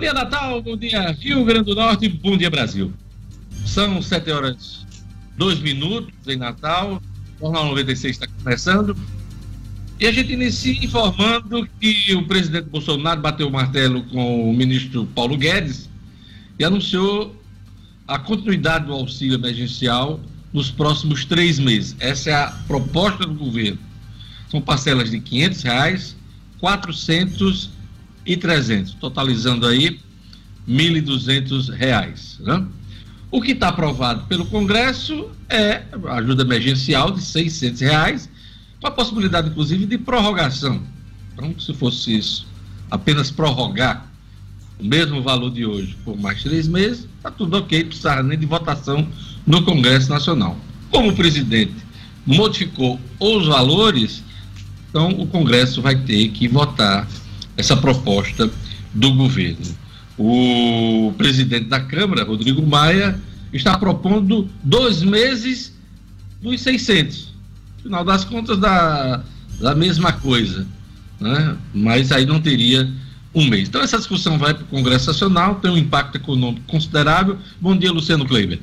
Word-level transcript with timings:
dia, 0.00 0.14
Natal. 0.14 0.62
Bom 0.62 0.76
dia, 0.78 1.12
Rio 1.12 1.44
Grande 1.44 1.66
do 1.66 1.74
Norte. 1.74 2.08
Bom 2.08 2.34
dia, 2.34 2.48
Brasil. 2.48 2.90
São 3.66 4.00
7 4.00 4.30
horas 4.30 4.86
2 5.36 5.60
minutos 5.60 6.14
em 6.26 6.36
Natal. 6.36 7.02
O 7.38 7.44
Jornal 7.44 7.66
96 7.66 8.16
está 8.16 8.26
começando. 8.42 8.96
E 9.98 10.06
a 10.06 10.12
gente 10.12 10.32
inicia 10.32 10.72
informando 10.82 11.68
que 11.78 12.14
o 12.14 12.26
presidente 12.26 12.70
Bolsonaro 12.70 13.20
bateu 13.20 13.46
o 13.46 13.52
martelo 13.52 14.02
com 14.04 14.50
o 14.50 14.54
ministro 14.54 15.04
Paulo 15.14 15.36
Guedes 15.36 15.90
e 16.58 16.64
anunciou 16.64 17.36
a 18.08 18.18
continuidade 18.18 18.86
do 18.86 18.94
auxílio 18.94 19.34
emergencial 19.34 20.18
nos 20.50 20.70
próximos 20.70 21.26
três 21.26 21.58
meses. 21.58 21.94
Essa 22.00 22.30
é 22.30 22.34
a 22.34 22.46
proposta 22.66 23.26
do 23.26 23.34
governo. 23.34 23.78
São 24.50 24.62
parcelas 24.62 25.10
de 25.10 25.20
500 25.20 25.62
reais, 25.62 26.16
400 26.58 27.79
e 28.30 28.36
300, 28.36 28.94
totalizando 28.94 29.66
aí 29.66 29.98
1.200 30.68 31.68
reais, 31.74 32.38
né? 32.38 32.64
O 33.28 33.40
que 33.42 33.50
está 33.50 33.68
aprovado 33.68 34.24
pelo 34.26 34.46
Congresso 34.46 35.30
é 35.48 35.82
ajuda 36.10 36.42
emergencial 36.42 37.10
de 37.10 37.22
600 37.22 37.80
reais, 37.80 38.30
com 38.80 38.86
a 38.86 38.90
possibilidade, 38.92 39.48
inclusive, 39.48 39.84
de 39.84 39.98
prorrogação. 39.98 40.80
Então, 41.32 41.52
se 41.58 41.74
fosse 41.74 42.16
isso, 42.16 42.46
apenas 42.88 43.32
prorrogar 43.32 44.08
o 44.78 44.84
mesmo 44.84 45.20
valor 45.22 45.50
de 45.50 45.66
hoje 45.66 45.96
por 46.04 46.16
mais 46.16 46.40
três 46.40 46.68
meses, 46.68 47.08
está 47.16 47.32
tudo 47.32 47.56
ok, 47.56 47.84
precisava 47.84 48.22
nem 48.22 48.38
de 48.38 48.46
votação 48.46 49.08
no 49.44 49.64
Congresso 49.64 50.08
Nacional. 50.08 50.56
Como 50.88 51.10
o 51.10 51.16
presidente 51.16 51.74
modificou 52.24 53.00
os 53.18 53.48
valores, 53.48 54.22
então 54.88 55.10
o 55.20 55.26
Congresso 55.26 55.82
vai 55.82 55.96
ter 55.96 56.28
que 56.28 56.46
votar 56.46 57.08
essa 57.60 57.76
proposta 57.76 58.50
do 58.92 59.14
governo. 59.14 59.78
O 60.18 61.14
presidente 61.16 61.66
da 61.66 61.80
Câmara, 61.80 62.24
Rodrigo 62.24 62.66
Maia, 62.66 63.18
está 63.52 63.78
propondo 63.78 64.48
dois 64.62 65.02
meses 65.02 65.72
dos 66.42 66.60
600 66.60 67.30
final 67.82 68.04
das 68.04 68.24
contas 68.24 68.58
dá, 68.58 69.22
da 69.60 69.74
mesma 69.74 70.12
coisa, 70.12 70.66
né? 71.18 71.56
mas 71.72 72.12
aí 72.12 72.26
não 72.26 72.40
teria 72.40 72.90
um 73.34 73.46
mês. 73.46 73.68
Então 73.68 73.80
essa 73.80 73.98
discussão 73.98 74.38
vai 74.38 74.54
para 74.54 74.64
o 74.64 74.66
Congresso 74.66 75.06
Nacional, 75.06 75.56
tem 75.56 75.70
um 75.70 75.76
impacto 75.78 76.16
econômico 76.16 76.66
considerável. 76.66 77.38
Bom 77.60 77.76
dia, 77.76 77.92
Luciano 77.92 78.26
Kleiber. 78.26 78.58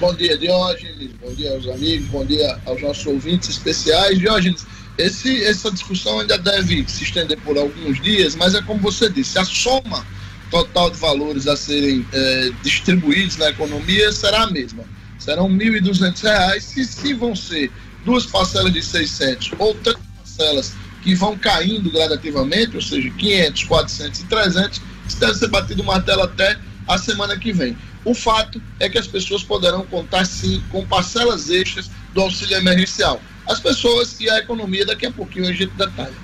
Bom 0.00 0.14
dia, 0.14 0.36
Diógenes, 0.36 1.10
bom 1.20 1.34
dia 1.34 1.52
aos 1.52 1.68
amigos, 1.68 2.08
bom 2.08 2.24
dia 2.24 2.58
aos 2.64 2.80
nossos 2.80 3.04
ouvintes 3.06 3.50
especiais. 3.50 4.18
Diógenes, 4.18 4.66
esse, 5.06 5.44
essa 5.44 5.70
discussão 5.70 6.20
ainda 6.20 6.38
deve 6.38 6.84
se 6.88 7.04
estender 7.04 7.38
por 7.40 7.56
alguns 7.56 8.00
dias, 8.00 8.34
mas 8.36 8.54
é 8.54 8.62
como 8.62 8.80
você 8.80 9.08
disse, 9.08 9.38
a 9.38 9.44
soma 9.44 10.06
total 10.50 10.90
de 10.90 10.98
valores 10.98 11.46
a 11.46 11.56
serem 11.56 12.06
é, 12.12 12.50
distribuídos 12.62 13.36
na 13.36 13.50
economia 13.50 14.10
será 14.12 14.42
a 14.42 14.50
mesma 14.50 14.84
serão 15.20 15.46
R$ 15.48 15.80
1.200, 15.80 16.76
e 16.76 16.84
se 16.84 17.14
vão 17.14 17.36
ser 17.36 17.70
duas 18.04 18.26
parcelas 18.26 18.72
de 18.72 18.82
600 18.82 19.52
ou 19.58 19.74
três 19.74 19.98
parcelas 20.16 20.74
que 21.02 21.14
vão 21.14 21.36
caindo 21.38 21.90
gradativamente, 21.90 22.74
ou 22.74 22.82
seja, 22.82 23.08
500, 23.10 23.64
400 23.64 24.20
e 24.20 24.24
300, 24.24 24.82
isso 25.06 25.20
deve 25.20 25.34
ser 25.34 25.48
batido 25.48 25.82
uma 25.82 26.00
tela 26.00 26.24
até 26.24 26.58
a 26.88 26.98
semana 26.98 27.38
que 27.38 27.52
vem. 27.52 27.76
O 28.04 28.14
fato 28.14 28.60
é 28.78 28.88
que 28.88 28.98
as 28.98 29.06
pessoas 29.06 29.42
poderão 29.42 29.84
contar 29.84 30.24
sim 30.24 30.62
com 30.70 30.86
parcelas 30.86 31.50
extras 31.50 31.90
do 32.14 32.22
auxílio 32.22 32.56
emergencial. 32.56 33.20
As 33.50 33.58
pessoas 33.58 34.20
e 34.20 34.30
a 34.30 34.38
economia, 34.38 34.86
daqui 34.86 35.04
a 35.04 35.10
pouquinho 35.10 35.48
a 35.48 35.52
gente 35.52 35.72
detalha. 35.76 36.14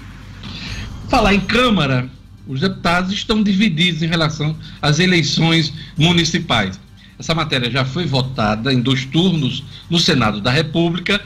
Falar 1.08 1.34
em 1.34 1.40
Câmara, 1.40 2.08
os 2.46 2.60
deputados 2.60 3.12
estão 3.12 3.42
divididos 3.42 4.00
em 4.00 4.06
relação 4.06 4.56
às 4.80 5.00
eleições 5.00 5.72
municipais. 5.96 6.78
Essa 7.18 7.34
matéria 7.34 7.68
já 7.68 7.84
foi 7.84 8.06
votada 8.06 8.72
em 8.72 8.80
dois 8.80 9.04
turnos 9.06 9.64
no 9.90 9.98
Senado 9.98 10.40
da 10.40 10.52
República. 10.52 11.20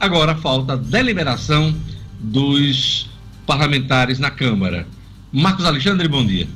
Agora 0.00 0.34
falta 0.34 0.72
a 0.72 0.76
deliberação 0.76 1.72
dos 2.18 3.08
parlamentares 3.46 4.18
na 4.18 4.32
Câmara. 4.32 4.88
Marcos 5.32 5.64
Alexandre, 5.64 6.08
bom 6.08 6.26
dia. 6.26 6.48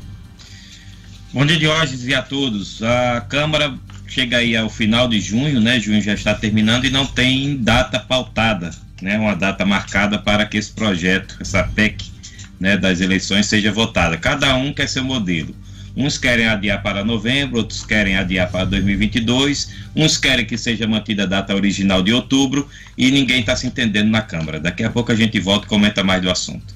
Bom 1.32 1.46
dia, 1.46 1.56
Diógenes, 1.56 2.04
e 2.04 2.14
a 2.14 2.22
todos. 2.22 2.82
A 2.82 3.20
Câmara 3.20 3.78
chega 4.08 4.38
aí 4.38 4.56
ao 4.56 4.68
final 4.68 5.06
de 5.06 5.20
junho, 5.20 5.60
né? 5.60 5.78
Junho 5.78 6.02
já 6.02 6.14
está 6.14 6.34
terminando 6.34 6.86
e 6.86 6.90
não 6.90 7.06
tem 7.06 7.58
data 7.58 8.00
pautada, 8.00 8.70
né? 9.00 9.18
Uma 9.18 9.34
data 9.34 9.64
marcada 9.64 10.18
para 10.18 10.46
que 10.46 10.56
esse 10.56 10.72
projeto, 10.72 11.36
essa 11.40 11.62
PEC, 11.64 12.04
né, 12.58 12.76
das 12.76 13.00
eleições 13.00 13.46
seja 13.46 13.72
votada. 13.72 14.16
Cada 14.16 14.54
um 14.56 14.72
quer 14.72 14.88
seu 14.88 15.04
modelo. 15.04 15.54
Uns 15.96 16.16
querem 16.16 16.46
adiar 16.46 16.82
para 16.82 17.04
novembro, 17.04 17.58
outros 17.58 17.84
querem 17.84 18.16
adiar 18.16 18.50
para 18.50 18.64
2022, 18.66 19.74
uns 19.96 20.16
querem 20.16 20.46
que 20.46 20.56
seja 20.56 20.86
mantida 20.86 21.24
a 21.24 21.26
data 21.26 21.54
original 21.54 22.02
de 22.02 22.12
outubro 22.12 22.68
e 22.96 23.10
ninguém 23.10 23.40
está 23.40 23.56
se 23.56 23.66
entendendo 23.66 24.08
na 24.08 24.22
Câmara. 24.22 24.60
Daqui 24.60 24.84
a 24.84 24.90
pouco 24.90 25.10
a 25.10 25.16
gente 25.16 25.40
volta 25.40 25.66
e 25.66 25.68
comenta 25.68 26.04
mais 26.04 26.22
do 26.22 26.30
assunto. 26.30 26.72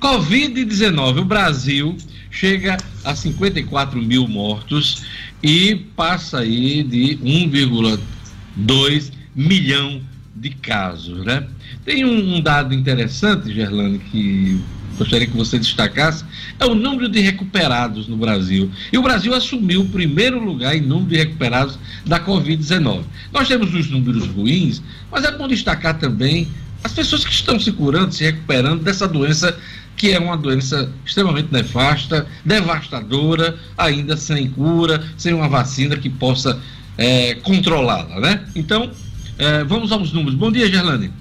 Covid-19, 0.00 1.18
o 1.18 1.24
Brasil 1.24 1.96
chega 2.30 2.78
a 3.04 3.14
54 3.14 4.00
mil 4.00 4.26
mortos 4.26 5.04
e 5.42 5.76
passa 5.94 6.38
aí 6.38 6.82
de 6.82 7.18
1,2 7.22 9.12
milhão 9.34 10.00
de 10.34 10.50
casos, 10.50 11.24
né? 11.24 11.46
Tem 11.84 12.04
um, 12.04 12.40
dado 12.40 12.74
interessante, 12.74 13.52
Gerlane, 13.52 13.98
que 13.98 14.60
gostaria 14.98 15.26
que 15.26 15.36
você 15.36 15.58
destacasse, 15.58 16.24
é 16.58 16.64
o 16.64 16.74
número 16.74 17.08
de 17.08 17.20
recuperados 17.20 18.06
no 18.08 18.16
Brasil. 18.16 18.70
E 18.92 18.98
o 18.98 19.02
Brasil 19.02 19.34
assumiu 19.34 19.82
o 19.82 19.88
primeiro 19.88 20.42
lugar 20.42 20.76
em 20.76 20.80
número 20.80 21.10
de 21.10 21.16
recuperados 21.16 21.78
da 22.06 22.20
Covid-19. 22.20 23.02
Nós 23.32 23.48
temos 23.48 23.74
os 23.74 23.90
números 23.90 24.26
ruins, 24.26 24.82
mas 25.10 25.24
é 25.24 25.36
bom 25.36 25.48
destacar 25.48 25.98
também 25.98 26.48
as 26.82 26.92
pessoas 26.92 27.24
que 27.24 27.32
estão 27.32 27.58
se 27.58 27.72
curando, 27.72 28.12
se 28.12 28.24
recuperando 28.24 28.82
dessa 28.82 29.08
doença 29.08 29.56
que 29.96 30.10
é 30.10 30.18
uma 30.18 30.36
doença 30.36 30.92
extremamente 31.06 31.52
nefasta, 31.52 32.26
devastadora, 32.44 33.56
ainda 33.78 34.16
sem 34.16 34.50
cura, 34.50 35.02
sem 35.16 35.32
uma 35.32 35.48
vacina 35.48 35.96
que 35.96 36.10
possa 36.10 36.60
é, 36.98 37.34
controlá-la, 37.36 38.20
né? 38.20 38.44
Então, 38.54 38.90
é, 39.38 39.64
vamos 39.64 39.92
aos 39.92 40.12
números. 40.12 40.34
Bom 40.34 40.50
dia, 40.50 40.70
Gerlane. 40.70 41.12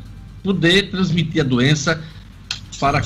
poder 0.43 0.91
transmitir 0.91 1.43
a 1.43 1.44
doença 1.44 2.03
para 2.79 3.03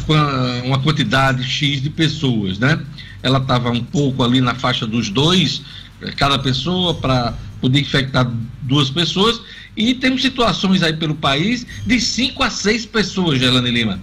uma 0.64 0.78
quantidade 0.78 1.42
X 1.42 1.82
de 1.82 1.90
pessoas, 1.90 2.58
né? 2.58 2.80
Ela 3.22 3.38
estava 3.38 3.70
um 3.70 3.82
pouco 3.82 4.22
ali 4.22 4.40
na 4.40 4.54
faixa 4.54 4.86
dos 4.86 5.08
2 5.08 5.60
eh, 5.60 5.83
cada 6.16 6.38
pessoa 6.38 6.94
para 6.94 7.34
poder 7.60 7.80
infectar 7.80 8.30
duas 8.62 8.90
pessoas. 8.90 9.40
E 9.76 9.94
temos 9.94 10.22
situações 10.22 10.82
aí 10.82 10.92
pelo 10.92 11.14
país 11.14 11.66
de 11.86 12.00
cinco 12.00 12.42
a 12.42 12.50
seis 12.50 12.86
pessoas, 12.86 13.38
Gelane 13.38 13.70
Lima. 13.70 14.00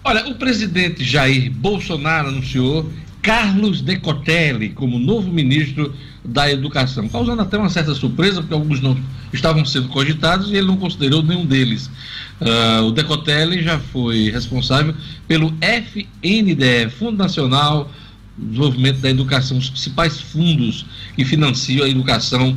Olha, 0.04 0.28
o 0.28 0.36
presidente 0.36 1.02
Jair 1.04 1.50
Bolsonaro 1.50 2.28
anunciou 2.28 2.88
Carlos 3.20 3.80
Decotelli 3.82 4.70
como 4.70 4.98
novo 4.98 5.30
ministro 5.30 5.94
da 6.24 6.50
Educação, 6.50 7.08
causando 7.08 7.42
até 7.42 7.56
uma 7.56 7.70
certa 7.70 7.94
surpresa, 7.94 8.40
porque 8.40 8.54
alguns 8.54 8.80
não 8.80 8.96
estavam 9.32 9.64
sendo 9.64 9.88
cogitados 9.88 10.50
e 10.50 10.56
ele 10.56 10.66
não 10.66 10.76
considerou 10.76 11.22
nenhum 11.22 11.46
deles. 11.46 11.90
Uh, 12.40 12.84
o 12.84 12.92
Decotelli 12.92 13.62
já 13.62 13.78
foi 13.78 14.30
responsável 14.30 14.94
pelo 15.26 15.54
FNDE, 15.60 16.90
Fundo 16.98 17.16
Nacional 17.16 17.90
de 18.36 18.46
Desenvolvimento 18.46 19.00
da 19.00 19.10
Educação, 19.10 19.58
os 19.58 19.70
principais 19.70 20.20
fundos 20.20 20.86
que 21.14 21.24
financiam 21.24 21.84
a 21.84 21.88
educação, 21.88 22.56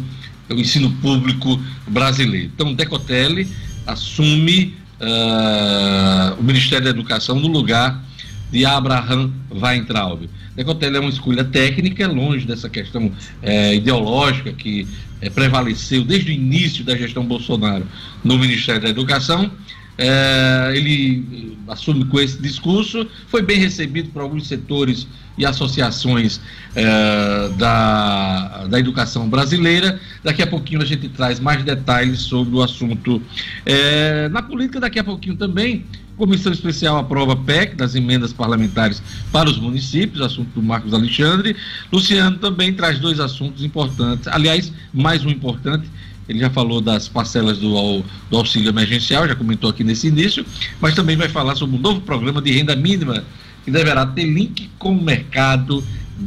o 0.50 0.54
ensino 0.54 0.92
público 1.01 1.60
brasileiro. 1.88 2.51
Então, 2.54 2.74
Decotelli 2.74 3.48
assume 3.86 4.75
uh, 5.00 6.39
o 6.39 6.44
Ministério 6.44 6.86
da 6.86 6.89
Educação 6.89 7.39
no 7.39 7.48
lugar 7.48 8.04
de 8.51 8.65
Abraham 8.65 9.31
Weintraub. 9.51 10.30
Decotelli 10.55 10.97
é 10.97 11.00
uma 11.00 11.09
escolha 11.09 11.44
técnica, 11.44 12.07
longe 12.07 12.45
dessa 12.45 12.69
questão 12.69 13.11
é, 13.41 13.75
ideológica 13.75 14.53
que 14.53 14.88
é, 15.21 15.29
prevaleceu 15.29 16.03
desde 16.03 16.31
o 16.31 16.33
início 16.33 16.83
da 16.83 16.95
gestão 16.95 17.25
Bolsonaro 17.25 17.85
no 18.23 18.38
Ministério 18.38 18.81
da 18.81 18.89
Educação. 18.89 19.51
É, 19.97 20.73
ele 20.75 21.55
assume 21.67 22.05
com 22.05 22.19
esse 22.19 22.41
discurso, 22.41 23.07
foi 23.27 23.41
bem 23.41 23.57
recebido 23.57 24.09
por 24.09 24.21
alguns 24.21 24.47
setores 24.47 25.07
e 25.38 25.45
associações 25.45 26.39
é, 26.75 27.50
da, 27.57 28.67
da 28.67 28.79
educação 28.79 29.29
brasileira. 29.29 30.00
Daqui 30.23 30.41
a 30.41 30.47
pouquinho 30.47 30.81
a 30.81 30.85
gente 30.85 31.09
traz 31.09 31.39
mais 31.39 31.63
detalhes 31.63 32.21
sobre 32.21 32.55
o 32.55 32.61
assunto. 32.61 33.21
É, 33.65 34.29
na 34.29 34.41
política, 34.41 34.79
daqui 34.79 35.00
a 35.00 35.03
pouquinho 35.03 35.35
também, 35.35 35.85
Comissão 36.18 36.51
Especial 36.51 36.98
aprova 36.98 37.36
PEC 37.36 37.75
das 37.75 37.95
emendas 37.95 38.31
parlamentares 38.31 39.01
para 39.31 39.50
os 39.50 39.57
municípios, 39.57 40.21
assunto 40.21 40.50
do 40.54 40.62
Marcos 40.62 40.94
Alexandre. 40.94 41.56
Luciano 41.92 42.38
também 42.38 42.74
traz 42.74 43.00
dois 43.00 43.19
assuntos 43.19 43.63
importantes. 43.63 44.27
Aliás, 44.27 44.71
mais 44.94 45.25
um 45.25 45.30
importante. 45.30 45.88
Ele 46.30 46.39
já 46.39 46.50
falou 46.50 46.80
das 46.80 47.10
parcelas 47.10 47.57
do, 47.57 48.04
do 48.30 48.38
auxílio 48.38 48.69
emergencial, 48.69 49.27
já 49.27 49.36
comentou 49.36 49.69
aqui 49.69 49.83
nesse 49.83 50.07
início, 50.07 50.45
mas 50.80 50.95
também 50.95 51.18
vai 51.18 51.27
falar 51.27 51.56
sobre 51.56 51.75
um 51.75 51.80
novo 51.80 52.00
programa 52.01 52.42
de 52.42 52.51
renda 52.51 52.75
mínima 52.75 53.25
que 53.65 53.71
deverá 53.71 54.06
ter 54.06 54.25
link 54.25 54.69
com 54.77 54.92
o 54.92 55.01
mercado 55.01 55.83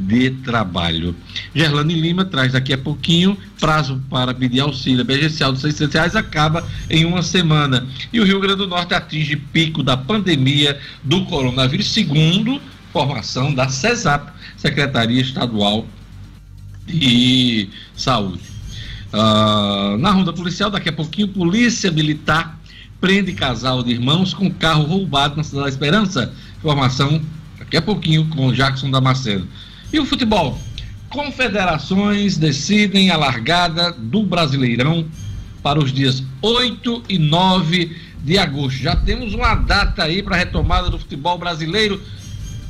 de 0.06 0.30
trabalho. 0.30 1.16
Gerlane 1.54 1.94
Lima 1.94 2.24
traz 2.24 2.52
daqui 2.52 2.72
a 2.72 2.78
pouquinho 2.78 3.36
prazo 3.58 4.00
para 4.10 4.34
pedir 4.34 4.60
auxílio 4.60 5.00
emergencial 5.00 5.52
de 5.52 5.60
600 5.60 5.94
reais 5.94 6.16
acaba 6.16 6.66
em 6.90 7.04
uma 7.04 7.22
semana. 7.22 7.86
E 8.12 8.20
o 8.20 8.24
Rio 8.24 8.40
Grande 8.40 8.58
do 8.58 8.68
Norte 8.68 8.94
atinge 8.94 9.36
pico 9.36 9.82
da 9.82 9.96
pandemia 9.96 10.78
do 11.02 11.24
coronavírus, 11.24 11.88
segundo 11.88 12.60
formação 12.92 13.54
da 13.54 13.68
CESAP, 13.68 14.30
Secretaria 14.56 15.20
Estadual 15.20 15.86
de 16.86 17.68
Saúde. 17.96 18.40
Uh, 19.12 19.96
na 19.98 20.10
ronda 20.10 20.32
policial, 20.32 20.70
daqui 20.70 20.88
a 20.88 20.92
pouquinho, 20.92 21.28
Polícia 21.28 21.90
Militar 21.90 22.58
prende 23.00 23.32
casal 23.32 23.82
de 23.82 23.92
irmãos 23.92 24.32
com 24.32 24.50
carro 24.50 24.84
roubado 24.84 25.36
na 25.36 25.42
Cidade 25.42 25.64
da 25.64 25.68
Esperança. 25.70 26.32
Informação 26.58 27.20
daqui 27.58 27.76
a 27.76 27.82
pouquinho 27.82 28.26
com 28.28 28.52
Jackson 28.52 28.90
Damasceno. 28.90 29.46
E 29.92 30.00
o 30.00 30.04
futebol? 30.04 30.58
Confederações 31.08 32.36
decidem 32.36 33.10
a 33.10 33.16
largada 33.16 33.92
do 33.92 34.24
Brasileirão 34.24 35.06
para 35.62 35.78
os 35.78 35.92
dias 35.92 36.22
8 36.42 37.04
e 37.08 37.18
9 37.18 37.96
de 38.22 38.38
agosto. 38.38 38.78
Já 38.78 38.96
temos 38.96 39.32
uma 39.34 39.54
data 39.54 40.02
aí 40.02 40.22
para 40.22 40.34
a 40.34 40.38
retomada 40.38 40.90
do 40.90 40.98
futebol 40.98 41.38
brasileiro. 41.38 42.02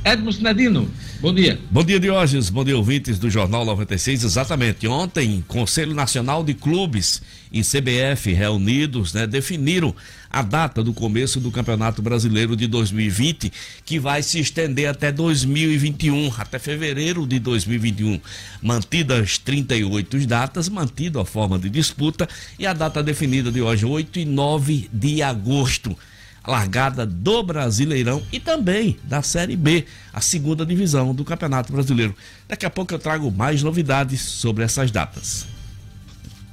Edmo 0.05 0.31
Sinedino, 0.31 0.89
bom 1.19 1.33
dia. 1.33 1.59
Bom 1.69 1.83
dia, 1.83 1.99
Diógenes. 1.99 2.49
Bom 2.49 2.63
dia, 2.63 2.77
ouvintes 2.77 3.17
do 3.19 3.29
Jornal 3.29 3.65
96. 3.65 4.23
Exatamente. 4.23 4.87
Ontem, 4.87 5.43
Conselho 5.47 5.93
Nacional 5.93 6.43
de 6.43 6.53
Clubes 6.53 7.21
e 7.51 7.61
CBF 7.61 8.33
reunidos 8.33 9.13
né, 9.13 9.25
definiram 9.25 9.95
a 10.29 10.41
data 10.41 10.83
do 10.83 10.93
começo 10.93 11.39
do 11.39 11.51
Campeonato 11.51 12.01
Brasileiro 12.01 12.55
de 12.55 12.67
2020, 12.67 13.51
que 13.85 13.97
vai 13.97 14.21
se 14.21 14.39
estender 14.39 14.87
até 14.89 15.11
2021, 15.11 16.33
até 16.37 16.59
fevereiro 16.59 17.25
de 17.25 17.39
2021. 17.39 18.19
Mantidas 18.61 19.37
38 19.37 20.27
datas, 20.27 20.69
mantida 20.69 21.21
a 21.21 21.25
forma 21.25 21.57
de 21.57 21.69
disputa 21.69 22.27
e 22.59 22.65
a 22.65 22.73
data 22.73 23.01
definida 23.01 23.51
de 23.51 23.61
hoje, 23.61 23.85
8 23.85 24.19
e 24.19 24.25
9 24.25 24.89
de 24.91 25.21
agosto 25.21 25.97
largada 26.47 27.05
do 27.05 27.43
Brasileirão 27.43 28.23
e 28.31 28.39
também 28.39 28.97
da 29.03 29.21
Série 29.21 29.57
B, 29.57 29.85
a 30.13 30.21
segunda 30.21 30.65
divisão 30.65 31.13
do 31.13 31.25
Campeonato 31.25 31.73
Brasileiro. 31.73 32.15
Daqui 32.47 32.65
a 32.65 32.69
pouco 32.69 32.93
eu 32.93 32.99
trago 32.99 33.29
mais 33.29 33.61
novidades 33.61 34.21
sobre 34.21 34.63
essas 34.63 34.89
datas. 34.89 35.45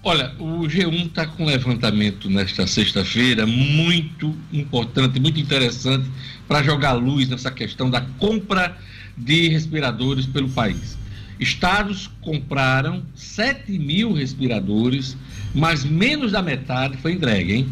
Olha, 0.03 0.35
o 0.39 0.65
G1 0.65 1.07
está 1.07 1.27
com 1.27 1.45
um 1.45 1.47
levantamento 1.47 2.29
nesta 2.29 2.67
sexta-feira 2.67 3.47
muito 3.47 4.37
importante, 4.53 5.19
muito 5.19 5.41
interessante 5.41 6.07
para 6.47 6.63
jogar 6.63 6.93
luz 6.93 7.27
nessa 7.29 7.51
questão 7.51 7.89
da 7.89 8.03
compra 8.19 8.77
de 9.17 9.49
respiradores 9.49 10.27
pelo 10.27 10.49
país. 10.49 10.99
estados 11.41 12.11
compraram 12.21 13.03
7 13.15 13.79
mil 13.79 14.13
respiradores, 14.13 15.17
mas 15.55 15.85
menos 15.85 16.33
da 16.33 16.43
metade 16.43 16.97
foi 16.99 17.13
entregue, 17.13 17.55
hein? 17.55 17.69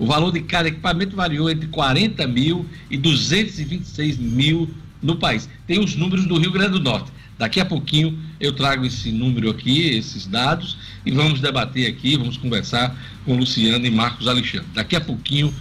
O 0.00 0.06
valor 0.06 0.32
de 0.32 0.40
cada 0.40 0.66
equipamento 0.66 1.14
variou 1.14 1.50
entre 1.50 1.68
40 1.68 2.26
mil 2.26 2.66
e 2.90 2.96
226 2.96 4.16
mil 4.16 4.70
no 5.02 5.16
país. 5.16 5.46
Tem 5.66 5.78
os 5.78 5.94
números 5.94 6.24
do 6.24 6.38
Rio 6.38 6.50
Grande 6.50 6.72
do 6.72 6.80
Norte. 6.80 7.12
Daqui 7.38 7.60
a 7.60 7.66
pouquinho 7.66 8.18
eu 8.40 8.54
trago 8.54 8.86
esse 8.86 9.12
número 9.12 9.50
aqui, 9.50 9.90
esses 9.90 10.26
dados, 10.26 10.78
e 11.04 11.10
vamos 11.10 11.40
debater 11.40 11.86
aqui, 11.86 12.16
vamos 12.16 12.38
conversar 12.38 12.96
com 13.26 13.36
Luciano 13.36 13.84
e 13.84 13.90
Marcos 13.90 14.26
Alexandre. 14.26 14.68
Daqui 14.72 14.96
a 14.96 15.00
pouquinho, 15.02 15.52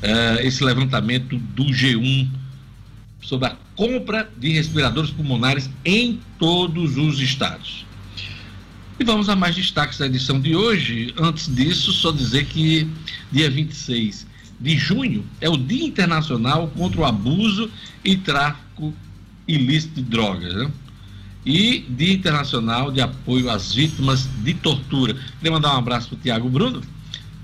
eh, 0.00 0.40
esse 0.42 0.64
levantamento 0.64 1.36
do 1.36 1.64
G1 1.64 2.30
sobre 3.20 3.48
a 3.48 3.56
compra 3.76 4.30
de 4.38 4.52
respiradores 4.52 5.10
pulmonares 5.10 5.68
em 5.84 6.18
todos 6.38 6.96
os 6.96 7.20
estados. 7.20 7.84
E 9.00 9.04
vamos 9.04 9.28
a 9.28 9.34
mais 9.34 9.56
destaques 9.56 9.98
da 9.98 10.06
edição 10.06 10.40
de 10.40 10.54
hoje. 10.54 11.14
Antes 11.18 11.52
disso, 11.52 11.92
só 11.92 12.12
dizer 12.12 12.44
que 12.44 12.86
dia 13.30 13.50
26 13.50 14.26
de 14.60 14.76
junho 14.76 15.24
é 15.40 15.48
o 15.48 15.56
Dia 15.56 15.84
Internacional 15.84 16.68
contra 16.68 17.00
o 17.00 17.04
Abuso 17.04 17.70
e 18.04 18.16
Tráfico 18.16 18.94
Ilícito 19.48 19.94
de 19.94 20.02
Drogas. 20.02 20.54
Né? 20.54 20.70
E 21.44 21.84
Dia 21.88 22.12
Internacional 22.12 22.92
de 22.92 23.00
Apoio 23.00 23.50
às 23.50 23.74
Vítimas 23.74 24.28
de 24.44 24.54
Tortura. 24.54 25.14
Queria 25.38 25.52
mandar 25.52 25.74
um 25.74 25.78
abraço 25.78 26.08
para 26.10 26.16
o 26.16 26.20
Tiago 26.20 26.48
Bruno, 26.48 26.82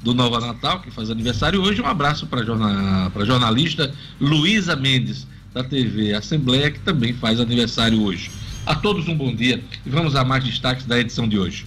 do 0.03 0.15
Nova 0.15 0.39
Natal, 0.39 0.81
que 0.81 0.91
faz 0.91 1.11
aniversário 1.11 1.61
hoje. 1.61 1.81
Um 1.81 1.87
abraço 1.87 2.27
para 2.27 2.43
a 2.43 3.25
jornalista 3.25 3.93
Luísa 4.21 4.77
Mendes, 4.77 5.27
da 5.53 5.65
TV 5.65 6.15
Assembleia, 6.15 6.71
que 6.71 6.79
também 6.81 7.15
faz 7.15 7.41
aniversário 7.41 8.01
hoje. 8.03 8.31
A 8.69 8.75
todos 8.75 9.09
um 9.09 9.17
bom 9.17 9.35
dia 9.35 9.65
e 9.87 9.89
vamos 9.89 10.15
a 10.15 10.23
mais 10.23 10.45
destaques 10.45 10.85
da 10.85 11.01
edição 11.01 11.27
de 11.27 11.39
hoje. 11.39 11.65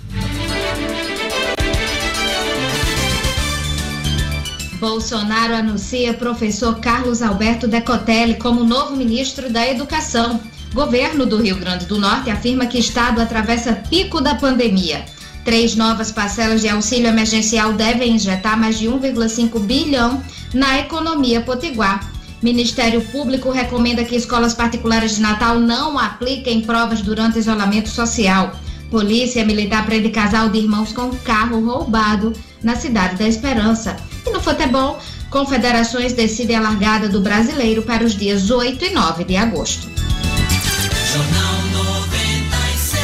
Bolsonaro 4.80 5.56
anuncia 5.56 6.14
professor 6.14 6.80
Carlos 6.80 7.24
Alberto 7.24 7.68
Decotelli 7.68 8.36
como 8.36 8.64
novo 8.64 8.96
ministro 8.96 9.52
da 9.52 9.68
Educação. 9.68 10.40
Governo 10.76 11.26
do 11.26 11.42
Rio 11.42 11.56
Grande 11.56 11.88
do 11.88 11.98
Norte 11.98 12.30
afirma 12.30 12.68
que 12.68 12.78
estado 12.78 13.20
atravessa 13.20 13.74
pico 13.74 14.22
da 14.22 14.36
pandemia. 14.36 15.04
Três 15.44 15.76
novas 15.76 16.12
parcelas 16.12 16.62
de 16.62 16.70
auxílio 16.70 17.08
emergencial 17.08 17.74
devem 17.74 18.14
injetar 18.14 18.56
mais 18.60 18.78
de 18.78 18.86
1,5 18.86 19.60
bilhão 19.62 20.22
na 20.54 20.78
economia 20.78 21.42
potiguar. 21.42 22.12
Ministério 22.42 23.02
Público 23.02 23.52
recomenda 23.52 24.04
que 24.04 24.16
escolas 24.16 24.56
particulares 24.56 25.16
de 25.16 25.22
Natal 25.22 25.60
não 25.60 26.00
apliquem 26.00 26.62
provas 26.62 27.02
durante 27.02 27.38
isolamento 27.38 27.90
social. 27.90 28.56
Polícia 28.90 29.46
Militar 29.46 29.86
prende 29.86 30.10
casal 30.10 30.50
de 30.50 30.58
irmãos 30.58 30.92
com 30.92 31.12
carro 31.18 31.64
roubado 31.64 32.34
na 32.64 32.76
cidade 32.76 33.18
da 33.18 33.28
Esperança. 33.28 33.96
E 34.26 34.32
no 34.32 34.42
futebol, 34.42 34.98
confederações 35.30 36.14
decidem 36.14 36.56
a 36.56 36.62
largada 36.62 37.08
do 37.08 37.22
brasileiro 37.22 37.84
para 37.84 38.04
os 38.04 38.16
dias 38.16 38.50
8 38.50 38.86
e 38.86 38.90
9 38.90 39.24
de 39.24 39.38
agosto. 39.38 39.88
Jornal 41.14 41.86
96. 41.86 42.96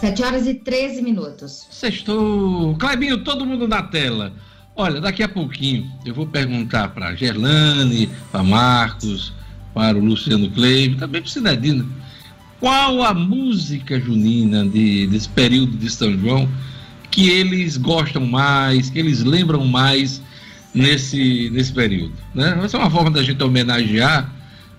7 0.00 0.22
horas 0.24 0.46
e 0.48 0.54
13 0.54 1.02
minutos. 1.02 1.68
Sextou. 1.70 2.74
Claibinho, 2.76 3.22
todo 3.22 3.46
mundo 3.46 3.68
na 3.68 3.84
tela. 3.84 4.32
Olha, 4.80 4.98
daqui 4.98 5.22
a 5.22 5.28
pouquinho 5.28 5.92
eu 6.06 6.14
vou 6.14 6.26
perguntar 6.26 6.88
para 6.88 7.14
Gerlane, 7.14 8.08
para 8.32 8.42
Marcos, 8.42 9.30
para 9.74 9.98
o 9.98 10.02
Luciano 10.02 10.50
Kleber, 10.50 10.96
também 10.96 11.20
para 11.20 11.28
o 11.28 11.30
Cinedino, 11.30 11.86
qual 12.58 13.02
a 13.02 13.12
música 13.12 14.00
junina 14.00 14.66
de, 14.66 15.06
desse 15.08 15.28
período 15.28 15.76
de 15.76 15.90
São 15.90 16.18
João 16.18 16.48
que 17.10 17.28
eles 17.28 17.76
gostam 17.76 18.24
mais, 18.24 18.88
que 18.88 18.98
eles 18.98 19.22
lembram 19.22 19.66
mais 19.66 20.22
nesse, 20.72 21.50
nesse 21.50 21.74
período. 21.74 22.14
Né? 22.34 22.58
Essa 22.64 22.78
é 22.78 22.80
uma 22.80 22.90
forma 22.90 23.10
da 23.10 23.22
gente 23.22 23.42
homenagear 23.42 24.32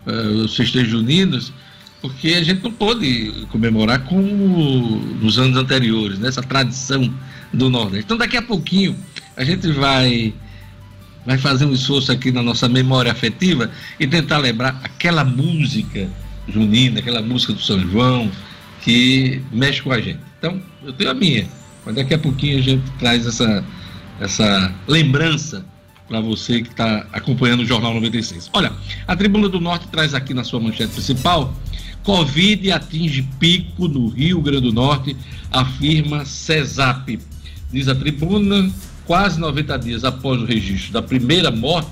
uh, 0.07 0.37
os 0.39 0.55
festejos 0.55 0.89
juninos, 0.89 1.53
porque 2.01 2.29
a 2.29 2.43
gente 2.43 2.63
não 2.63 2.71
pôde 2.71 3.45
comemorar 3.51 4.03
como 4.05 4.99
nos 5.21 5.37
anos 5.37 5.55
anteriores, 5.57 6.17
né? 6.17 6.27
essa 6.27 6.41
tradição 6.41 7.13
do 7.53 7.69
Nordeste. 7.69 8.05
Então, 8.05 8.17
daqui 8.17 8.35
a 8.35 8.41
pouquinho, 8.41 8.95
a 9.35 9.43
gente 9.43 9.71
vai 9.71 10.33
vai 11.25 11.37
fazer 11.37 11.65
um 11.65 11.73
esforço 11.73 12.11
aqui 12.11 12.31
na 12.31 12.41
nossa 12.41 12.67
memória 12.67 13.11
afetiva 13.11 13.69
e 13.99 14.07
tentar 14.07 14.39
lembrar 14.39 14.79
aquela 14.83 15.23
música 15.23 16.09
junina, 16.47 16.99
aquela 16.99 17.21
música 17.21 17.53
do 17.53 17.61
São 17.61 17.79
João 17.79 18.31
que 18.81 19.41
mexe 19.51 19.81
com 19.81 19.91
a 19.91 20.01
gente. 20.01 20.19
Então, 20.39 20.59
eu 20.83 20.91
tenho 20.91 21.11
a 21.11 21.13
minha, 21.13 21.47
mas 21.85 21.95
daqui 21.95 22.13
a 22.13 22.17
pouquinho 22.17 22.57
a 22.57 22.61
gente 22.61 22.83
traz 22.97 23.27
essa, 23.27 23.63
essa 24.19 24.73
lembrança 24.87 25.63
para 26.07 26.19
você 26.19 26.61
que 26.61 26.69
está 26.69 27.05
acompanhando 27.13 27.61
o 27.61 27.65
Jornal 27.65 27.93
96. 27.93 28.49
Olha, 28.53 28.73
a 29.07 29.15
Tribuna 29.15 29.47
do 29.47 29.61
Norte 29.61 29.87
traz 29.87 30.13
aqui 30.13 30.33
na 30.33 30.43
sua 30.43 30.59
manchete 30.59 30.91
principal: 30.91 31.53
Covid 32.03 32.71
atinge 32.71 33.21
pico 33.39 33.87
no 33.87 34.09
Rio 34.09 34.41
Grande 34.41 34.61
do 34.61 34.73
Norte, 34.73 35.15
afirma 35.51 36.25
CESAP. 36.25 37.19
Diz 37.71 37.87
a 37.87 37.95
tribuna, 37.95 38.69
quase 39.11 39.41
90 39.41 39.77
dias 39.77 40.05
após 40.05 40.41
o 40.41 40.45
registro 40.45 40.93
da 40.93 41.01
primeira 41.01 41.51
morte 41.51 41.89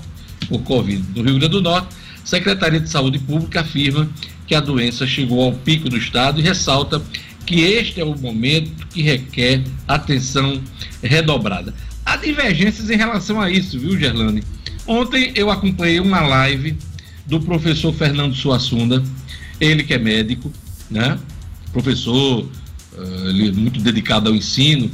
por 0.48 0.62
Covid 0.62 1.04
no 1.14 1.22
Rio 1.22 1.38
Grande 1.38 1.48
do 1.48 1.60
Norte, 1.60 1.88
a 2.22 2.26
Secretaria 2.26 2.80
de 2.80 2.88
Saúde 2.88 3.18
Pública 3.18 3.60
afirma 3.60 4.08
que 4.46 4.54
a 4.54 4.60
doença 4.60 5.06
chegou 5.06 5.42
ao 5.42 5.52
pico 5.52 5.90
do 5.90 5.98
estado 5.98 6.40
e 6.40 6.42
ressalta 6.42 7.02
que 7.44 7.60
este 7.60 8.00
é 8.00 8.04
o 8.06 8.18
momento 8.18 8.86
que 8.86 9.02
requer 9.02 9.62
atenção 9.86 10.62
redobrada. 11.02 11.74
Há 12.06 12.16
divergências 12.16 12.88
em 12.88 12.96
relação 12.96 13.38
a 13.38 13.50
isso, 13.50 13.78
viu, 13.78 13.98
Gerlane? 13.98 14.42
Ontem 14.86 15.30
eu 15.34 15.50
acompanhei 15.50 16.00
uma 16.00 16.22
live 16.22 16.74
do 17.26 17.38
professor 17.38 17.92
Fernando 17.92 18.34
Suassunda, 18.34 19.04
ele 19.60 19.82
que 19.82 19.92
é 19.92 19.98
médico, 19.98 20.50
né? 20.90 21.18
Professor, 21.70 22.46
uh, 22.94 23.28
ele 23.28 23.50
é 23.50 23.52
muito 23.52 23.78
dedicado 23.78 24.30
ao 24.30 24.34
ensino, 24.34 24.90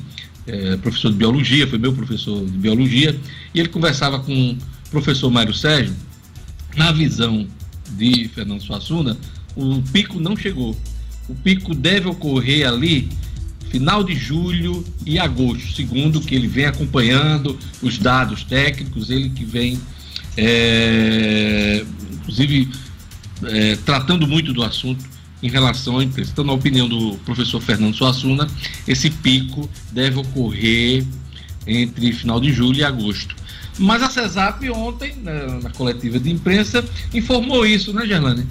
é, 0.47 0.77
professor 0.77 1.11
de 1.11 1.17
biologia, 1.17 1.67
foi 1.67 1.79
meu 1.79 1.93
professor 1.93 2.45
de 2.45 2.59
biologia, 2.59 3.19
e 3.55 3.61
ele 3.61 3.69
conversava 3.69 4.21
com 4.21 4.51
o 4.53 4.59
professor 4.91 5.31
Mário 5.31 5.53
Sérgio. 5.55 5.95
Na 6.77 6.93
visão 6.93 7.47
de 7.91 8.29
Fernando 8.29 8.63
Suassuna, 8.63 9.17
o 9.55 9.83
pico 9.93 10.21
não 10.21 10.37
chegou. 10.37 10.77
O 11.29 11.35
pico 11.35 11.75
deve 11.75 12.09
ocorrer 12.09 12.69
ali 12.69 13.09
final 13.71 14.05
de 14.05 14.15
julho 14.15 14.85
e 15.05 15.19
agosto, 15.19 15.75
segundo 15.75 16.21
que 16.21 16.35
ele 16.35 16.47
vem 16.47 16.67
acompanhando 16.67 17.59
os 17.83 17.99
dados 17.99 18.45
técnicos, 18.45 19.11
ele 19.11 19.31
que 19.31 19.45
vem, 19.45 19.81
é, 20.37 21.85
inclusive, 22.13 22.71
é, 23.45 23.77
tratando 23.77 24.27
muito 24.27 24.53
do 24.53 24.63
assunto 24.63 25.05
em 25.43 25.49
relação, 25.49 26.01
emprestando 26.01 26.51
a 26.51 26.55
opinião 26.55 26.89
do 26.89 27.17
professor 27.25 27.61
Fernando 27.61 27.95
Suassuna, 27.95 28.49
esse 28.87 29.11
pico 29.11 29.69
deve 29.93 30.19
ocorrer 30.19 31.05
entre 31.67 32.13
final 32.13 32.41
de 32.41 32.53
julho 32.53 32.79
e 32.79 32.85
agosto. 32.85 33.35
Mas 33.79 34.03
a 34.03 34.09
CESAP 34.09 34.71
ontem, 34.71 35.15
na, 35.23 35.61
na 35.61 35.71
coletiva 35.71 36.19
de 36.19 36.31
imprensa, 36.31 36.85
informou 37.13 37.67
isso, 37.67 37.93
né, 37.93 38.07
Gerlane? 38.07 38.47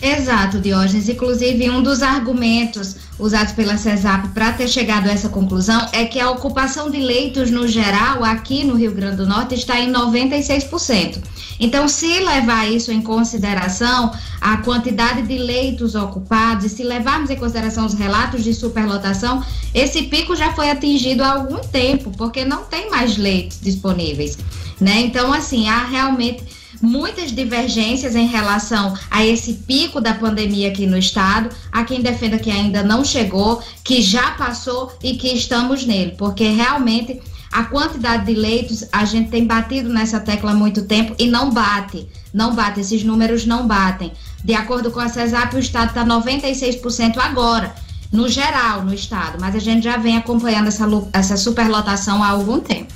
Exato, 0.00 0.60
Diógenes. 0.60 1.08
Inclusive, 1.08 1.70
um 1.70 1.82
dos 1.82 2.02
argumentos 2.02 2.96
usados 3.18 3.52
pela 3.52 3.76
CESAP 3.76 4.28
para 4.28 4.52
ter 4.52 4.68
chegado 4.68 5.08
a 5.08 5.12
essa 5.12 5.28
conclusão 5.28 5.86
é 5.92 6.04
que 6.04 6.20
a 6.20 6.30
ocupação 6.30 6.90
de 6.90 6.98
leitos 6.98 7.50
no 7.50 7.66
geral 7.66 8.22
aqui 8.22 8.64
no 8.64 8.74
Rio 8.74 8.92
Grande 8.92 9.16
do 9.16 9.26
Norte 9.26 9.54
está 9.54 9.80
em 9.80 9.92
96%. 9.92 11.22
Então, 11.58 11.88
se 11.88 12.20
levar 12.20 12.70
isso 12.70 12.92
em 12.92 13.00
consideração, 13.00 14.12
a 14.40 14.58
quantidade 14.58 15.22
de 15.22 15.38
leitos 15.38 15.94
ocupados, 15.94 16.66
e 16.66 16.68
se 16.68 16.82
levarmos 16.82 17.30
em 17.30 17.36
consideração 17.36 17.86
os 17.86 17.94
relatos 17.94 18.44
de 18.44 18.52
superlotação, 18.52 19.42
esse 19.72 20.02
pico 20.02 20.36
já 20.36 20.52
foi 20.52 20.70
atingido 20.70 21.24
há 21.24 21.32
algum 21.32 21.58
tempo, 21.58 22.10
porque 22.16 22.44
não 22.44 22.64
tem 22.64 22.90
mais 22.90 23.16
leitos 23.16 23.58
disponíveis. 23.60 24.36
Né? 24.78 25.00
Então, 25.00 25.32
assim, 25.32 25.66
há 25.68 25.86
realmente 25.86 26.44
muitas 26.80 27.32
divergências 27.32 28.14
em 28.14 28.26
relação 28.26 28.94
a 29.10 29.24
esse 29.24 29.54
pico 29.54 30.00
da 30.00 30.14
pandemia 30.14 30.68
aqui 30.68 30.86
no 30.86 30.98
estado. 30.98 31.48
Há 31.72 31.84
quem 31.84 32.00
defenda 32.00 32.38
que 32.38 32.50
ainda 32.50 32.82
não 32.82 33.04
chegou, 33.04 33.62
que 33.82 34.02
já 34.02 34.32
passou 34.32 34.92
e 35.02 35.16
que 35.16 35.28
estamos 35.28 35.84
nele, 35.84 36.14
porque 36.18 36.48
realmente 36.48 37.20
a 37.52 37.64
quantidade 37.64 38.26
de 38.26 38.34
leitos 38.34 38.84
a 38.92 39.04
gente 39.04 39.30
tem 39.30 39.46
batido 39.46 39.88
nessa 39.88 40.20
tecla 40.20 40.50
há 40.50 40.54
muito 40.54 40.84
tempo 40.84 41.14
e 41.18 41.26
não 41.26 41.50
bate, 41.50 42.06
não 42.32 42.54
bate, 42.54 42.80
esses 42.80 43.02
números 43.02 43.46
não 43.46 43.66
batem. 43.66 44.12
De 44.44 44.54
acordo 44.54 44.90
com 44.90 45.00
a 45.00 45.08
CESAP, 45.08 45.56
o 45.56 45.58
estado 45.58 45.88
está 45.88 46.04
96% 46.04 47.16
agora, 47.18 47.74
no 48.12 48.28
geral, 48.28 48.84
no 48.84 48.92
estado, 48.94 49.38
mas 49.40 49.54
a 49.54 49.58
gente 49.58 49.84
já 49.84 49.96
vem 49.96 50.16
acompanhando 50.16 50.68
essa, 50.68 50.86
essa 51.12 51.36
superlotação 51.36 52.22
há 52.22 52.28
algum 52.28 52.60
tempo. 52.60 52.92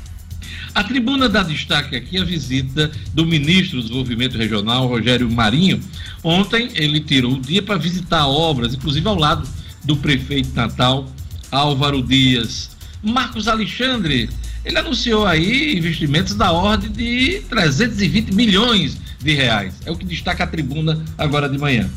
A 0.74 0.84
tribuna 0.84 1.28
dá 1.28 1.42
destaque 1.42 1.96
aqui 1.96 2.18
a 2.18 2.24
visita 2.24 2.90
do 3.12 3.26
ministro 3.26 3.78
do 3.78 3.82
Desenvolvimento 3.82 4.38
Regional, 4.38 4.86
Rogério 4.86 5.30
Marinho. 5.30 5.80
Ontem 6.22 6.70
ele 6.74 7.00
tirou 7.00 7.34
o 7.34 7.40
dia 7.40 7.62
para 7.62 7.76
visitar 7.76 8.26
obras, 8.26 8.74
inclusive 8.74 9.06
ao 9.08 9.16
lado 9.16 9.48
do 9.84 9.96
prefeito 9.96 10.54
Natal, 10.54 11.08
Álvaro 11.50 12.02
Dias. 12.02 12.70
Marcos 13.02 13.48
Alexandre, 13.48 14.28
ele 14.64 14.78
anunciou 14.78 15.26
aí 15.26 15.76
investimentos 15.76 16.34
da 16.34 16.52
ordem 16.52 16.90
de 16.90 17.42
320 17.48 18.32
milhões 18.32 18.96
de 19.18 19.34
reais. 19.34 19.74
É 19.84 19.90
o 19.90 19.96
que 19.96 20.04
destaca 20.04 20.44
a 20.44 20.46
tribuna 20.46 21.02
agora 21.18 21.48
de 21.48 21.58
manhã. 21.58 21.90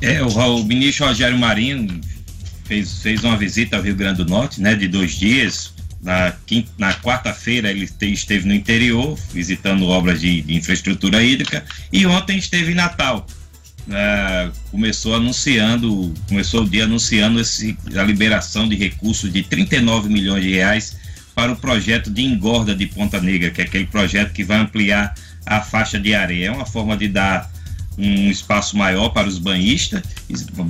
É, 0.00 0.22
o, 0.22 0.28
o 0.28 0.64
ministro 0.64 1.06
Rogério 1.06 1.38
Marinho 1.38 2.00
fez, 2.64 3.02
fez 3.02 3.24
uma 3.24 3.36
visita 3.36 3.76
ao 3.76 3.82
Rio 3.82 3.94
Grande 3.94 4.24
do 4.24 4.30
Norte, 4.30 4.60
né, 4.60 4.74
de 4.74 4.88
dois 4.88 5.12
dias. 5.12 5.75
Na, 6.06 6.32
na 6.78 6.94
quarta-feira 6.94 7.68
ele 7.68 7.90
esteve 8.00 8.46
no 8.46 8.54
interior, 8.54 9.18
visitando 9.34 9.88
obras 9.88 10.20
de, 10.20 10.40
de 10.40 10.54
infraestrutura 10.54 11.20
hídrica, 11.20 11.64
e 11.92 12.06
ontem 12.06 12.38
esteve 12.38 12.70
em 12.70 12.74
Natal. 12.76 13.26
Uh, 13.88 14.52
começou 14.70 15.16
anunciando, 15.16 16.14
começou 16.28 16.62
o 16.62 16.68
dia 16.68 16.84
anunciando 16.84 17.40
esse, 17.40 17.76
a 17.96 18.04
liberação 18.04 18.68
de 18.68 18.76
recursos 18.76 19.32
de 19.32 19.42
39 19.42 20.08
milhões 20.08 20.44
de 20.44 20.52
reais 20.52 20.96
para 21.34 21.50
o 21.50 21.56
projeto 21.56 22.08
de 22.08 22.22
engorda 22.22 22.72
de 22.72 22.86
Ponta 22.86 23.20
Negra, 23.20 23.50
que 23.50 23.60
é 23.60 23.64
aquele 23.64 23.86
projeto 23.86 24.32
que 24.32 24.44
vai 24.44 24.58
ampliar 24.58 25.12
a 25.44 25.60
faixa 25.60 25.98
de 25.98 26.14
areia. 26.14 26.46
É 26.46 26.50
uma 26.52 26.66
forma 26.66 26.96
de 26.96 27.08
dar 27.08 27.50
um 27.98 28.30
espaço 28.30 28.76
maior 28.76 29.08
para 29.08 29.26
os 29.26 29.40
banhistas, 29.40 30.02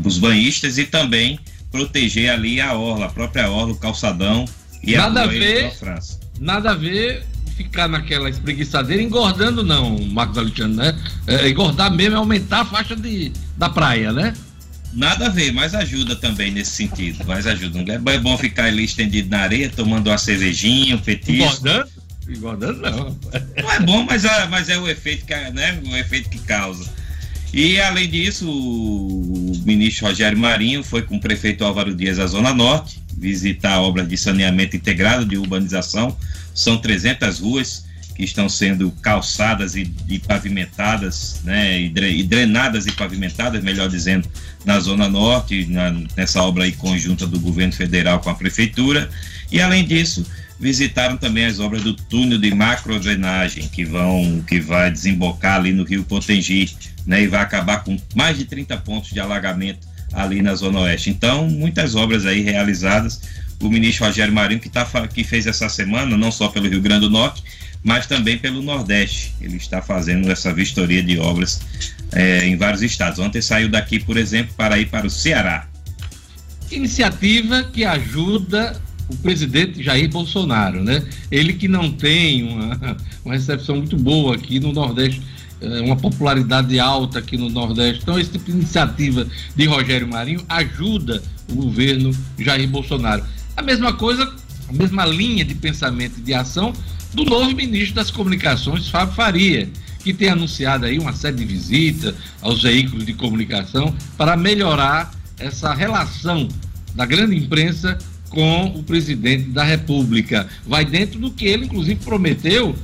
os 0.03 0.19
banhistas 0.19 0.79
e 0.79 0.85
também 0.85 1.39
proteger 1.71 2.31
ali 2.31 2.59
a 2.59 2.73
orla, 2.73 3.05
a 3.05 3.11
própria 3.11 3.51
orla, 3.51 3.73
o 3.75 3.77
calçadão 3.77 4.47
e 4.87 4.97
nada 4.97 5.23
a, 5.23 5.27
ver. 5.27 5.73
Nada 6.39 6.71
a 6.71 6.75
ver 6.75 7.25
ficar 7.57 7.89
naquela 7.89 8.29
espreguiçadeira 8.29 9.03
engordando 9.03 9.65
não, 9.65 9.99
Marcos 10.11 10.37
Alexandre, 10.37 10.77
né? 10.77 10.99
É, 11.27 11.49
engordar 11.49 11.91
mesmo 11.91 12.15
é 12.15 12.19
aumentar 12.19 12.61
a 12.61 12.65
faixa 12.67 12.95
de, 12.95 13.33
da 13.57 13.69
praia, 13.71 14.13
né? 14.13 14.35
Nada 14.93 15.27
a 15.27 15.29
ver, 15.29 15.53
mas 15.53 15.75
ajuda 15.75 16.15
também 16.17 16.51
nesse 16.51 16.71
sentido, 16.71 17.25
mas 17.27 17.47
ajuda. 17.47 17.83
Não 17.83 18.13
é 18.13 18.19
bom 18.19 18.37
ficar 18.39 18.67
ali 18.67 18.85
estendido 18.85 19.31
na 19.31 19.41
areia, 19.41 19.71
tomando 19.75 20.09
uma 20.09 20.19
cervejinha, 20.19 20.97
um 20.97 20.99
petisco. 20.99 21.33
Engordando? 21.33 21.89
Engordando 22.29 22.81
não. 22.81 23.19
Não 23.63 23.73
é 23.73 23.81
bom, 23.81 24.05
mas 24.05 24.25
é, 24.25 24.47
mas 24.49 24.69
é 24.69 24.79
o 24.79 24.89
efeito 24.89 25.25
que, 25.25 25.35
né, 25.51 25.81
o 25.85 25.97
efeito 25.97 26.29
que 26.29 26.39
causa. 26.41 26.91
E 27.53 27.81
além 27.81 28.09
disso, 28.09 28.51
o 28.51 29.53
ministro 29.65 30.07
Rogério 30.07 30.39
Marinho 30.39 30.83
foi 30.83 31.03
com 31.03 31.17
o 31.17 31.21
prefeito 31.21 31.65
Álvaro 31.65 31.95
Dias 31.95 32.19
à 32.19 32.27
Zona 32.27 32.53
Norte 32.53 33.06
visitar 33.17 33.81
obras 33.81 34.09
de 34.09 34.17
saneamento 34.17 34.77
integrado 34.77 35.25
de 35.25 35.37
urbanização. 35.37 36.17
São 36.55 36.77
300 36.77 37.41
ruas 37.41 37.87
que 38.17 38.25
estão 38.25 38.49
sendo 38.49 38.91
calçadas 39.03 39.77
e, 39.77 39.93
e 40.09 40.19
pavimentadas, 40.19 41.41
né, 41.45 41.83
e 41.83 42.23
drenadas 42.23 42.87
e 42.87 42.93
pavimentadas, 42.93 43.63
melhor 43.63 43.89
dizendo, 43.91 44.27
na 44.65 44.81
Zona 44.81 45.07
Norte, 45.07 45.67
na, 45.67 45.95
nessa 46.17 46.43
obra 46.43 46.65
aí 46.65 46.73
conjunta 46.73 47.27
do 47.27 47.39
governo 47.39 47.75
federal 47.75 48.21
com 48.21 48.31
a 48.31 48.35
prefeitura. 48.35 49.11
E 49.53 49.61
além 49.61 49.85
disso, 49.85 50.25
visitaram 50.59 51.19
também 51.19 51.45
as 51.45 51.61
obras 51.61 51.83
do 51.83 51.93
túnel 51.93 52.39
de 52.39 52.55
macrodrenagem 52.55 53.69
que 53.69 53.85
vão 53.85 54.43
que 54.49 54.59
vai 54.61 54.91
desembocar 54.91 55.57
ali 55.57 55.73
no 55.73 55.85
Rio 55.85 56.03
Potengi, 56.03 56.75
né, 57.07 57.23
e 57.23 57.27
vai 57.27 57.43
acabar 57.43 57.85
com 57.85 57.99
mais 58.15 58.39
de 58.39 58.47
30 58.47 58.79
pontos 58.79 59.11
de 59.11 59.21
alagamento 59.21 59.87
ali 60.17 60.41
na 60.41 60.55
Zona 60.55 60.81
Oeste. 60.81 61.11
Então, 61.11 61.47
muitas 61.49 61.95
obras 61.95 62.25
aí 62.25 62.41
realizadas. 62.41 63.21
O 63.61 63.69
ministro 63.69 64.07
Rogério 64.07 64.33
Marinho, 64.33 64.61
que, 64.61 64.69
tá, 64.69 64.85
que 65.07 65.23
fez 65.23 65.47
essa 65.47 65.69
semana, 65.69 66.17
não 66.17 66.33
só 66.33 66.49
pelo 66.49 66.69
Rio 66.69 66.81
Grande 66.81 67.03
do 67.03 67.11
Norte, 67.11 67.43
mas 67.85 68.07
também 68.07 68.39
pelo 68.39 68.63
Nordeste. 68.63 69.35
Ele 69.41 69.57
está 69.57 69.83
fazendo 69.83 70.31
essa 70.31 70.53
vistoria 70.53 71.03
de 71.03 71.19
obras 71.19 71.61
é, 72.13 72.47
em 72.47 72.57
vários 72.57 72.83
estados. 72.83 73.19
Ontem 73.19 73.43
saiu 73.43 73.69
daqui, 73.69 74.01
por 74.01 74.17
exemplo, 74.17 74.55
para 74.57 74.79
ir 74.79 74.87
para 74.87 75.07
o 75.07 75.11
Ceará. 75.11 75.69
Iniciativa 76.71 77.63
que 77.65 77.85
ajuda 77.85 78.81
o 79.09 79.17
presidente 79.17 79.83
Jair 79.83 80.11
Bolsonaro, 80.11 80.83
né? 80.83 81.05
Ele 81.31 81.53
que 81.53 81.69
não 81.69 81.93
tem 81.93 82.43
uma, 82.43 82.97
uma 83.25 83.35
recepção 83.35 83.77
muito 83.77 83.97
boa 83.97 84.35
aqui 84.35 84.59
no 84.59 84.73
Nordeste 84.73 85.23
uma 85.85 85.97
popularidade 85.97 86.79
alta 86.79 87.19
aqui 87.19 87.37
no 87.37 87.49
Nordeste. 87.49 88.03
Então, 88.03 88.19
esse 88.19 88.31
tipo 88.31 88.45
de 88.47 88.53
iniciativa 88.53 89.27
de 89.55 89.67
Rogério 89.67 90.09
Marinho 90.09 90.45
ajuda 90.49 91.23
o 91.51 91.55
governo 91.55 92.11
Jair 92.39 92.69
Bolsonaro. 92.69 93.25
A 93.57 93.63
mesma 93.63 93.93
coisa, 93.93 94.31
a 94.69 94.73
mesma 94.73 95.07
linha 95.07 95.45
de 95.45 95.55
pensamento 95.55 96.19
e 96.19 96.23
de 96.23 96.35
ação 96.35 96.73
do 97.15 97.25
novo 97.25 97.55
ministro 97.55 97.95
das 97.95 98.11
Comunicações, 98.11 98.89
Fábio 98.89 99.15
Faria, 99.15 99.71
que 100.01 100.13
tem 100.13 100.29
anunciado 100.29 100.85
aí 100.85 100.99
uma 100.99 101.13
série 101.13 101.37
de 101.37 101.45
visitas 101.45 102.15
aos 102.41 102.63
veículos 102.63 103.07
de 103.07 103.15
comunicação 103.15 103.95
para 104.17 104.37
melhorar 104.37 105.11
essa 105.39 105.73
relação 105.75 106.49
da 106.95 107.05
grande 107.05 107.37
imprensa 107.37 107.99
com 108.29 108.67
o 108.67 108.83
presidente 108.83 109.51
da 109.51 109.65
República. 109.65 110.47
Vai 110.67 110.85
dentro 110.85 111.19
do 111.19 111.31
que 111.31 111.47
ele, 111.47 111.65
inclusive, 111.65 111.97
prometeu 112.05 112.75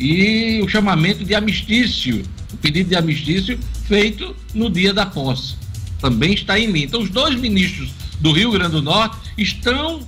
e 0.00 0.62
o 0.62 0.68
chamamento 0.68 1.24
de 1.24 1.34
amistício, 1.34 2.22
o 2.52 2.56
pedido 2.56 2.88
de 2.88 2.96
amistício 2.96 3.58
feito 3.86 4.34
no 4.54 4.70
dia 4.70 4.94
da 4.94 5.04
posse. 5.04 5.54
Também 6.00 6.32
está 6.32 6.58
em 6.58 6.72
linha. 6.72 6.86
Então, 6.86 7.02
os 7.02 7.10
dois 7.10 7.38
ministros 7.38 7.90
do 8.18 8.32
Rio 8.32 8.50
Grande 8.50 8.72
do 8.72 8.82
Norte 8.82 9.18
estão 9.36 10.00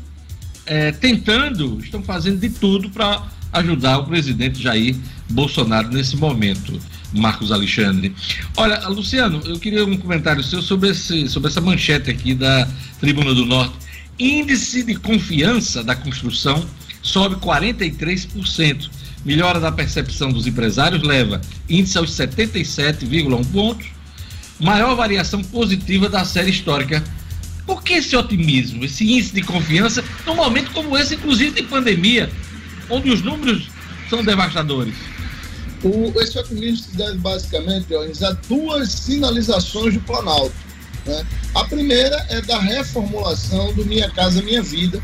é, 0.65 0.93
tentando, 0.93 1.79
estão 1.79 2.03
fazendo 2.03 2.41
de 2.41 2.49
tudo 2.49 2.89
para 2.89 3.23
ajudar 3.53 3.99
o 3.99 4.07
presidente 4.07 4.63
Jair 4.63 4.97
Bolsonaro 5.31 5.89
nesse 5.89 6.17
momento. 6.17 6.81
Marcos 7.13 7.53
Alexandre. 7.53 8.15
Olha, 8.57 8.89
Luciano, 8.89 9.43
eu 9.45 9.59
queria 9.59 9.85
um 9.85 9.99
comentário 9.99 10.43
seu 10.43 10.63
sobre, 10.63 10.89
esse, 10.89 11.29
sobre 11.29 11.51
essa 11.51 11.61
manchete 11.61 12.11
aqui 12.11 12.35
da 12.35 12.67
Tribuna 12.99 13.35
do 13.35 13.45
Norte. 13.45 13.75
Índice 14.19 14.83
de 14.83 14.95
confiança 14.95 15.85
da 15.85 15.95
construção 15.95 16.67
sobe 17.03 17.37
43%. 17.37 18.89
Melhora 19.25 19.61
da 19.61 19.71
percepção 19.71 20.33
dos 20.33 20.47
empresários 20.47 21.03
leva 21.03 21.41
índice 21.69 21.97
aos 21.97 22.11
77,1 22.11 23.47
pontos. 23.53 23.87
Maior 24.59 24.95
variação 24.97 25.43
positiva 25.43 26.09
da 26.09 26.25
série 26.25 26.51
histórica. 26.51 27.03
Por 27.65 27.83
que 27.83 27.95
esse 27.95 28.17
otimismo, 28.17 28.85
esse 28.85 29.05
índice 29.05 29.35
de 29.35 29.43
confiança, 29.43 30.05
num 30.27 30.35
momento 30.35 30.73
como 30.73 30.99
esse, 30.99 31.15
inclusive 31.15 31.53
de 31.53 31.63
pandemia, 31.63 32.31
onde 32.91 33.11
os 33.11 33.23
números 33.23 33.69
são 34.11 34.25
devastadores? 34.25 34.95
O, 35.83 36.13
esse 36.21 36.39
otimismo 36.39 36.79
se 36.79 36.97
deve 36.97 37.19
basicamente 37.19 37.95
a 37.95 38.33
duas 38.49 38.91
sinalizações 38.91 39.95
do 39.95 40.01
Planalto. 40.01 40.55
Né? 41.07 41.27
A 41.55 41.65
primeira 41.65 42.25
é 42.29 42.41
da 42.41 42.59
reformulação 42.59 43.73
do 43.75 43.85
Minha 43.85 44.11
Casa 44.11 44.43
Minha 44.43 44.63
Vida, 44.63 45.03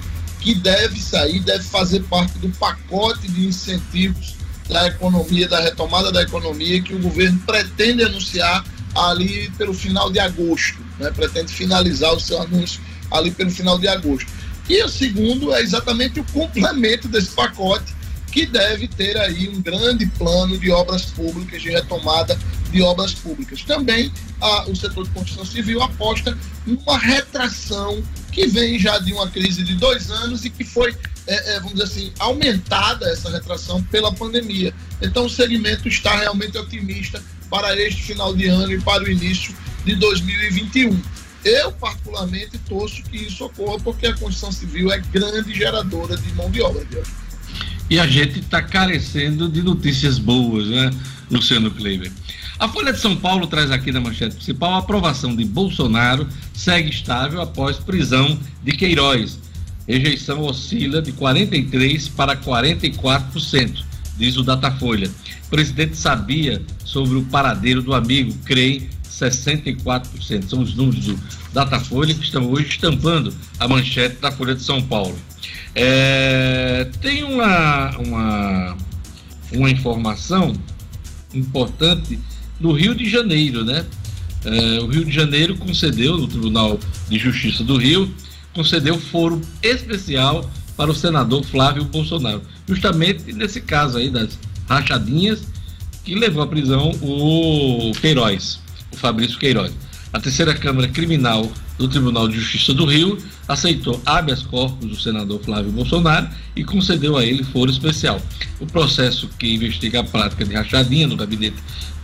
que 0.49 0.55
deve 0.55 0.99
sair, 0.99 1.41
deve 1.41 1.63
fazer 1.63 2.03
parte 2.05 2.39
do 2.39 2.49
pacote 2.49 3.29
de 3.29 3.47
incentivos 3.47 4.35
da 4.67 4.87
economia, 4.87 5.47
da 5.47 5.61
retomada 5.61 6.11
da 6.11 6.23
economia, 6.23 6.81
que 6.81 6.95
o 6.95 6.99
governo 6.99 7.39
pretende 7.41 8.03
anunciar 8.03 8.65
ali 8.97 9.51
pelo 9.59 9.75
final 9.75 10.11
de 10.11 10.19
agosto, 10.19 10.79
né? 10.99 11.11
pretende 11.11 11.53
finalizar 11.53 12.15
o 12.15 12.21
seu 12.21 12.41
anúncio 12.41 12.81
ali 13.11 13.31
pelo 13.31 13.51
final 13.51 13.79
de 13.79 13.89
agosto. 13.89 14.31
E 14.67 14.83
o 14.83 14.89
segundo 14.89 15.53
é 15.53 15.61
exatamente 15.61 16.19
o 16.19 16.25
complemento 16.25 17.09
desse 17.09 17.33
pacote, 17.33 17.95
que 18.33 18.47
deve 18.47 18.89
ter 18.89 19.19
aí 19.19 19.51
um 19.51 19.61
grande 19.61 20.07
plano 20.07 20.57
de 20.57 20.71
obras 20.71 21.05
públicas, 21.05 21.61
de 21.61 21.69
retomada 21.69 22.39
de 22.71 22.81
obras 22.81 23.13
públicas. 23.13 23.63
Também 23.65 24.11
a, 24.41 24.65
o 24.67 24.75
setor 24.75 25.05
de 25.05 25.11
construção 25.11 25.45
civil 25.45 25.83
aposta 25.83 26.37
numa 26.65 26.97
retração 26.97 28.03
que 28.39 28.47
vem 28.47 28.79
já 28.79 29.01
de 29.01 29.13
uma 29.13 29.29
crise 29.29 29.65
de 29.65 29.75
dois 29.75 30.13
anos 30.13 30.45
e 30.45 30.51
que 30.51 30.63
foi, 30.63 30.95
é, 31.27 31.55
é, 31.55 31.61
vamos 31.61 31.73
dizer 31.73 31.85
assim, 31.85 32.13
aumentada 32.21 33.11
essa 33.11 33.29
retração 33.29 33.83
pela 33.83 34.15
pandemia. 34.15 34.73
Então 35.03 35.27
o 35.27 35.29
segmento 35.29 35.89
está 35.89 36.17
realmente 36.17 36.57
otimista 36.57 37.21
para 37.51 37.77
este 37.77 38.01
final 38.01 38.33
de 38.37 38.47
ano 38.47 38.71
e 38.73 38.81
para 38.81 39.03
o 39.03 39.11
início 39.11 39.53
de 39.85 39.97
2021. 39.97 41.01
Eu, 41.45 41.73
particularmente, 41.73 42.59
torço 42.59 43.03
que 43.03 43.17
isso 43.17 43.45
ocorra 43.45 43.81
porque 43.81 44.07
a 44.07 44.15
construção 44.15 44.53
civil 44.53 44.93
é 44.93 44.99
grande 44.99 45.53
geradora 45.53 46.17
de 46.17 46.33
mão 46.35 46.49
de 46.49 46.63
obra. 46.63 46.87
E 47.91 47.99
a 47.99 48.07
gente 48.07 48.39
está 48.39 48.63
carecendo 48.63 49.49
de 49.49 49.63
notícias 49.63 50.19
boas, 50.19 50.69
né, 50.69 50.91
Luciano 51.29 51.73
Kleiber? 51.73 52.13
A 52.59 52.67
Folha 52.67 52.93
de 52.93 52.99
São 52.99 53.15
Paulo 53.15 53.47
traz 53.47 53.71
aqui 53.71 53.93
na 53.93 54.01
manchete 54.01 54.35
principal 54.35 54.75
a 54.75 54.79
aprovação 54.79 55.35
de 55.35 55.45
Bolsonaro 55.45 56.27
segue 56.53 56.91
estável 56.91 57.41
após 57.41 57.77
prisão 57.77 58.37
de 58.65 58.73
Queiroz. 58.73 59.39
Rejeição 59.87 60.43
oscila 60.43 61.01
de 61.01 61.13
43% 61.13 62.11
para 62.17 62.37
44%, 62.37 63.85
diz 64.17 64.37
o 64.37 64.43
Datafolha. 64.43 65.09
O 65.47 65.51
presidente 65.51 65.97
sabia 65.97 66.61
sobre 66.85 67.17
o 67.17 67.25
paradeiro 67.27 67.81
do 67.81 67.95
amigo, 67.95 68.35
creio, 68.45 68.89
64%. 69.09 70.49
São 70.49 70.61
os 70.61 70.75
números 70.75 71.05
do 71.05 71.19
Datafolha 71.53 72.13
que 72.13 72.25
estão 72.25 72.51
hoje 72.51 72.71
estampando 72.71 73.33
a 73.59 73.69
manchete 73.69 74.17
da 74.17 74.33
Folha 74.33 74.57
de 74.57 74.63
São 74.63 74.83
Paulo. 74.83 75.17
É, 75.77 76.89
tem 77.01 77.23
uma, 77.23 77.97
uma, 77.99 78.77
uma 79.53 79.71
informação 79.71 80.55
importante 81.33 82.19
no 82.61 82.73
Rio 82.73 82.95
de 82.95 83.09
Janeiro, 83.09 83.65
né? 83.65 83.85
É, 84.45 84.81
o 84.81 84.87
Rio 84.87 85.05
de 85.05 85.11
Janeiro 85.13 85.57
concedeu, 85.57 86.17
no 86.17 86.29
Tribunal 86.29 86.79
de 87.09 87.19
Justiça 87.19 87.65
do 87.65 87.77
Rio, 87.77 88.13
concedeu 88.55 88.99
foro 88.99 89.41
especial 89.63 90.49
para 90.77 90.91
o 90.91 90.95
senador 90.95 91.45
Flávio 91.45 91.85
Bolsonaro, 91.85 92.41
justamente 92.67 93.33
nesse 93.33 93.61
caso 93.61 93.99
aí 93.99 94.09
das 94.11 94.39
rachadinhas 94.69 95.43
que 96.05 96.15
levou 96.15 96.43
à 96.43 96.47
prisão 96.47 96.91
o 97.03 97.93
Queiroz, 98.01 98.61
o 98.93 98.97
Fabrício 98.97 99.39
Queiroz. 99.39 99.73
A 100.13 100.21
terceira 100.21 100.55
Câmara 100.55 100.89
Criminal 100.89 101.51
do 101.79 101.89
Tribunal 101.89 102.29
de 102.29 102.39
Justiça 102.39 102.75
do 102.75 102.85
Rio 102.85 103.17
aceitou 103.47 104.01
habeas 104.05 104.43
corpus 104.43 104.91
do 104.91 105.01
senador 105.01 105.41
Flávio 105.41 105.71
Bolsonaro 105.71 106.29
e 106.55 106.65
concedeu 106.65 107.17
a 107.17 107.25
ele 107.25 107.45
foro 107.45 107.71
especial. 107.71 108.21
O 108.61 108.67
processo 108.67 109.29
que 109.39 109.55
investiga 109.55 110.01
a 110.01 110.05
prática 110.05 110.45
de 110.45 110.55
rachadinha 110.55 111.07
no 111.07 111.17
gabinete 111.17 111.57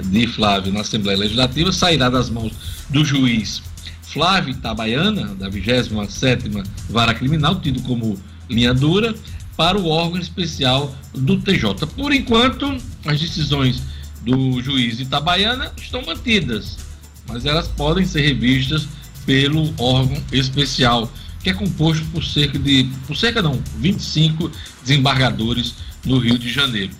de 0.02 0.26
Flávio 0.28 0.72
na 0.72 0.80
Assembleia 0.80 1.18
Legislativa 1.18 1.72
sairá 1.72 2.08
das 2.08 2.30
mãos 2.30 2.52
do 2.88 3.04
juiz 3.04 3.62
Flávio 4.02 4.52
Itabaiana, 4.52 5.34
da 5.34 5.50
27ª 5.50 6.64
Vara 6.88 7.14
Criminal, 7.14 7.60
tido 7.60 7.82
como 7.82 8.16
linha 8.48 8.72
dura, 8.72 9.12
para 9.56 9.78
o 9.78 9.88
órgão 9.88 10.20
especial 10.20 10.94
do 11.12 11.40
TJ. 11.40 11.87
Por 11.96 12.12
enquanto, 12.12 12.76
as 13.04 13.20
decisões 13.20 13.82
do 14.22 14.62
juiz 14.62 15.00
Itabaiana 15.00 15.72
estão 15.76 16.02
mantidas, 16.02 16.78
mas 17.26 17.44
elas 17.44 17.68
podem 17.68 18.04
ser 18.04 18.22
revistas 18.22 18.87
pelo 19.26 19.74
órgão 19.78 20.22
especial, 20.32 21.12
que 21.42 21.50
é 21.50 21.54
composto 21.54 22.04
por 22.06 22.24
cerca 22.24 22.58
de, 22.58 22.88
por 23.06 23.16
cerca 23.16 23.42
não, 23.42 23.62
25 23.78 24.50
desembargadores 24.82 25.74
no 26.04 26.18
Rio 26.18 26.38
de 26.38 26.50
Janeiro. 26.50 26.92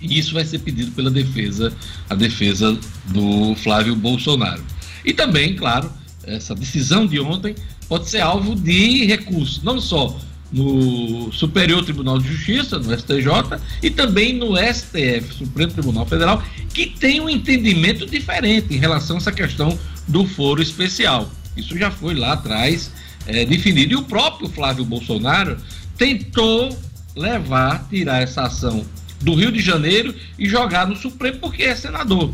E 0.00 0.18
isso 0.18 0.32
vai 0.32 0.44
ser 0.44 0.60
pedido 0.60 0.92
pela 0.92 1.10
defesa, 1.10 1.72
a 2.08 2.14
defesa 2.14 2.78
do 3.08 3.54
Flávio 3.56 3.94
Bolsonaro. 3.94 4.64
E 5.04 5.12
também, 5.12 5.54
claro, 5.54 5.92
essa 6.24 6.54
decisão 6.54 7.06
de 7.06 7.20
ontem 7.20 7.54
pode 7.88 8.08
ser 8.08 8.20
alvo 8.20 8.54
de 8.54 9.04
recurso, 9.04 9.60
não 9.64 9.80
só 9.80 10.18
no 10.52 11.32
Superior 11.32 11.84
Tribunal 11.84 12.18
de 12.18 12.28
Justiça, 12.28 12.78
no 12.78 12.96
STJ, 12.96 13.60
e 13.82 13.90
também 13.90 14.34
no 14.34 14.56
STF, 14.56 15.34
Supremo 15.38 15.72
Tribunal 15.72 16.06
Federal, 16.06 16.42
que 16.72 16.86
tem 16.86 17.20
um 17.20 17.28
entendimento 17.28 18.06
diferente 18.06 18.74
em 18.74 18.78
relação 18.78 19.16
a 19.16 19.18
essa 19.20 19.32
questão 19.32 19.78
do 20.08 20.26
foro 20.26 20.60
especial. 20.60 21.30
Isso 21.56 21.76
já 21.78 21.90
foi 21.90 22.14
lá 22.14 22.32
atrás 22.32 22.90
é, 23.26 23.44
definido. 23.44 23.92
E 23.92 23.96
o 23.96 24.02
próprio 24.02 24.48
Flávio 24.48 24.84
Bolsonaro 24.84 25.56
tentou 25.96 26.76
levar, 27.14 27.86
tirar 27.88 28.22
essa 28.22 28.42
ação 28.42 28.84
do 29.20 29.34
Rio 29.34 29.52
de 29.52 29.60
Janeiro 29.60 30.14
e 30.38 30.48
jogar 30.48 30.86
no 30.86 30.96
Supremo 30.96 31.38
porque 31.38 31.62
é 31.62 31.74
senador. 31.74 32.32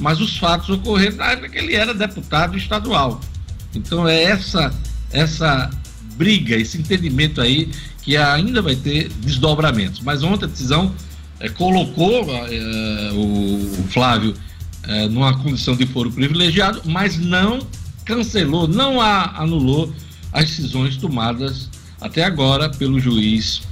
Mas 0.00 0.20
os 0.20 0.36
fatos 0.36 0.68
ocorreram 0.70 1.16
na 1.16 1.32
época 1.32 1.50
que 1.50 1.58
ele 1.58 1.74
era 1.74 1.94
deputado 1.94 2.56
estadual. 2.56 3.20
Então 3.74 4.08
é 4.08 4.22
essa 4.24 4.72
essa 5.12 5.70
briga, 6.16 6.56
esse 6.56 6.78
entendimento 6.78 7.40
aí 7.40 7.70
que 8.02 8.16
ainda 8.16 8.60
vai 8.60 8.76
ter 8.76 9.08
desdobramentos. 9.08 10.00
Mas 10.00 10.22
ontem 10.22 10.44
a 10.44 10.48
decisão 10.48 10.94
é, 11.40 11.48
colocou 11.48 12.26
é, 12.30 13.10
o 13.14 13.84
Flávio 13.88 14.34
é, 14.84 15.08
numa 15.08 15.36
condição 15.38 15.74
de 15.74 15.86
foro 15.86 16.10
privilegiado, 16.10 16.82
mas 16.84 17.18
não 17.18 17.66
cancelou, 18.04 18.68
não 18.68 19.00
a, 19.00 19.40
anulou 19.40 19.92
as 20.32 20.44
decisões 20.44 20.96
tomadas 20.96 21.70
até 22.00 22.24
agora 22.24 22.68
pelo 22.68 23.00
juiz, 23.00 23.62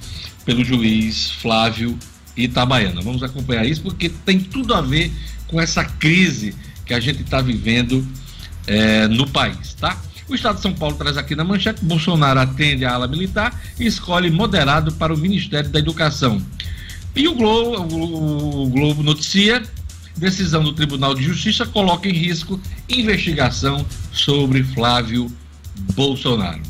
pelo 0.44 0.64
juiz 0.64 1.30
Flávio 1.32 1.98
Itabaiana. 2.36 3.02
Vamos 3.02 3.22
acompanhar 3.22 3.66
isso 3.66 3.82
porque 3.82 4.08
tem 4.08 4.40
tudo 4.40 4.74
a 4.74 4.80
ver 4.80 5.12
com 5.48 5.60
essa 5.60 5.84
crise 5.84 6.54
que 6.86 6.94
a 6.94 7.00
gente 7.00 7.22
está 7.22 7.42
vivendo 7.42 8.06
no 9.10 9.28
país, 9.28 9.74
tá? 9.74 10.00
O 10.32 10.34
Estado 10.34 10.56
de 10.56 10.62
São 10.62 10.72
Paulo 10.72 10.96
traz 10.96 11.18
aqui 11.18 11.36
na 11.36 11.44
manchete: 11.44 11.84
Bolsonaro 11.84 12.40
atende 12.40 12.86
a 12.86 12.94
ala 12.94 13.06
militar 13.06 13.54
e 13.78 13.84
escolhe 13.84 14.30
moderado 14.30 14.90
para 14.92 15.12
o 15.12 15.18
Ministério 15.18 15.68
da 15.68 15.78
Educação. 15.78 16.40
E 17.14 17.28
o 17.28 17.34
Globo, 17.34 17.94
o, 17.94 18.66
Globo 18.70 19.02
noticia 19.02 19.62
Decisão 20.16 20.64
do 20.64 20.72
Tribunal 20.72 21.14
de 21.14 21.22
Justiça 21.22 21.66
coloca 21.66 22.08
em 22.08 22.14
risco 22.14 22.58
investigação 22.88 23.84
sobre 24.10 24.64
Flávio 24.64 25.30
Bolsonaro. 25.94 26.62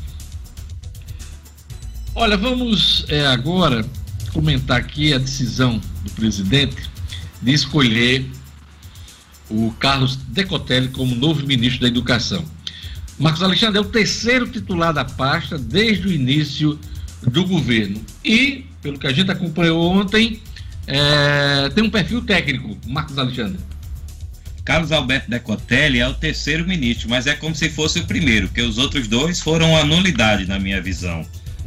Olha, 2.16 2.37
vamos 2.37 3.05
é, 3.07 3.25
agora 3.29 3.87
comentar 4.33 4.79
aqui 4.79 5.14
a 5.14 5.18
decisão 5.18 5.81
do 6.03 6.11
presidente 6.11 6.90
de 7.40 7.53
escolher 7.53 8.29
o 9.48 9.72
Carlos 9.79 10.16
Decotelli 10.16 10.88
como 10.88 11.14
novo 11.14 11.46
ministro 11.46 11.83
da 11.83 11.87
Educação. 11.87 12.44
Marcos 13.22 13.40
Alexandre 13.40 13.78
é 13.78 13.80
o 13.80 13.85
terceiro 13.85 14.48
titular 14.48 14.92
da 14.92 15.04
pasta 15.04 15.56
desde 15.56 16.08
o 16.08 16.12
início 16.12 16.76
do 17.22 17.46
governo. 17.46 18.04
E, 18.24 18.64
pelo 18.82 18.98
que 18.98 19.06
a 19.06 19.12
gente 19.12 19.30
acompanhou 19.30 19.80
ontem, 19.80 20.42
é, 20.88 21.68
tem 21.72 21.85
um 21.85 21.90
perfil 21.90 22.22
técnico, 22.22 22.76
Marcos 22.85 23.16
Alexandre. 23.16 23.61
Carlos 24.64 24.90
Alberto 24.90 25.30
Decotelli 25.30 26.00
é 26.00 26.08
o 26.08 26.14
terceiro 26.14 26.66
ministro, 26.66 27.08
mas 27.08 27.28
é 27.28 27.35
como 27.35 27.54
se 27.54 27.70
fosse 27.70 28.00
o 28.00 28.06
primeiro, 28.06 28.48
porque 28.48 28.62
os 28.62 28.76
outros 28.76 29.06
dois 29.06 29.38
foram 29.38 29.76
a 29.76 29.85
nulidade, 29.85 30.44
na 30.46 30.58
minha 30.58 30.82
visão. 30.82 31.24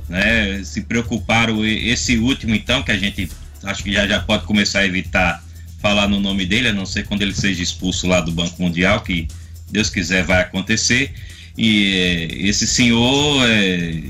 Né? 0.10 0.62
Se 0.62 0.82
preocuparam, 0.82 1.64
esse 1.64 2.18
último, 2.18 2.54
então, 2.54 2.84
que 2.84 2.92
a 2.92 2.98
gente 2.98 3.30
acho 3.64 3.82
que 3.82 3.94
já, 3.94 4.06
já 4.06 4.20
pode 4.20 4.44
começar 4.44 4.80
a 4.80 4.86
evitar 4.86 5.42
falar 5.80 6.10
no 6.10 6.20
nome 6.20 6.46
dele, 6.46 6.68
a 6.68 6.74
não 6.74 6.86
ser 6.86 7.06
quando 7.06 7.22
ele 7.22 7.34
seja 7.34 7.64
expulso 7.64 8.08
lá 8.08 8.20
do 8.20 8.34
Banco 8.34 8.62
Mundial, 8.62 9.00
que 9.00 9.26
Deus 9.72 9.90
quiser 9.90 10.26
vai 10.26 10.42
acontecer. 10.42 11.14
E 11.58 11.94
é, 11.96 12.48
esse 12.48 12.68
senhor 12.68 13.50
é, 13.50 14.02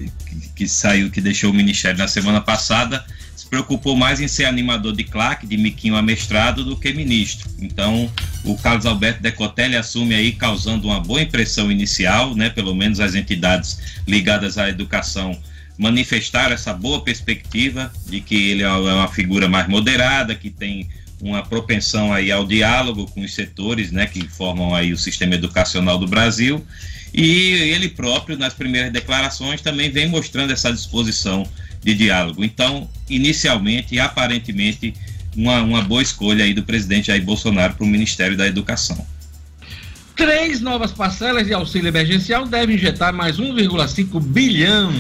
que, 0.56 0.68
saiu, 0.68 1.10
que 1.10 1.22
deixou 1.22 1.52
o 1.52 1.54
ministério 1.54 1.98
na 1.98 2.08
semana 2.08 2.42
passada, 2.42 3.06
se 3.36 3.46
preocupou 3.48 3.96
mais 3.96 4.20
em 4.20 4.28
ser 4.28 4.46
animador 4.46 4.96
de 4.96 5.04
claque, 5.04 5.46
de 5.46 5.58
miquinho 5.58 5.96
amestrado, 5.96 6.64
do 6.64 6.76
que 6.76 6.94
ministro. 6.94 7.50
Então, 7.60 8.12
o 8.44 8.56
Carlos 8.58 8.86
Alberto 8.86 9.22
Decotelli 9.22 9.76
assume 9.76 10.16
aí, 10.16 10.32
causando 10.32 10.88
uma 10.88 11.00
boa 11.00 11.22
impressão 11.22 11.72
inicial, 11.72 12.34
né? 12.34 12.50
Pelo 12.50 12.74
menos 12.74 13.00
as 13.00 13.14
entidades 13.14 13.78
ligadas 14.08 14.58
à 14.58 14.70
educação 14.70 15.38
manifestaram 15.78 16.54
essa 16.54 16.74
boa 16.74 17.04
perspectiva 17.04 17.92
de 18.08 18.22
que 18.22 18.36
ele 18.36 18.64
é 18.64 18.70
uma 18.70 19.08
figura 19.08 19.48
mais 19.48 19.68
moderada, 19.68 20.34
que 20.34 20.50
tem 20.50 20.88
uma 21.22 21.44
propensão 21.44 22.14
aí 22.14 22.32
ao 22.32 22.46
diálogo 22.46 23.08
com 23.08 23.22
os 23.22 23.34
setores, 23.34 23.92
né, 23.92 24.06
que 24.06 24.28
formam 24.28 24.76
aí 24.76 24.94
o 24.94 24.98
sistema 24.98 25.36
educacional 25.36 25.98
do 25.98 26.08
Brasil. 26.08 26.66
E 27.18 27.54
ele 27.72 27.88
próprio, 27.88 28.38
nas 28.38 28.54
primeiras 28.54 28.92
declarações, 28.92 29.62
também 29.62 29.90
vem 29.90 30.10
mostrando 30.10 30.52
essa 30.52 30.74
disposição 30.74 31.48
de 31.82 31.94
diálogo. 31.94 32.44
Então, 32.44 32.90
inicialmente 33.10 33.96
e 33.96 34.00
aparentemente, 34.02 34.94
uma, 35.34 35.62
uma 35.62 35.82
boa 35.82 36.02
escolha 36.02 36.44
aí 36.44 36.54
do 36.54 36.64
presidente 36.64 37.08
Jair 37.08 37.24
Bolsonaro 37.24 37.76
para 37.76 37.86
o 37.86 37.88
Ministério 37.88 38.36
da 38.36 38.46
Educação. 38.46 39.08
Três 40.14 40.60
novas 40.60 40.92
parcelas 40.92 41.48
de 41.48 41.54
auxílio 41.54 41.88
emergencial 41.88 42.46
devem 42.46 42.76
injetar 42.76 43.14
mais 43.14 43.38
1,5 43.38 44.22
bilhão 44.22 44.94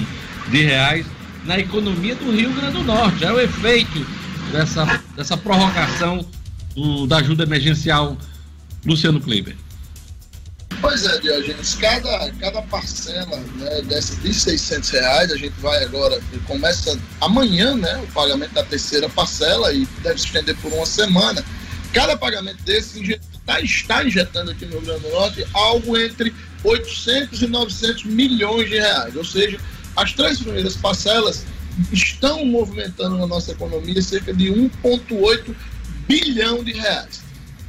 de 0.49 0.63
reais 0.63 1.05
na 1.43 1.59
economia 1.59 2.15
do 2.15 2.31
Rio 2.31 2.53
Grande 2.53 2.77
do 2.77 2.83
Norte. 2.83 3.25
É 3.25 3.31
o 3.31 3.39
efeito 3.41 4.07
dessa, 4.53 5.01
dessa 5.17 5.35
prorrogação 5.35 6.25
do, 6.73 7.07
da 7.07 7.17
ajuda 7.17 7.43
emergencial 7.43 8.17
Luciano 8.85 9.19
Kleiber. 9.19 9.64
Pois 10.81 11.05
é, 11.05 11.19
Diogenes, 11.19 11.75
cada, 11.75 12.31
cada 12.33 12.61
parcela 12.63 13.37
né, 13.37 13.81
dessa 13.83 14.15
de 14.17 14.33
600 14.33 14.89
reais, 14.89 15.31
a 15.31 15.37
gente 15.37 15.53
vai 15.59 15.83
agora, 15.83 16.21
começa 16.45 16.99
amanhã 17.21 17.75
né, 17.75 17.97
o 17.97 18.07
pagamento 18.13 18.53
da 18.53 18.63
terceira 18.63 19.09
parcela 19.09 19.73
e 19.73 19.85
deve 20.01 20.19
se 20.19 20.27
estender 20.27 20.55
por 20.57 20.71
uma 20.73 20.85
semana. 20.85 21.43
Cada 21.93 22.17
pagamento 22.17 22.61
desse 22.63 23.19
tá, 23.45 23.61
está 23.61 24.03
injetando 24.03 24.51
aqui 24.51 24.65
no 24.65 24.73
Rio 24.73 24.81
Grande 24.81 25.01
do 25.01 25.09
Norte 25.11 25.47
algo 25.53 25.97
entre 25.97 26.33
800 26.63 27.41
e 27.41 27.47
900 27.47 28.03
milhões 28.05 28.69
de 28.69 28.75
reais. 28.75 29.15
Ou 29.15 29.23
seja, 29.23 29.59
as 29.95 30.13
três 30.13 30.39
primeiras 30.39 30.75
parcelas 30.75 31.45
estão 31.91 32.45
movimentando 32.45 33.17
na 33.17 33.27
nossa 33.27 33.51
economia 33.51 34.01
cerca 34.01 34.33
de 34.33 34.45
1,8 34.45 35.55
bilhão 36.07 36.63
de 36.63 36.73
reais 36.73 37.24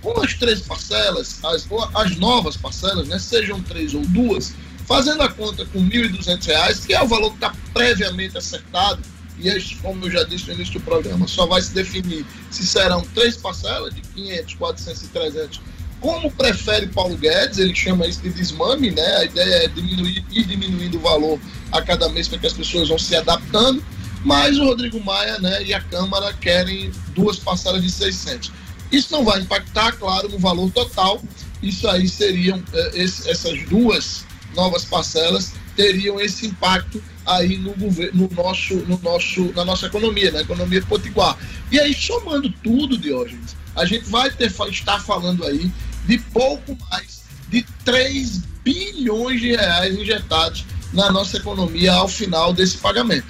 com 0.06 0.20
as 0.20 0.34
três 0.34 0.60
parcelas, 0.60 1.40
as, 1.44 1.66
as 1.94 2.16
novas 2.16 2.56
parcelas, 2.56 3.08
né, 3.08 3.18
sejam 3.18 3.60
três 3.60 3.92
ou 3.92 4.02
duas, 4.02 4.54
fazendo 4.86 5.20
a 5.22 5.28
conta 5.28 5.66
com 5.66 5.80
R$ 5.80 6.08
1.200, 6.08 6.86
que 6.86 6.94
é 6.94 7.02
o 7.02 7.08
valor 7.08 7.30
que 7.30 7.38
está 7.38 7.52
previamente 7.74 8.38
acertado, 8.38 9.02
e 9.36 9.48
este, 9.48 9.74
como 9.78 10.06
eu 10.06 10.10
já 10.12 10.22
disse 10.22 10.46
no 10.46 10.54
início 10.54 10.74
do 10.74 10.80
programa, 10.80 11.26
só 11.26 11.44
vai 11.44 11.60
se 11.60 11.74
definir 11.74 12.24
se 12.52 12.64
serão 12.64 13.02
três 13.14 13.36
parcelas 13.36 13.92
de 13.92 14.00
500, 14.00 14.54
400 14.54 15.02
e 15.02 15.08
300 15.08 15.60
como 16.00 16.30
prefere 16.30 16.86
Paulo 16.86 17.16
Guedes, 17.16 17.58
ele 17.58 17.74
chama 17.74 18.06
isso 18.06 18.20
de 18.20 18.30
desmame, 18.30 18.90
né? 18.90 19.16
A 19.16 19.24
ideia 19.24 19.64
é 19.64 19.68
diminuir 19.68 20.24
e 20.30 20.44
diminuindo 20.44 20.98
o 20.98 21.00
valor 21.00 21.40
a 21.72 21.82
cada 21.82 22.08
mês 22.10 22.28
para 22.28 22.38
que 22.38 22.46
as 22.46 22.52
pessoas 22.52 22.88
vão 22.88 22.98
se 22.98 23.16
adaptando. 23.16 23.82
Mas 24.22 24.58
o 24.58 24.64
Rodrigo 24.64 25.02
Maia 25.02 25.38
né, 25.38 25.64
e 25.64 25.72
a 25.72 25.80
Câmara 25.80 26.32
querem 26.34 26.92
duas 27.14 27.38
parcelas 27.38 27.82
de 27.82 27.90
600. 27.90 28.52
Isso 28.90 29.12
não 29.12 29.24
vai 29.24 29.40
impactar, 29.40 29.92
claro, 29.92 30.28
no 30.28 30.38
valor 30.38 30.70
total. 30.70 31.22
Isso 31.62 31.88
aí 31.88 32.08
seriam, 32.08 32.62
eh, 32.72 32.90
esse, 32.94 33.28
essas 33.28 33.62
duas 33.66 34.24
novas 34.54 34.84
parcelas 34.84 35.52
teriam 35.74 36.20
esse 36.20 36.46
impacto 36.46 37.02
aí 37.26 37.58
no, 37.58 37.74
no 38.14 38.30
nosso, 38.34 38.74
no 38.86 38.98
nosso, 39.02 39.52
na 39.54 39.64
nossa 39.64 39.86
economia, 39.86 40.30
na 40.30 40.40
economia 40.40 40.82
potiguar. 40.82 41.36
E 41.70 41.78
aí, 41.78 41.92
somando 41.94 42.48
tudo, 42.62 42.96
Diógenes, 42.96 43.56
a 43.74 43.84
gente 43.84 44.08
vai 44.08 44.30
ter, 44.30 44.52
estar 44.70 45.00
falando 45.00 45.44
aí 45.44 45.70
de 46.06 46.18
pouco 46.18 46.76
mais 46.90 47.24
de 47.48 47.64
3 47.84 48.42
bilhões 48.64 49.40
de 49.40 49.50
reais 49.50 49.94
injetados 49.96 50.64
na 50.92 51.10
nossa 51.12 51.36
economia 51.36 51.92
ao 51.92 52.08
final 52.08 52.52
desse 52.52 52.78
pagamento. 52.78 53.26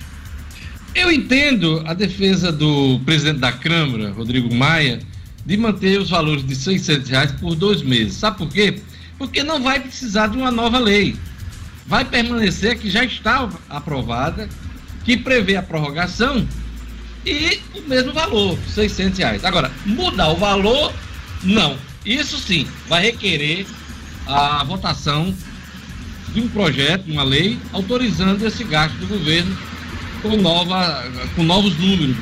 Eu 0.95 1.11
entendo 1.11 1.83
a 1.87 1.93
defesa 1.93 2.51
do 2.51 2.99
presidente 3.05 3.41
da 3.41 3.53
Câmara, 3.53 4.13
Rodrigo 4.13 4.55
Maia, 4.55 5.01
de 5.47 5.57
manter 5.57 6.01
os 6.01 6.11
valores 6.11 6.45
de 6.45 6.57
600 6.57 7.09
reais 7.09 7.33
por 7.33 7.55
dois 7.55 7.81
meses. 7.81 8.15
Sabe 8.15 8.39
por 8.39 8.49
quê? 8.49 8.83
Porque 9.17 9.45
não 9.45 9.63
vai 9.63 9.79
precisar 9.79 10.27
de 10.27 10.37
uma 10.37 10.51
nova 10.51 10.79
lei. 10.79 11.17
Vai 11.87 12.05
permanecer 12.05 12.77
que 12.79 12.91
já 12.91 13.05
está 13.05 13.49
aprovada, 13.71 14.49
que 15.05 15.17
prevê 15.17 15.55
a 15.55 15.63
prorrogação 15.63 16.47
e 17.25 17.61
o 17.77 17.89
mesmo 17.89 18.13
valor, 18.13 18.59
600 18.75 19.19
reais. 19.19 19.45
Agora, 19.45 19.71
mudar 19.85 20.31
o 20.31 20.37
valor, 20.37 20.93
não. 21.45 21.79
Isso 22.05 22.39
sim, 22.39 22.67
vai 22.89 23.03
requerer 23.03 23.67
a 24.27 24.65
votação 24.65 25.33
de 26.35 26.41
um 26.41 26.49
projeto, 26.49 27.11
uma 27.11 27.23
lei, 27.23 27.57
autorizando 27.73 28.45
esse 28.45 28.65
gasto 28.65 28.97
do 28.97 29.07
governo 29.07 29.57
com, 30.23 30.37
nova, 30.37 31.05
com 31.37 31.45
novos 31.45 31.77
números, 31.79 32.17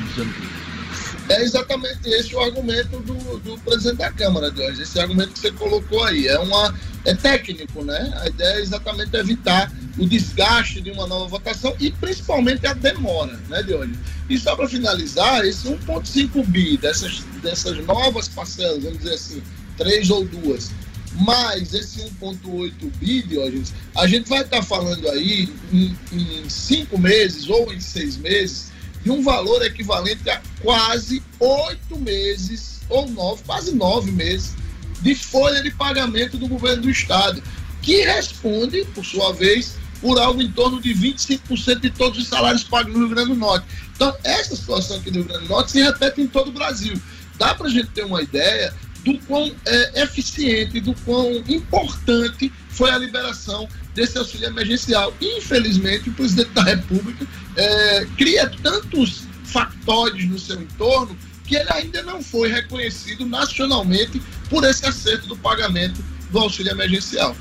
é 1.29 1.41
exatamente 1.41 2.07
esse 2.07 2.35
o 2.35 2.39
argumento 2.39 2.99
do, 2.99 3.39
do 3.39 3.57
presidente 3.59 3.97
da 3.97 4.11
Câmara 4.11 4.51
de 4.51 4.61
hoje, 4.61 4.83
esse 4.83 4.99
argumento 4.99 5.33
que 5.33 5.39
você 5.39 5.51
colocou 5.51 6.03
aí. 6.03 6.27
É, 6.27 6.37
uma, 6.39 6.73
é 7.03 7.13
técnico, 7.13 7.83
né? 7.83 8.13
A 8.21 8.27
ideia 8.27 8.57
é 8.57 8.61
exatamente 8.61 9.15
evitar 9.15 9.71
o 9.97 10.05
desgaste 10.05 10.81
de 10.81 10.91
uma 10.91 11.07
nova 11.07 11.27
votação 11.27 11.75
e 11.79 11.91
principalmente 11.91 12.65
a 12.67 12.73
demora, 12.73 13.39
né, 13.49 13.61
hoje. 13.61 13.93
E 14.29 14.37
só 14.37 14.55
para 14.55 14.67
finalizar, 14.67 15.45
esse 15.45 15.67
1,5 15.67 16.45
bi 16.47 16.77
dessas, 16.77 17.19
dessas 17.41 17.77
novas 17.85 18.27
parcelas, 18.27 18.83
vamos 18.83 18.99
dizer 18.99 19.13
assim, 19.13 19.43
três 19.77 20.09
ou 20.09 20.25
duas, 20.25 20.71
mais 21.13 21.73
esse 21.73 22.01
1,8 22.01 22.73
bi, 22.99 23.23
Diógenes, 23.23 23.73
a 23.95 24.05
gente 24.07 24.27
vai 24.27 24.41
estar 24.41 24.57
tá 24.57 24.63
falando 24.63 25.07
aí 25.09 25.49
em, 25.71 25.95
em 26.11 26.49
cinco 26.49 26.99
meses 26.99 27.49
ou 27.49 27.71
em 27.71 27.79
seis 27.79 28.17
meses 28.17 28.74
de 29.05 29.11
um 29.11 29.21
valor 29.21 29.63
equivalente 29.63 30.27
a 30.27 30.41
quase 30.59 31.21
oito 31.39 31.99
meses, 31.99 32.81
ou 32.89 33.07
nove, 33.07 33.43
quase 33.45 33.75
nove 33.75 34.11
meses, 34.11 34.55
de 34.99 35.13
folha 35.13 35.61
de 35.61 35.69
pagamento 35.69 36.39
do 36.39 36.47
governo 36.47 36.81
do 36.81 36.89
Estado, 36.89 37.41
que 37.83 38.03
responde, 38.03 38.83
por 38.95 39.05
sua 39.05 39.31
vez, 39.31 39.75
por 40.01 40.19
algo 40.19 40.41
em 40.41 40.51
torno 40.51 40.81
de 40.81 40.91
25% 40.95 41.81
de 41.81 41.91
todos 41.91 42.17
os 42.17 42.27
salários 42.27 42.63
pagos 42.63 42.93
no 42.93 42.99
Rio 42.99 43.09
Grande 43.09 43.29
do 43.29 43.35
Norte. 43.35 43.67
Então, 43.95 44.11
essa 44.23 44.55
situação 44.55 44.97
aqui 44.97 45.11
no 45.11 45.17
Rio 45.17 45.25
Grande 45.25 45.43
do 45.43 45.49
Norte 45.49 45.71
se 45.71 45.83
repete 45.83 46.21
em 46.21 46.27
todo 46.27 46.47
o 46.47 46.51
Brasil. 46.51 46.99
Dá 47.37 47.53
para 47.53 47.67
a 47.67 47.69
gente 47.69 47.89
ter 47.89 48.05
uma 48.05 48.23
ideia 48.23 48.73
do 49.03 49.19
quão 49.19 49.55
é, 49.67 50.01
eficiente, 50.01 50.79
do 50.79 50.95
quão 51.05 51.31
importante 51.47 52.51
foi 52.69 52.89
a 52.89 52.97
liberação 52.97 53.69
desse 53.95 54.17
auxílio 54.17 54.47
emergencial. 54.47 55.13
Infelizmente, 55.19 56.09
o 56.09 56.13
presidente 56.13 56.51
da 56.51 56.63
República 56.63 57.25
é, 57.55 58.05
cria 58.17 58.47
tantos 58.61 59.23
factores 59.45 60.27
no 60.27 60.37
seu 60.37 60.61
entorno 60.61 61.17
que 61.45 61.55
ele 61.55 61.69
ainda 61.71 62.03
não 62.03 62.21
foi 62.21 62.49
reconhecido 62.49 63.25
nacionalmente 63.25 64.21
por 64.49 64.63
esse 64.63 64.85
acerto 64.85 65.27
do 65.27 65.37
pagamento 65.37 66.03
do 66.31 66.39
auxílio 66.39 66.71
emergencial. 66.71 67.35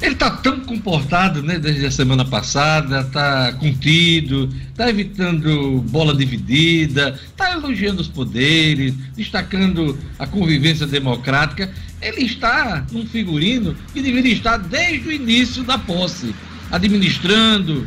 Ele 0.00 0.12
está 0.14 0.30
tão 0.30 0.60
comportado, 0.60 1.42
né, 1.42 1.58
desde 1.58 1.86
a 1.86 1.90
semana 1.90 2.24
passada, 2.24 3.00
está 3.00 3.52
contido, 3.54 4.48
está 4.68 4.88
evitando 4.88 5.82
bola 5.88 6.14
dividida, 6.14 7.18
está 7.26 7.52
elogiando 7.52 8.00
os 8.00 8.08
poderes, 8.08 8.94
destacando 9.14 9.98
a 10.18 10.26
convivência 10.26 10.86
democrática. 10.86 11.72
Ele 12.00 12.24
está 12.24 12.86
num 12.90 13.06
figurino 13.06 13.76
que 13.92 14.00
deveria 14.00 14.32
estar 14.32 14.56
desde 14.56 15.08
o 15.08 15.12
início 15.12 15.62
da 15.62 15.78
posse, 15.78 16.34
administrando, 16.70 17.86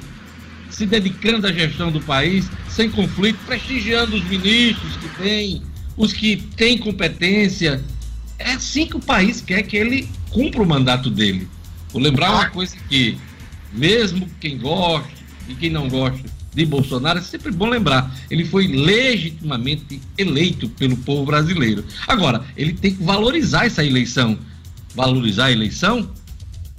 se 0.69 0.86
dedicando 0.86 1.47
à 1.47 1.52
gestão 1.52 1.91
do 1.91 2.02
país, 2.02 2.49
sem 2.69 2.89
conflito, 2.89 3.39
prestigiando 3.45 4.15
os 4.15 4.23
ministros 4.26 4.97
que 4.97 5.10
tem, 5.21 5.62
os 5.97 6.13
que 6.13 6.38
têm 6.38 6.78
competência. 6.78 7.84
É 8.38 8.52
assim 8.54 8.86
que 8.86 8.97
o 8.97 8.99
país 8.99 9.41
quer 9.41 9.63
que 9.63 9.78
ele 9.78 10.08
cumpra 10.30 10.62
o 10.62 10.65
mandato 10.65 11.10
dele. 11.10 11.47
Vou 11.91 12.02
lembrar 12.02 12.32
uma 12.32 12.49
coisa 12.49 12.76
que, 12.89 13.17
mesmo 13.71 14.30
quem 14.39 14.58
gosta 14.58 15.10
e 15.47 15.56
quem 15.56 15.69
não 15.69 15.88
gosta 15.88 16.42
de 16.54 16.66
Bolsonaro, 16.66 17.20
é 17.20 17.22
sempre 17.22 17.52
bom 17.52 17.68
lembrar, 17.68 18.16
ele 18.30 18.46
foi 18.46 18.68
legitimamente 18.68 20.02
eleito 20.18 20.70
pelo 20.70 20.96
povo 20.98 21.26
brasileiro. 21.26 21.84
Agora, 22.08 22.46
ele 22.56 22.74
tem 22.74 22.94
que 22.94 23.04
valorizar 23.04 23.66
essa 23.66 23.84
eleição. 23.84 24.38
Valorizar 24.96 25.46
a 25.46 25.52
eleição 25.52 26.10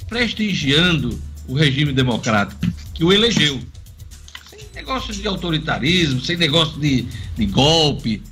prestigiando 0.08 1.18
o 1.48 1.54
regime 1.54 1.92
democrático 1.92 2.66
que 2.92 3.04
o 3.04 3.12
elegeu. 3.12 3.60
Sem 4.48 4.60
negócio 4.74 5.12
de 5.12 5.26
autoritarismo, 5.26 6.20
sem 6.20 6.36
negócio 6.36 6.78
de, 6.78 7.06
de 7.36 7.46
golpe, 7.46 8.22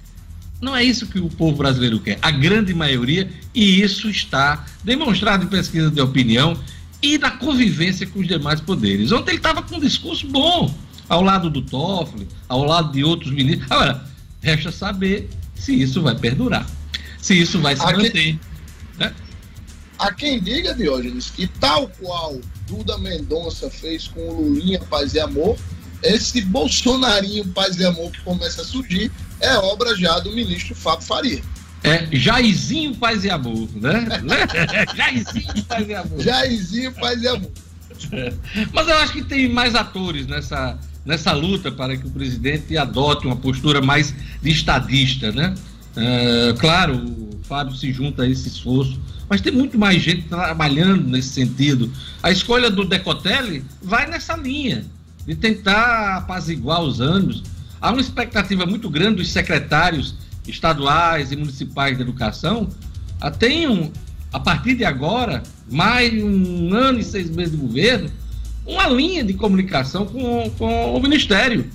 não 0.60 0.76
é 0.76 0.84
isso 0.84 1.08
que 1.08 1.18
o 1.18 1.28
povo 1.28 1.56
brasileiro 1.56 1.98
quer, 1.98 2.18
a 2.22 2.30
grande 2.30 2.72
maioria, 2.72 3.28
e 3.52 3.82
isso 3.82 4.08
está 4.08 4.64
demonstrado 4.84 5.44
em 5.44 5.48
pesquisa 5.48 5.90
de 5.90 6.00
opinião 6.00 6.56
e 7.02 7.18
na 7.18 7.32
convivência 7.32 8.06
com 8.06 8.20
os 8.20 8.28
demais 8.28 8.60
poderes. 8.60 9.10
Ontem 9.10 9.32
ele 9.32 9.38
estava 9.38 9.60
com 9.60 9.76
um 9.76 9.80
discurso 9.80 10.26
bom, 10.28 10.72
ao 11.12 11.22
lado 11.22 11.50
do 11.50 11.60
Toffoli, 11.60 12.26
ao 12.48 12.64
lado 12.64 12.90
de 12.90 13.04
outros 13.04 13.30
ministros. 13.30 13.70
Agora, 13.70 14.02
resta 14.40 14.72
saber 14.72 15.28
se 15.54 15.74
isso 15.74 16.00
vai 16.00 16.14
perdurar, 16.14 16.66
se 17.18 17.38
isso 17.38 17.60
vai 17.60 17.76
se 17.76 17.84
manter. 17.84 18.10
Quem, 18.10 18.40
né? 18.98 19.12
Há 19.98 20.10
quem 20.10 20.40
diga, 20.40 20.74
Diógenes, 20.74 21.28
que 21.28 21.46
tal 21.46 21.86
qual 22.00 22.40
Duda 22.66 22.96
Mendonça 22.96 23.68
fez 23.68 24.08
com 24.08 24.26
o 24.26 24.40
Lulinha 24.40 24.80
Paz 24.88 25.12
e 25.12 25.20
Amor, 25.20 25.58
esse 26.02 26.40
bolsonarinho 26.40 27.46
paz 27.48 27.76
e 27.76 27.84
amor 27.84 28.10
que 28.10 28.20
começa 28.22 28.62
a 28.62 28.64
surgir 28.64 29.12
é 29.38 29.54
obra 29.56 29.94
já 29.96 30.18
do 30.18 30.32
ministro 30.32 30.74
Fábio 30.74 31.06
Faria. 31.06 31.42
É 31.84 32.08
Jairzinho 32.10 32.96
Paz 32.96 33.24
e 33.24 33.30
Amor, 33.30 33.68
né? 33.76 34.06
Jairzinho 34.96 35.64
Paz 35.64 35.88
e 35.88 35.94
Amor. 35.94 36.20
Jairzinho 36.20 36.92
Paz 36.94 37.22
e 37.22 37.28
Amor. 37.28 37.50
Mas 38.72 38.88
eu 38.88 38.96
acho 38.96 39.12
que 39.12 39.22
tem 39.22 39.48
mais 39.48 39.76
atores 39.76 40.26
nessa, 40.26 40.76
nessa 41.04 41.32
luta 41.32 41.70
para 41.70 41.96
que 41.96 42.06
o 42.06 42.10
presidente 42.10 42.76
adote 42.76 43.26
uma 43.26 43.36
postura 43.36 43.80
mais 43.80 44.14
de 44.40 44.50
estadista, 44.50 45.32
né? 45.32 45.54
É, 45.96 46.54
claro, 46.58 46.94
o 46.96 47.40
Fábio 47.42 47.74
se 47.74 47.92
junta 47.92 48.22
a 48.22 48.28
esse 48.28 48.48
esforço, 48.48 48.98
mas 49.28 49.40
tem 49.40 49.52
muito 49.52 49.78
mais 49.78 50.02
gente 50.02 50.22
trabalhando 50.22 51.08
nesse 51.08 51.28
sentido. 51.28 51.90
A 52.22 52.30
escolha 52.30 52.70
do 52.70 52.84
Decotelli 52.84 53.64
vai 53.82 54.08
nessa 54.08 54.36
linha 54.36 54.84
de 55.26 55.34
tentar 55.34 56.16
apaziguar 56.18 56.82
os 56.82 57.00
ânimos. 57.00 57.42
Há 57.80 57.90
uma 57.90 58.00
expectativa 58.00 58.64
muito 58.64 58.88
grande 58.88 59.16
dos 59.16 59.30
secretários 59.30 60.14
estaduais 60.46 61.30
e 61.30 61.36
municipais 61.36 61.96
de 61.96 62.02
educação 62.02 62.68
tenham, 63.30 63.92
a 64.32 64.40
partir 64.40 64.74
de 64.74 64.84
agora, 64.84 65.42
mais 65.70 66.12
um 66.22 66.74
ano 66.74 66.98
e 66.98 67.04
seis 67.04 67.30
meses 67.30 67.52
de 67.52 67.58
governo, 67.58 68.10
uma 68.66 68.88
linha 68.88 69.24
de 69.24 69.34
comunicação 69.34 70.06
com, 70.06 70.50
com 70.50 70.94
o 70.94 71.02
Ministério. 71.02 71.68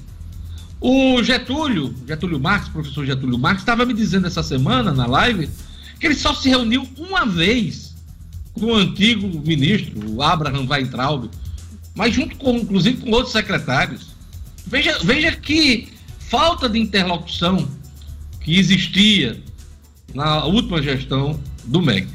O 0.80 1.22
Getúlio, 1.24 1.94
Getúlio 2.08 2.40
Marques, 2.40 2.70
professor 2.70 3.06
Getúlio 3.06 3.38
Marques, 3.38 3.62
estava 3.62 3.86
me 3.86 3.94
dizendo 3.94 4.28
essa 4.28 4.44
semana 4.44 4.94
na 4.94 5.06
live 5.06 5.50
que 6.00 6.06
ele 6.06 6.16
só 6.16 6.34
se 6.34 6.50
reuniu 6.50 6.88
uma 6.98 7.26
vez 7.26 7.96
com 8.54 8.68
o 8.68 8.76
antigo 8.76 9.28
ministro, 9.46 10.12
o 10.12 10.22
Abraham 10.22 10.68
Weintraub, 10.70 11.30
mas 11.96 12.14
junto 12.14 12.36
com, 12.38 12.58
inclusive, 12.58 12.98
com 12.98 13.12
outros 13.12 13.32
secretários. 13.32 14.16
Veja, 14.66 15.00
veja 15.04 15.32
que 15.32 15.90
falta 16.20 16.70
de 16.70 16.80
interlocução 16.80 17.68
que 18.42 18.58
existia 18.60 19.42
na 20.14 20.46
última 20.46 20.82
gestão 20.82 21.40
do 21.66 21.82
MEC. 21.82 22.08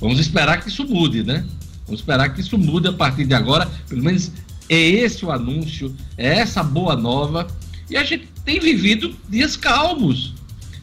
Vamos 0.00 0.18
esperar 0.18 0.60
que 0.62 0.68
isso 0.68 0.84
mude, 0.84 1.22
né? 1.22 1.44
Vamos 1.86 2.00
esperar 2.00 2.28
que 2.30 2.40
isso 2.40 2.56
mude 2.58 2.88
a 2.88 2.92
partir 2.92 3.24
de 3.24 3.34
agora. 3.34 3.70
Pelo 3.88 4.02
menos 4.02 4.30
é 4.68 4.80
esse 4.80 5.24
o 5.24 5.30
anúncio, 5.30 5.94
é 6.16 6.38
essa 6.38 6.62
boa 6.62 6.96
nova. 6.96 7.46
E 7.90 7.96
a 7.96 8.04
gente 8.04 8.28
tem 8.44 8.58
vivido 8.58 9.14
dias 9.28 9.56
calmos. 9.56 10.34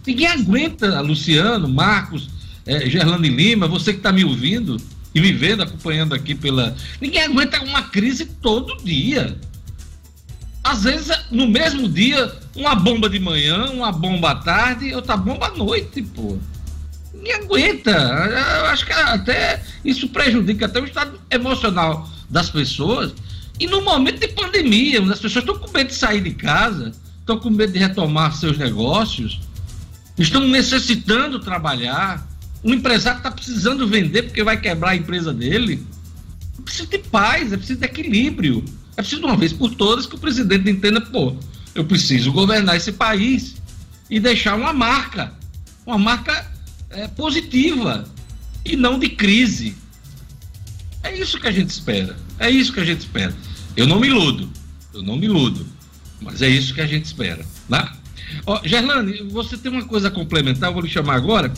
Ninguém 0.05 0.27
aguenta, 0.27 1.01
Luciano, 1.01 1.67
Marcos, 1.67 2.29
é, 2.65 2.89
Gerlane 2.89 3.29
Lima, 3.29 3.67
você 3.67 3.93
que 3.93 3.99
está 3.99 4.11
me 4.11 4.23
ouvindo 4.23 4.77
e 5.13 5.19
me 5.19 5.31
vendo, 5.31 5.63
acompanhando 5.63 6.13
aqui 6.13 6.35
pela. 6.35 6.75
Ninguém 7.01 7.23
aguenta 7.23 7.61
uma 7.63 7.83
crise 7.83 8.25
todo 8.25 8.77
dia. 8.83 9.37
Às 10.63 10.83
vezes, 10.83 11.17
no 11.31 11.47
mesmo 11.47 11.87
dia, 11.87 12.31
uma 12.55 12.75
bomba 12.75 13.09
de 13.09 13.19
manhã, 13.19 13.71
uma 13.71 13.91
bomba 13.91 14.31
à 14.31 14.35
tarde, 14.35 14.93
outra 14.93 15.17
bomba 15.17 15.47
à 15.47 15.51
noite, 15.51 16.01
pô. 16.01 16.37
Ninguém 17.19 17.33
aguenta. 17.33 17.91
Eu 17.91 18.65
acho 18.67 18.85
que 18.85 18.93
até 18.93 19.61
isso 19.83 20.07
prejudica 20.09 20.65
até 20.65 20.79
o 20.79 20.85
estado 20.85 21.19
emocional 21.29 22.09
das 22.29 22.49
pessoas. 22.49 23.13
E 23.59 23.67
no 23.67 23.81
momento 23.81 24.19
de 24.21 24.29
pandemia, 24.29 25.01
as 25.01 25.19
pessoas 25.19 25.43
estão 25.43 25.57
com 25.59 25.69
medo 25.71 25.87
de 25.87 25.95
sair 25.95 26.21
de 26.21 26.31
casa, 26.31 26.93
estão 27.19 27.37
com 27.37 27.49
medo 27.49 27.73
de 27.73 27.79
retomar 27.79 28.33
seus 28.33 28.57
negócios, 28.57 29.41
estão 30.17 30.47
necessitando 30.47 31.39
trabalhar. 31.39 32.25
Um 32.63 32.73
empresário 32.73 33.17
está 33.17 33.31
precisando 33.31 33.85
vender 33.87 34.23
porque 34.23 34.43
vai 34.43 34.59
quebrar 34.59 34.91
a 34.91 34.95
empresa 34.95 35.33
dele. 35.33 35.85
Precisa 36.63 36.87
de 36.87 36.99
paz, 36.99 37.51
é 37.51 37.57
preciso 37.57 37.79
de 37.79 37.85
equilíbrio. 37.85 38.63
É 38.95 39.01
preciso 39.01 39.25
uma 39.25 39.35
vez 39.35 39.51
por 39.51 39.75
todas 39.75 40.05
que 40.05 40.15
o 40.15 40.19
presidente 40.19 40.69
entenda, 40.69 41.01
pô, 41.01 41.35
eu 41.75 41.83
preciso 41.83 42.31
governar 42.31 42.77
esse 42.77 42.91
país 42.93 43.55
e 44.09 44.19
deixar 44.19 44.55
uma 44.55 44.73
marca, 44.73 45.33
uma 45.85 45.97
marca 45.97 46.45
é, 46.89 47.07
positiva 47.07 48.05
e 48.65 48.75
não 48.75 48.99
de 48.99 49.09
crise. 49.09 49.75
É 51.03 51.15
isso 51.15 51.39
que 51.39 51.47
a 51.47 51.51
gente 51.51 51.69
espera. 51.69 52.15
É 52.37 52.49
isso 52.49 52.73
que 52.73 52.79
a 52.79 52.85
gente 52.85 53.01
espera. 53.01 53.35
Eu 53.75 53.87
não 53.87 53.99
me 53.99 54.07
iludo. 54.07 54.49
Eu 54.93 55.01
não 55.01 55.15
me 55.15 55.25
iludo. 55.25 55.65
Mas 56.21 56.41
é 56.41 56.49
isso 56.49 56.73
que 56.73 56.81
a 56.81 56.87
gente 56.87 57.05
espera. 57.05 57.45
Né? 57.67 57.89
Ó, 58.45 58.61
Gerlane, 58.63 59.23
você 59.29 59.57
tem 59.57 59.71
uma 59.71 59.85
coisa 59.85 60.09
a 60.09 60.11
complementar, 60.11 60.71
vou 60.71 60.81
lhe 60.81 60.89
chamar 60.89 61.15
agora, 61.15 61.51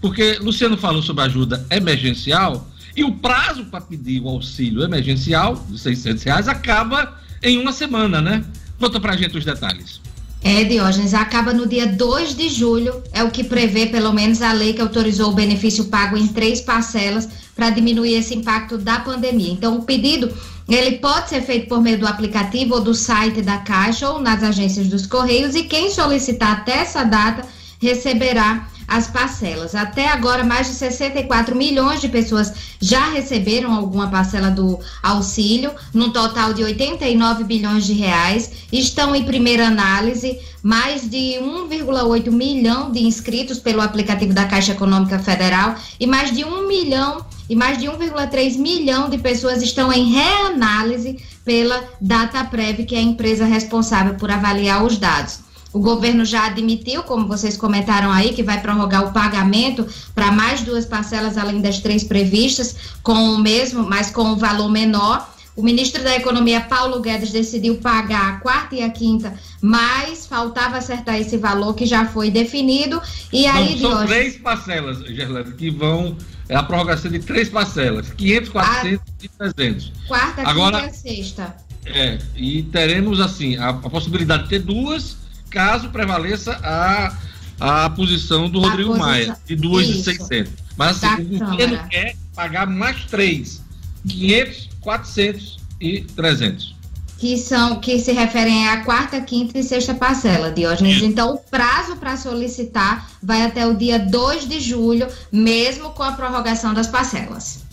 porque 0.00 0.38
Luciano 0.40 0.76
falou 0.76 1.02
sobre 1.02 1.24
ajuda 1.24 1.64
emergencial 1.70 2.68
e 2.96 3.04
o 3.04 3.12
prazo 3.12 3.64
para 3.66 3.80
pedir 3.80 4.20
o 4.20 4.28
auxílio 4.28 4.82
emergencial 4.82 5.64
de 5.68 5.78
600 5.78 6.22
reais 6.24 6.48
acaba 6.48 7.20
em 7.42 7.58
uma 7.58 7.72
semana, 7.72 8.20
né? 8.20 8.44
Conta 8.78 8.98
pra 9.00 9.16
gente 9.16 9.36
os 9.36 9.44
detalhes. 9.44 10.00
É, 10.42 10.62
Diógenes, 10.64 11.14
acaba 11.14 11.52
no 11.52 11.66
dia 11.66 11.86
2 11.86 12.36
de 12.36 12.48
julho, 12.48 13.02
é 13.12 13.24
o 13.24 13.30
que 13.30 13.42
prevê 13.42 13.86
pelo 13.86 14.12
menos 14.12 14.40
a 14.40 14.52
lei 14.52 14.72
que 14.72 14.80
autorizou 14.80 15.30
o 15.30 15.34
benefício 15.34 15.86
pago 15.86 16.16
em 16.16 16.28
três 16.28 16.60
parcelas 16.60 17.28
para 17.56 17.70
diminuir 17.70 18.14
esse 18.14 18.34
impacto 18.34 18.78
da 18.78 19.00
pandemia. 19.00 19.52
Então, 19.52 19.78
o 19.78 19.82
pedido 19.82 20.32
ele 20.68 20.98
pode 20.98 21.30
ser 21.30 21.42
feito 21.42 21.66
por 21.66 21.80
meio 21.80 21.98
do 21.98 22.06
aplicativo 22.06 22.74
ou 22.74 22.80
do 22.80 22.94
site 22.94 23.42
da 23.42 23.58
Caixa 23.58 24.10
ou 24.10 24.20
nas 24.20 24.42
agências 24.42 24.86
dos 24.86 25.06
Correios 25.06 25.54
e 25.54 25.64
quem 25.64 25.90
solicitar 25.90 26.52
até 26.52 26.80
essa 26.80 27.04
data 27.04 27.44
receberá 27.80 28.68
as 28.88 29.06
parcelas. 29.06 29.74
Até 29.74 30.08
agora, 30.08 30.42
mais 30.42 30.66
de 30.68 30.74
64 30.74 31.54
milhões 31.54 32.00
de 32.00 32.08
pessoas 32.08 32.52
já 32.80 33.10
receberam 33.10 33.74
alguma 33.74 34.08
parcela 34.08 34.50
do 34.50 34.80
auxílio, 35.02 35.70
num 35.92 36.10
total 36.10 36.54
de 36.54 36.64
89 36.64 37.44
bilhões 37.44 37.84
de 37.84 37.92
reais. 37.92 38.50
Estão 38.72 39.14
em 39.14 39.24
primeira 39.24 39.66
análise 39.66 40.38
mais 40.62 41.08
de 41.08 41.38
1,8 41.40 42.30
milhão 42.30 42.90
de 42.90 43.04
inscritos 43.04 43.58
pelo 43.58 43.80
aplicativo 43.80 44.32
da 44.32 44.46
Caixa 44.46 44.72
Econômica 44.72 45.18
Federal 45.18 45.76
e 46.00 46.06
mais 46.06 46.34
de 46.34 46.44
1 46.44 46.66
milhão 46.66 47.24
e 47.48 47.54
mais 47.54 47.78
de 47.78 47.86
1,3 47.86 48.58
milhão 48.58 49.08
de 49.08 49.18
pessoas 49.18 49.62
estão 49.62 49.92
em 49.92 50.12
reanálise 50.12 51.18
pela 51.44 51.82
DataPrev, 52.00 52.84
que 52.84 52.94
é 52.94 52.98
a 52.98 53.02
empresa 53.02 53.44
responsável 53.44 54.14
por 54.14 54.30
avaliar 54.30 54.84
os 54.84 54.98
dados. 54.98 55.47
O 55.72 55.80
governo 55.80 56.24
já 56.24 56.46
admitiu, 56.46 57.02
como 57.02 57.28
vocês 57.28 57.56
comentaram 57.56 58.10
aí, 58.10 58.32
que 58.32 58.42
vai 58.42 58.60
prorrogar 58.60 59.06
o 59.06 59.12
pagamento 59.12 59.86
para 60.14 60.32
mais 60.32 60.62
duas 60.62 60.86
parcelas 60.86 61.36
além 61.36 61.60
das 61.60 61.78
três 61.78 62.04
previstas, 62.04 62.76
com 63.02 63.34
o 63.34 63.38
mesmo, 63.38 63.82
mas 63.82 64.10
com 64.10 64.22
o 64.22 64.32
um 64.32 64.36
valor 64.36 64.70
menor. 64.70 65.28
O 65.54 65.62
ministro 65.62 66.04
da 66.04 66.14
Economia, 66.14 66.60
Paulo 66.60 67.00
Guedes, 67.00 67.32
decidiu 67.32 67.78
pagar 67.78 68.28
a 68.28 68.36
quarta 68.36 68.76
e 68.76 68.82
a 68.82 68.90
quinta, 68.90 69.34
mas 69.60 70.24
faltava 70.24 70.76
acertar 70.76 71.16
esse 71.20 71.36
valor 71.36 71.74
que 71.74 71.84
já 71.84 72.06
foi 72.06 72.30
definido. 72.30 73.02
E 73.32 73.44
aí, 73.44 73.78
Não, 73.80 73.90
são 73.90 74.06
três 74.06 74.36
parcelas, 74.36 74.98
Gerlando, 75.00 75.52
que 75.52 75.68
vão. 75.68 76.16
É 76.48 76.54
a 76.54 76.62
prorrogação 76.62 77.10
de 77.10 77.18
três 77.18 77.48
parcelas: 77.48 78.08
500, 78.12 78.48
400 78.50 79.00
a... 79.00 79.24
e 79.24 79.28
300. 79.28 79.92
Quarta, 80.06 80.42
Agora, 80.48 80.80
quinta 80.80 80.94
e 80.94 80.96
sexta. 80.96 81.56
É, 81.84 82.18
e 82.36 82.62
teremos, 82.62 83.20
assim, 83.20 83.56
a, 83.56 83.70
a 83.70 83.90
possibilidade 83.90 84.44
de 84.44 84.50
ter 84.50 84.60
duas 84.60 85.16
caso 85.50 85.88
prevaleça 85.90 86.58
a, 86.62 87.84
a 87.84 87.90
posição 87.90 88.48
do 88.48 88.60
Rodrigo 88.60 88.90
posição, 88.90 89.06
Maia, 89.06 89.36
de 89.46 89.56
2,600. 89.56 90.52
Mas 90.76 91.02
assim, 91.02 91.36
o 91.36 91.38
governo 91.38 91.88
quer 91.88 92.16
pagar 92.34 92.66
mais 92.66 93.04
três: 93.04 93.62
500, 94.06 94.68
400 94.80 95.58
e 95.80 96.00
300 96.02 96.78
que 97.18 97.36
são 97.36 97.80
que 97.80 97.98
se 97.98 98.12
referem 98.12 98.68
à 98.68 98.84
quarta, 98.84 99.20
quinta 99.20 99.58
e 99.58 99.62
sexta 99.64 99.92
parcela, 99.92 100.52
Diógenes. 100.52 101.02
Então, 101.02 101.34
o 101.34 101.38
prazo 101.38 101.96
para 101.96 102.16
solicitar 102.16 103.10
vai 103.20 103.42
até 103.42 103.66
o 103.66 103.76
dia 103.76 103.98
2 103.98 104.48
de 104.48 104.60
julho, 104.60 105.08
mesmo 105.30 105.90
com 105.90 106.04
a 106.04 106.12
prorrogação 106.12 106.72
das 106.72 106.86
parcelas. 106.86 107.67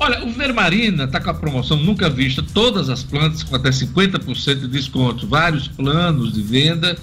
Olha, 0.00 0.24
o 0.24 0.30
Vermarina 0.30 1.04
está 1.04 1.20
com 1.20 1.30
a 1.30 1.34
promoção 1.34 1.76
nunca 1.76 2.08
vista, 2.08 2.40
todas 2.42 2.88
as 2.88 3.02
plantas 3.02 3.42
com 3.42 3.56
até 3.56 3.70
50% 3.70 4.60
de 4.60 4.68
desconto, 4.68 5.26
vários 5.26 5.66
planos 5.66 6.32
de 6.32 6.40
venda, 6.40 6.96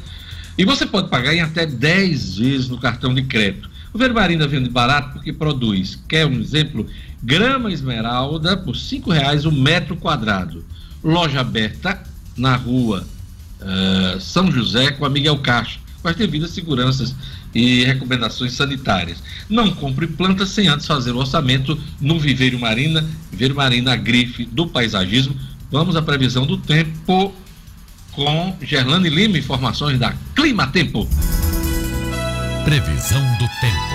e 0.58 0.64
você 0.64 0.86
pode 0.86 1.10
pagar 1.10 1.34
em 1.34 1.42
até 1.42 1.66
10 1.66 2.38
vezes 2.38 2.70
no 2.70 2.78
cartão 2.78 3.14
de 3.14 3.24
crédito. 3.24 3.70
O 3.94 3.98
Vermarina 3.98 4.48
vende 4.48 4.70
barato 4.70 5.14
porque 5.14 5.34
produz, 5.34 6.02
quer 6.08 6.26
um 6.26 6.40
exemplo? 6.40 6.86
Grama 7.22 7.72
esmeralda 7.72 8.56
por 8.56 8.76
R$ 8.76 9.02
reais 9.08 9.46
o 9.46 9.52
metro 9.52 9.98
quadrado. 9.98 10.64
Loja 11.04 11.42
aberta 11.42 12.02
na 12.38 12.56
rua 12.56 13.06
uh, 13.62 14.20
São 14.22 14.50
José 14.52 14.92
com 14.92 15.06
a 15.06 15.10
Miguel 15.10 15.38
Castro, 15.40 15.80
com 16.02 16.08
as 16.08 16.16
devidas 16.16 16.52
seguranças 16.52 17.14
e 17.56 17.86
recomendações 17.86 18.52
sanitárias. 18.52 19.24
Não 19.50 19.72
compre 19.72 20.06
plantas 20.06 20.50
sem 20.50 20.68
antes 20.68 20.86
fazer 20.86 21.12
o 21.12 21.18
orçamento 21.18 21.82
no 22.02 22.20
Viveiro 22.20 22.60
Marina, 22.60 23.08
Viveiro 23.32 23.56
Marina, 23.56 23.96
grife 23.96 24.44
do 24.46 24.68
paisagismo. 24.68 25.34
Vamos 25.72 25.96
à 25.96 26.02
previsão 26.02 26.46
do 26.46 26.58
tempo 26.58 27.34
com 28.12 28.56
Gerlane 28.62 29.10
Lima, 29.10 29.38
informações 29.38 29.98
da 29.98 30.14
Clima 30.36 30.68
Tempo. 30.68 31.08
Previsão 32.66 33.22
do 33.38 33.48
tempo. 33.62 33.95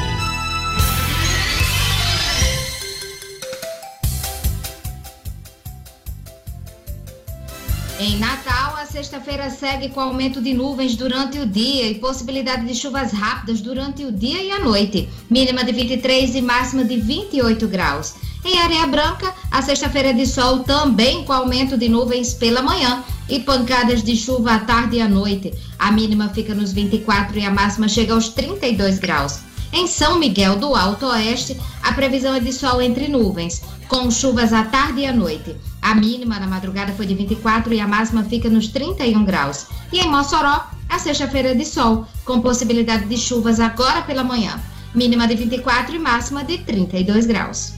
Em 8.03 8.17
Natal, 8.17 8.77
a 8.79 8.87
sexta-feira 8.87 9.51
segue 9.51 9.91
com 9.91 10.01
aumento 10.01 10.41
de 10.41 10.55
nuvens 10.55 10.97
durante 10.97 11.39
o 11.39 11.45
dia 11.45 11.87
e 11.87 11.97
possibilidade 11.97 12.65
de 12.65 12.75
chuvas 12.75 13.13
rápidas 13.13 13.61
durante 13.61 14.07
o 14.07 14.11
dia 14.11 14.43
e 14.43 14.51
a 14.51 14.59
noite. 14.59 15.07
Mínima 15.29 15.63
de 15.63 15.71
23 15.71 16.35
e 16.35 16.41
máxima 16.41 16.83
de 16.83 16.97
28 16.97 17.69
graus. 17.69 18.15
Em 18.43 18.59
Areia 18.59 18.87
Branca, 18.87 19.35
a 19.51 19.61
sexta-feira 19.61 20.15
de 20.15 20.25
sol 20.25 20.61
também 20.61 21.27
com 21.27 21.35
aumento 21.35 21.77
de 21.77 21.91
nuvens 21.91 22.33
pela 22.33 22.63
manhã 22.63 23.05
e 23.29 23.39
pancadas 23.39 24.03
de 24.03 24.17
chuva 24.17 24.55
à 24.55 24.61
tarde 24.61 24.97
e 24.97 25.03
à 25.03 25.07
noite. 25.07 25.53
A 25.79 25.93
mínima 25.93 26.31
fica 26.31 26.55
nos 26.55 26.73
24 26.73 27.39
e 27.39 27.45
a 27.45 27.51
máxima 27.51 27.87
chega 27.87 28.15
aos 28.15 28.31
32 28.31 28.99
graus. 28.99 29.41
Em 29.75 29.87
São 29.87 30.19
Miguel 30.19 30.57
do 30.57 30.75
Alto 30.75 31.05
Oeste, 31.05 31.55
a 31.83 31.93
previsão 31.93 32.35
é 32.35 32.41
de 32.41 32.51
sol 32.51 32.81
entre 32.81 33.09
nuvens, 33.09 33.61
com 33.89 34.11
chuvas 34.11 34.55
à 34.55 34.65
tarde 34.65 35.03
e 35.03 35.07
à 35.07 35.13
noite. 35.13 35.55
A 35.83 35.95
mínima 35.95 36.39
na 36.39 36.47
madrugada 36.47 36.93
foi 36.93 37.07
de 37.07 37.15
24 37.15 37.73
e 37.73 37.81
a 37.81 37.89
máxima 37.89 38.23
fica 38.25 38.49
nos 38.51 38.69
31 38.69 39.25
graus. 39.25 39.67
E 39.93 39.99
em 39.99 40.09
Mossoró, 40.09 40.69
a 40.89 40.99
sexta-feira 40.99 41.51
é 41.51 41.55
de 41.55 41.65
sol, 41.65 42.07
com 42.25 42.41
possibilidade 42.41 43.07
de 43.07 43.17
chuvas 43.17 43.59
agora 43.61 44.03
pela 44.03 44.23
manhã. 44.23 44.61
Mínima 44.95 45.27
de 45.27 45.37
24 45.37 45.95
e 45.95 45.99
máxima 45.99 46.45
de 46.45 46.59
32 46.59 47.27
graus. 47.27 47.75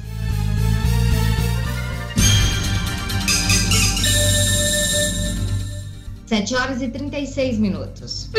Sete 6.26 6.54
horas 6.54 6.80
e 6.80 6.88
36 6.88 7.58
minutos. 7.58 8.30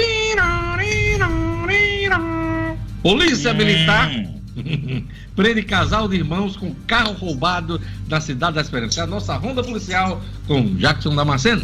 Polícia 3.03 3.53
Militar 3.53 4.09
prende 5.35 5.63
casal 5.63 6.07
de 6.07 6.15
irmãos 6.15 6.55
com 6.55 6.73
carro 6.87 7.13
roubado 7.13 7.79
na 8.07 8.21
cidade 8.21 8.55
da 8.55 8.61
Esperança. 8.61 9.01
É 9.01 9.03
a 9.03 9.07
nossa 9.07 9.35
ronda 9.35 9.63
policial 9.63 10.21
com 10.47 10.75
Jackson 10.75 11.15
Damasceno. 11.15 11.63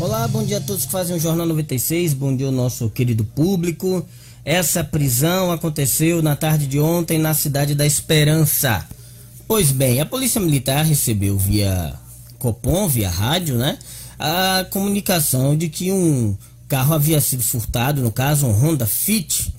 Olá, 0.00 0.26
bom 0.26 0.42
dia 0.42 0.56
a 0.56 0.60
todos 0.60 0.84
que 0.84 0.90
fazem 0.90 1.14
o 1.14 1.20
Jornal 1.20 1.46
96, 1.46 2.14
bom 2.14 2.34
dia 2.34 2.46
ao 2.46 2.52
nosso 2.52 2.90
querido 2.90 3.24
público. 3.24 4.04
Essa 4.44 4.82
prisão 4.82 5.52
aconteceu 5.52 6.20
na 6.22 6.34
tarde 6.34 6.66
de 6.66 6.80
ontem 6.80 7.18
na 7.18 7.34
cidade 7.34 7.74
da 7.74 7.86
Esperança. 7.86 8.84
Pois 9.46 9.70
bem, 9.70 10.00
a 10.00 10.06
Polícia 10.06 10.40
Militar 10.40 10.84
recebeu 10.84 11.38
via 11.38 11.94
Copom, 12.38 12.88
via 12.88 13.08
rádio, 13.08 13.56
né? 13.56 13.78
A 14.18 14.66
comunicação 14.70 15.56
de 15.56 15.68
que 15.68 15.92
um 15.92 16.36
carro 16.66 16.94
havia 16.94 17.20
sido 17.20 17.42
furtado, 17.42 18.02
no 18.02 18.10
caso 18.10 18.46
um 18.46 18.52
Honda 18.52 18.86
Fit, 18.86 19.54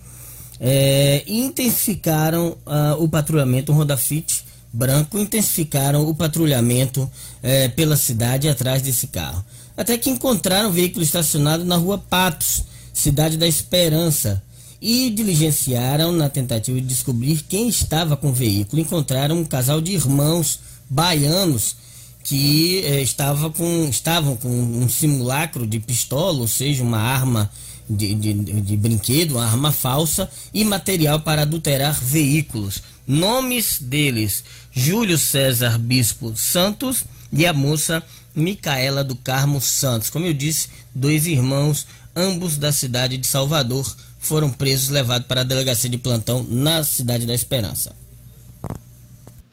é, 0.60 1.24
intensificaram 1.28 2.58
uh, 2.66 3.02
o 3.02 3.08
patrulhamento, 3.08 3.72
um 3.72 3.76
Honda 3.76 3.96
Fit 3.96 4.44
branco, 4.74 5.18
intensificaram 5.18 6.08
o 6.08 6.16
patrulhamento 6.16 7.10
é, 7.42 7.70
pela 7.70 7.96
cidade 7.96 8.50
atrás 8.50 8.82
desse 8.82 9.08
carro 9.08 9.46
até 9.76 9.98
que 9.98 10.10
encontraram 10.10 10.70
o 10.70 10.74
veículo 10.74 11.04
estacionado 11.04 11.66
na 11.66 11.76
rua 11.76 11.98
Patos, 11.98 12.64
cidade 12.94 13.38
da 13.38 13.48
Esperança, 13.48 14.42
e 14.82 15.10
diligenciaram 15.10 16.12
na 16.12 16.28
tentativa 16.28 16.80
de 16.80 16.86
descobrir 16.86 17.44
quem 17.48 17.70
estava 17.70 18.18
com 18.18 18.30
o 18.30 18.34
veículo. 18.34 18.82
Encontraram 18.82 19.38
um 19.40 19.46
casal 19.46 19.80
de 19.80 19.94
irmãos 19.94 20.60
baianos 20.90 21.78
que 22.24 22.80
eh, 22.80 23.02
estava 23.02 23.50
com, 23.50 23.88
estavam 23.90 24.36
com 24.36 24.50
um 24.50 24.90
simulacro 24.90 25.66
de 25.66 25.80
pistola, 25.80 26.40
ou 26.40 26.48
seja, 26.48 26.84
uma 26.84 27.00
arma 27.00 27.50
de, 27.90 28.14
de, 28.16 28.34
de 28.34 28.78
brinquedo, 28.78 29.36
uma 29.36 29.46
arma 29.46 29.72
falsa 29.72 30.30
e 30.54 30.64
material 30.64 31.20
para 31.22 31.44
adulterar 31.44 31.98
veículos. 32.02 32.82
Nomes 33.06 33.80
deles: 33.80 34.44
Júlio 34.72 35.18
César 35.18 35.78
Bispo 35.78 36.34
Santos 36.36 37.04
e 37.32 37.46
a 37.46 37.54
moça 37.54 38.04
Micaela 38.36 39.04
do 39.04 39.16
Carmo 39.16 39.62
Santos. 39.62 40.10
Como 40.10 40.26
eu 40.26 40.34
disse, 40.34 40.70
dois 40.94 41.28
irmãos, 41.28 41.88
ambos 42.16 42.58
da 42.58 42.72
cidade 42.72 43.18
de 43.18 43.28
Salvador, 43.28 43.86
foram 44.20 44.50
presos 44.50 44.90
e 44.90 44.94
levados 44.94 45.28
para 45.28 45.42
a 45.42 45.44
delegacia 45.44 45.90
de 45.90 45.98
plantão 45.98 46.46
na 46.50 46.84
cidade 46.84 47.26
da 47.26 47.34
Esperança. 47.34 47.96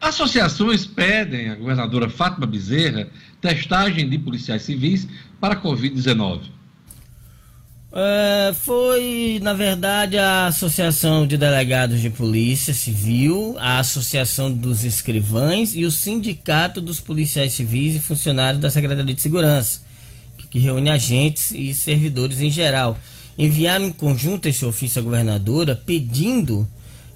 Associações 0.00 0.86
pedem 0.86 1.50
à 1.50 1.54
governadora 1.54 2.08
Fátima 2.08 2.46
Bezerra 2.46 3.08
testagem 3.40 4.08
de 4.08 4.18
policiais 4.18 4.62
civis 4.62 5.06
para 5.40 5.54
a 5.54 5.62
Covid-19. 5.62 6.59
É, 7.92 8.52
foi, 8.54 9.40
na 9.42 9.52
verdade, 9.52 10.16
a 10.16 10.46
Associação 10.46 11.26
de 11.26 11.36
Delegados 11.36 12.00
de 12.00 12.08
Polícia 12.08 12.72
Civil, 12.72 13.56
a 13.58 13.80
Associação 13.80 14.52
dos 14.52 14.84
Escrivães 14.84 15.74
e 15.74 15.84
o 15.84 15.90
Sindicato 15.90 16.80
dos 16.80 17.00
Policiais 17.00 17.52
Civis 17.52 17.96
e 17.96 18.00
Funcionários 18.00 18.62
da 18.62 18.70
Secretaria 18.70 19.12
de 19.12 19.20
Segurança, 19.20 19.80
que 20.50 20.60
reúne 20.60 20.88
agentes 20.88 21.50
e 21.50 21.74
servidores 21.74 22.40
em 22.40 22.50
geral. 22.50 22.96
Enviaram 23.36 23.86
em 23.86 23.92
conjunto 23.92 24.46
esse 24.46 24.64
ofício 24.64 25.00
à 25.00 25.02
governadora 25.02 25.74
pedindo 25.74 26.68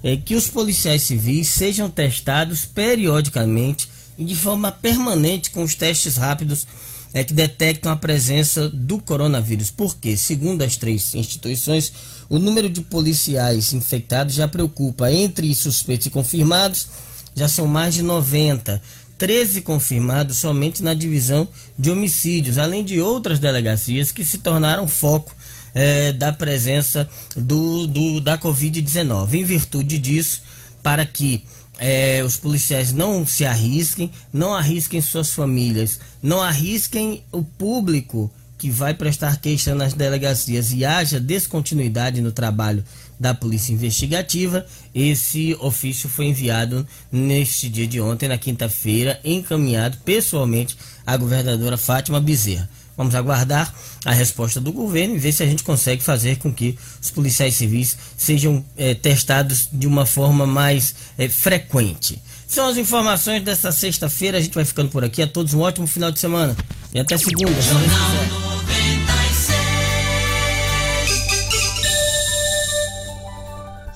é, 0.03 0.17
que 0.17 0.35
os 0.35 0.49
policiais 0.49 1.03
civis 1.03 1.47
sejam 1.47 1.89
testados 1.89 2.65
periodicamente 2.65 3.87
e 4.17 4.25
de 4.25 4.35
forma 4.35 4.71
permanente 4.71 5.51
com 5.51 5.63
os 5.63 5.73
testes 5.73 6.17
rápidos 6.17 6.67
é 7.15 7.23
que 7.23 7.33
detectam 7.33 7.93
a 7.93 7.95
presença 7.95 8.67
do 8.67 8.99
coronavírus. 8.99 9.71
Porque, 9.71 10.17
segundo 10.17 10.63
as 10.63 10.75
três 10.75 11.15
instituições, 11.15 11.93
o 12.27 12.37
número 12.37 12.69
de 12.69 12.81
policiais 12.81 13.71
infectados 13.71 14.35
já 14.35 14.49
preocupa. 14.49 15.09
Entre 15.09 15.55
suspeitos 15.55 16.07
e 16.07 16.09
confirmados, 16.09 16.89
já 17.33 17.47
são 17.47 17.67
mais 17.67 17.93
de 17.93 18.01
90. 18.01 18.81
13 19.17 19.61
confirmados 19.61 20.39
somente 20.39 20.83
na 20.83 20.93
divisão 20.93 21.47
de 21.79 21.89
homicídios, 21.89 22.57
além 22.57 22.83
de 22.83 22.99
outras 22.99 23.39
delegacias 23.39 24.11
que 24.11 24.25
se 24.25 24.39
tornaram 24.39 24.85
foco 24.85 25.33
é, 25.73 26.11
da 26.11 26.33
presença 26.33 27.09
do, 27.33 27.87
do 27.87 28.19
da 28.19 28.37
Covid-19. 28.37 29.35
Em 29.35 29.43
virtude 29.45 29.97
disso, 29.97 30.41
para 30.83 31.05
que 31.05 31.45
é, 31.77 32.23
os 32.23 32.37
policiais 32.37 32.93
não 32.93 33.25
se 33.25 33.45
arrisquem, 33.45 34.11
não 34.31 34.53
arrisquem 34.53 35.01
suas 35.01 35.31
famílias, 35.31 35.99
não 36.21 36.41
arrisquem 36.41 37.23
o 37.31 37.43
público 37.43 38.31
que 38.57 38.69
vai 38.69 38.93
prestar 38.93 39.39
queixa 39.39 39.75
nas 39.75 39.93
delegacias 39.93 40.71
e 40.71 40.85
haja 40.85 41.19
descontinuidade 41.19 42.21
no 42.21 42.31
trabalho 42.31 42.83
da 43.19 43.33
Polícia 43.33 43.73
Investigativa. 43.73 44.65
Esse 44.93 45.55
ofício 45.59 46.07
foi 46.07 46.25
enviado 46.25 46.87
neste 47.11 47.69
dia 47.69 47.85
de 47.85 47.99
ontem, 47.99 48.29
na 48.29 48.37
quinta-feira, 48.37 49.19
encaminhado 49.23 49.97
pessoalmente 50.05 50.77
à 51.05 51.17
governadora 51.17 51.77
Fátima 51.77 52.19
Bezerra. 52.19 52.69
Vamos 52.97 53.13
aguardar 53.15 53.73
a 54.05 54.11
resposta 54.11 54.61
do 54.61 54.71
governo 54.71 55.15
e 55.15 55.19
ver 55.19 55.31
se 55.31 55.43
a 55.43 55.45
gente 55.45 55.63
consegue 55.63 56.01
fazer 56.01 56.37
com 56.37 56.53
que 56.53 56.77
os 57.01 57.11
policiais 57.11 57.55
civis 57.55 57.97
sejam 58.15 58.63
é, 58.77 58.93
testados 58.93 59.67
de 59.71 59.85
uma 59.85 60.05
forma 60.05 60.45
mais 60.45 60.95
é, 61.17 61.27
frequente. 61.27 62.21
São 62.47 62.67
as 62.67 62.77
informações 62.77 63.43
dessa 63.43 63.71
sexta-feira. 63.71 64.37
A 64.37 64.41
gente 64.41 64.53
vai 64.53 64.63
ficando 64.63 64.89
por 64.89 65.03
aqui. 65.03 65.21
A 65.21 65.27
todos 65.27 65.53
um 65.53 65.61
ótimo 65.61 65.87
final 65.87 66.11
de 66.11 66.19
semana. 66.19 66.55
E 66.93 66.99
até 66.99 67.17
segunda. 67.17 67.61
Jornal 67.61 68.65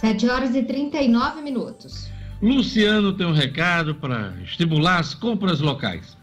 7 0.02 0.30
horas 0.30 0.56
e 0.56 0.64
39 0.64 1.42
minutos. 1.42 2.10
Luciano 2.42 3.14
tem 3.14 3.28
um 3.28 3.34
recado 3.34 3.96
para 3.96 4.34
estimular 4.44 5.00
as 5.00 5.14
compras 5.14 5.60
locais. 5.60 6.18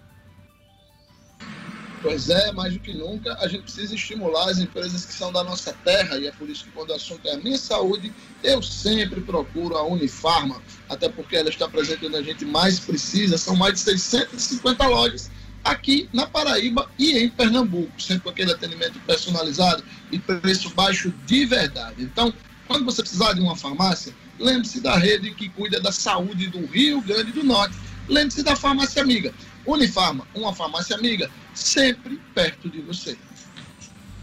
Pois 2.03 2.28
é, 2.28 2.53
mais 2.53 2.74
do 2.74 2.78
que 2.78 2.92
nunca, 2.92 3.36
a 3.40 3.49
gente 3.49 3.62
precisa 3.62 3.94
estimular 3.94 4.51
as 4.51 4.59
empresas 4.59 5.05
que 5.05 5.12
são 5.12 5.32
da 5.32 5.42
nossa 5.42 5.72
terra, 5.84 6.18
e 6.18 6.26
é 6.26 6.32
por 6.32 6.49
isso 6.49 6.64
que 6.64 6.70
quando 6.70 6.90
o 6.90 6.94
assunto 6.94 7.26
é 7.26 7.32
a 7.32 7.38
minha 7.38 7.59
saúde, 7.59 8.12
eu 8.44 8.62
sempre 8.62 9.20
procuro 9.20 9.76
a 9.76 9.86
Unifarma, 9.86 10.62
até 10.88 11.09
porque 11.09 11.36
ela 11.36 11.49
está 11.49 11.68
presente 11.68 12.07
onde 12.07 12.16
a 12.16 12.22
gente 12.22 12.44
mais 12.44 12.78
precisa, 12.78 13.38
são 13.38 13.57
mais 13.57 13.74
de 13.74 13.80
650 13.80 14.86
lojas 14.86 15.30
aqui 15.64 16.09
na 16.12 16.26
Paraíba 16.26 16.88
e 16.97 17.18
em 17.18 17.28
Pernambuco, 17.28 18.01
sempre 18.01 18.22
com 18.22 18.30
aquele 18.30 18.53
atendimento 18.53 19.01
personalizado 19.01 19.82
e 20.12 20.18
preço 20.18 20.70
baixo 20.70 21.12
de 21.26 21.44
verdade. 21.44 22.03
Então, 22.03 22.32
quando 22.68 22.84
você 22.84 23.03
precisar 23.03 23.32
de 23.32 23.40
uma 23.40 23.57
farmácia, 23.57 24.14
lembre-se 24.38 24.80
da 24.80 24.97
rede 24.97 25.34
que 25.34 25.49
cuida 25.49 25.80
da 25.80 25.90
saúde 25.90 26.47
do 26.49 26.64
Rio 26.66 27.01
Grande 27.01 27.32
do 27.32 27.42
Norte. 27.42 27.76
Lembre-se 28.09 28.44
da 28.44 28.55
farmácia 28.55 29.03
amiga. 29.03 29.34
Unifarma, 29.67 30.27
uma 30.35 30.55
farmácia 30.55 30.97
amiga 30.97 31.31
sempre 31.55 32.21
perto 32.35 32.69
de 32.69 32.81
você. 32.81 33.17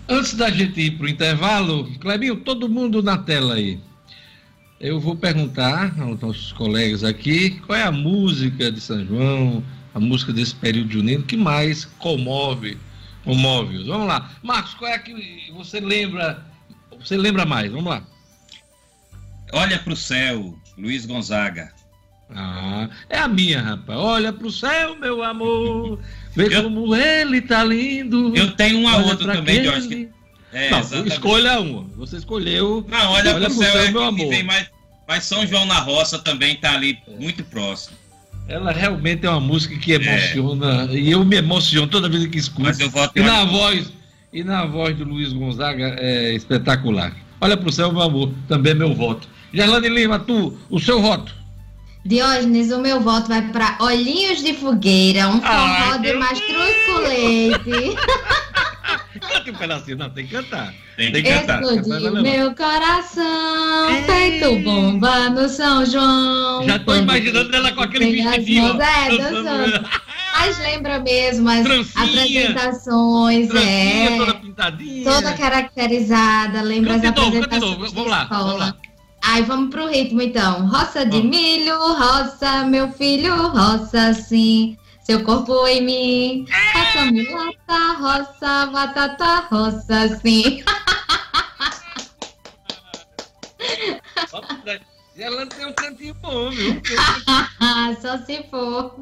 Antes 0.08 0.34
da 0.34 0.50
gente 0.50 0.80
ir 0.80 0.98
para 0.98 1.06
o 1.06 1.10
intervalo, 1.10 1.90
Clebinho, 2.00 2.38
todo 2.38 2.70
mundo 2.70 3.02
na 3.02 3.18
tela 3.18 3.56
aí. 3.56 3.80
Eu 4.80 5.00
vou 5.00 5.16
perguntar 5.16 5.98
aos 6.00 6.20
nossos 6.20 6.52
colegas 6.52 7.04
aqui 7.04 7.52
qual 7.62 7.78
é 7.78 7.84
a 7.84 7.92
música 7.92 8.72
de 8.72 8.82
São 8.82 9.06
João, 9.06 9.64
a 9.94 10.00
música 10.00 10.34
desse 10.34 10.56
período 10.56 10.92
junino 10.92 11.24
que 11.24 11.38
mais 11.38 11.86
comove, 11.86 12.78
comove-os. 13.24 13.88
Vamos 13.88 14.08
lá. 14.08 14.32
Marcos, 14.42 14.74
qual 14.74 14.92
é 14.92 14.96
a 14.96 15.00
que 15.00 15.52
você 15.54 15.80
lembra, 15.80 16.46
você 17.00 17.16
lembra 17.16 17.46
mais? 17.46 17.72
Vamos 17.72 17.90
lá. 17.90 18.04
Olha 19.54 19.80
para 19.80 19.94
o 19.94 19.96
céu, 19.96 20.58
Luiz 20.78 21.06
Gonzaga. 21.06 21.72
Ah, 22.36 22.90
é 23.10 23.20
a 23.20 23.28
minha, 23.28 23.62
rapaz. 23.62 24.00
Olha 24.00 24.34
pro 24.34 24.52
céu, 24.52 24.96
meu 24.96 25.24
amor. 25.24 26.00
Vê 26.36 26.56
eu, 26.56 26.64
como 26.64 26.96
ele 26.96 27.42
tá 27.42 27.64
lindo. 27.64 28.36
Eu 28.36 28.52
tenho 28.52 28.80
uma 28.80 28.98
olha 28.98 29.06
outra 29.06 29.34
também, 29.36 29.60
aquele... 29.60 29.72
Jorge. 29.72 29.88
Que... 29.88 30.10
É, 30.52 30.70
não, 30.70 30.80
exatamente. 30.80 31.14
escolha 31.14 31.60
uma. 31.60 31.84
Você 31.96 32.18
escolheu. 32.18 32.86
Não, 32.88 33.12
olha, 33.12 33.36
olha 33.36 33.46
pro, 33.48 33.56
pro 33.56 33.64
céu, 33.64 33.74
céu 33.74 33.82
é 33.82 33.92
meu 33.92 34.04
amor. 34.04 34.30
Vem 34.30 34.44
mais, 34.44 34.68
mas 35.08 35.24
São 35.24 35.46
João 35.46 35.66
na 35.66 35.80
Roça 35.80 36.20
também 36.20 36.56
tá 36.56 36.74
ali 36.74 36.98
muito 37.20 37.44
próximo. 37.44 37.98
Ela 38.48 38.72
realmente 38.72 39.26
é 39.26 39.30
uma 39.30 39.40
música 39.40 39.76
que 39.78 39.94
emociona. 39.94 40.88
É. 40.92 40.96
E 40.96 41.12
eu 41.12 41.24
me 41.24 41.38
emociono 41.38 41.88
toda 41.88 42.10
vez 42.10 42.28
que 42.28 42.38
escuto. 42.38 42.64
Mas 42.64 42.80
eu 42.80 42.90
voto 42.90 43.18
e 43.18 43.22
na 43.22 43.46
voz 43.46 43.92
E 44.32 44.44
na 44.44 44.66
voz 44.66 44.96
do 44.98 45.06
Luiz 45.06 45.32
Gonzaga 45.32 45.96
é 45.98 46.34
espetacular. 46.34 47.16
Olha 47.40 47.58
pro 47.58 47.72
céu, 47.72 47.92
meu 47.92 48.02
amor. 48.02 48.32
Também 48.48 48.74
é 48.74 48.76
meu 48.76 48.94
voto. 48.94 49.28
Gerlane 49.54 49.90
Lima, 49.90 50.20
tu, 50.20 50.58
o 50.70 50.80
seu 50.80 51.02
voto. 51.02 51.43
Diógenes, 52.06 52.70
o 52.72 52.80
meu 52.80 53.00
voto 53.00 53.30
vai 53.30 53.42
para 53.42 53.78
Olhinhos 53.80 54.44
de 54.44 54.54
Fogueira, 54.54 55.30
um 55.30 55.40
forró 55.42 55.98
de 55.98 56.14
mastruz 56.14 56.76
com 56.86 56.98
leite. 57.00 57.96
Cante 59.22 59.52
um 59.52 59.54
pedacinho. 59.54 59.98
Não, 59.98 60.10
tem 60.10 60.26
que 60.28 60.34
cantar. 60.34 60.74
Tem 60.98 61.14
que 61.14 61.24
cantar. 61.24 61.62
Explodiu 61.64 62.22
meu 62.22 62.54
coração, 62.56 64.04
feito 64.06 64.60
bomba 64.60 65.30
no 65.30 65.48
São 65.48 65.86
João. 65.86 66.66
Já 66.66 66.78
tô 66.80 66.94
imaginando 66.96 67.56
ela 67.56 67.72
com 67.72 67.82
aquele 67.82 68.22
vestidinho. 68.22 68.82
é, 68.82 69.18
dançando. 69.18 69.90
Mas 70.40 70.58
lembra 70.60 71.00
mesmo 71.00 71.48
as 71.48 71.62
Trancinha. 71.64 72.04
apresentações, 72.50 73.48
Trancinha 73.48 74.10
é. 74.10 74.18
toda 74.18 74.34
pintadinha. 74.34 75.04
Toda 75.06 75.34
caracterizada, 75.38 76.62
lembra 76.64 76.96
Canta 76.96 77.08
as 77.10 77.16
novo, 77.16 77.28
apresentações 77.38 77.72
novo. 77.72 77.88
de 77.88 77.94
Vamos 77.96 78.12
lá, 78.12 78.24
escola. 78.24 78.44
vamos 78.44 78.60
lá. 78.60 78.76
Ai, 79.26 79.42
vamos 79.44 79.70
pro 79.70 79.88
ritmo 79.88 80.22
então. 80.22 80.68
Roça 80.68 81.06
de 81.06 81.24
milho, 81.24 81.78
roça, 81.78 82.66
meu 82.66 82.92
filho, 82.92 83.34
roça 83.48 84.14
sim. 84.14 84.78
Seu 85.02 85.24
corpo 85.24 85.66
em 85.66 85.82
mim. 85.82 86.46
Roça 86.74 87.06
mulata, 87.06 87.94
roça, 88.00 88.66
batata, 88.68 89.48
roça 89.50 90.20
sim. 90.22 90.64
E 95.16 95.24
ela 95.24 95.46
tem 95.48 95.66
um 95.68 95.74
cantinho 95.74 96.14
bom, 96.16 96.50
viu? 96.50 96.82
Só 98.02 98.18
se 98.26 98.44
for. 98.52 99.00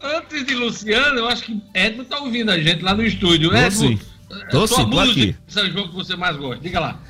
Antes 0.00 0.46
de 0.46 0.54
Luciano, 0.54 1.18
eu 1.18 1.28
acho 1.28 1.42
que 1.42 1.60
Edmo 1.74 2.04
tá 2.04 2.18
ouvindo 2.20 2.52
a 2.52 2.60
gente 2.60 2.82
lá 2.82 2.94
no 2.94 3.04
estúdio. 3.04 3.50
Tô 3.50 3.56
Edmo, 3.56 3.70
sim. 3.70 4.00
Tô 4.50 4.66
sua 4.66 4.84
sim, 4.84 4.90
tô 4.90 5.00
aqui. 5.00 5.36
São 5.48 5.68
João 5.70 5.88
que 5.88 5.94
você 5.94 6.14
mais 6.14 6.36
gosta. 6.36 6.62
Diga 6.62 6.78
lá. 6.78 7.00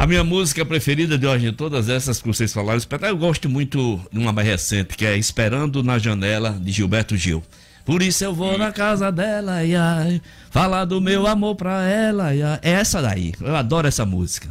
A 0.00 0.06
minha 0.06 0.24
música 0.24 0.64
preferida 0.64 1.18
de 1.18 1.26
hoje, 1.26 1.52
todas 1.52 1.90
essas 1.90 2.22
que 2.22 2.26
vocês 2.26 2.50
falaram, 2.54 2.80
eu 3.02 3.16
gosto 3.18 3.50
muito 3.50 4.00
de 4.10 4.18
uma 4.18 4.32
mais 4.32 4.48
recente, 4.48 4.96
que 4.96 5.04
é 5.04 5.14
Esperando 5.14 5.82
na 5.82 5.98
Janela, 5.98 6.52
de 6.58 6.72
Gilberto 6.72 7.18
Gil. 7.18 7.44
Por 7.84 8.00
isso 8.00 8.24
eu 8.24 8.34
vou 8.34 8.56
na 8.56 8.72
casa 8.72 9.12
dela, 9.12 9.56
ai, 9.56 9.74
ai, 9.74 10.22
falar 10.50 10.86
do 10.86 11.02
meu 11.02 11.26
amor 11.26 11.54
pra 11.54 11.86
ela, 11.86 12.28
ai, 12.28 12.40
ai. 12.40 12.58
É 12.62 12.70
essa 12.70 13.02
daí, 13.02 13.34
eu 13.42 13.54
adoro 13.54 13.86
essa 13.86 14.06
música. 14.06 14.48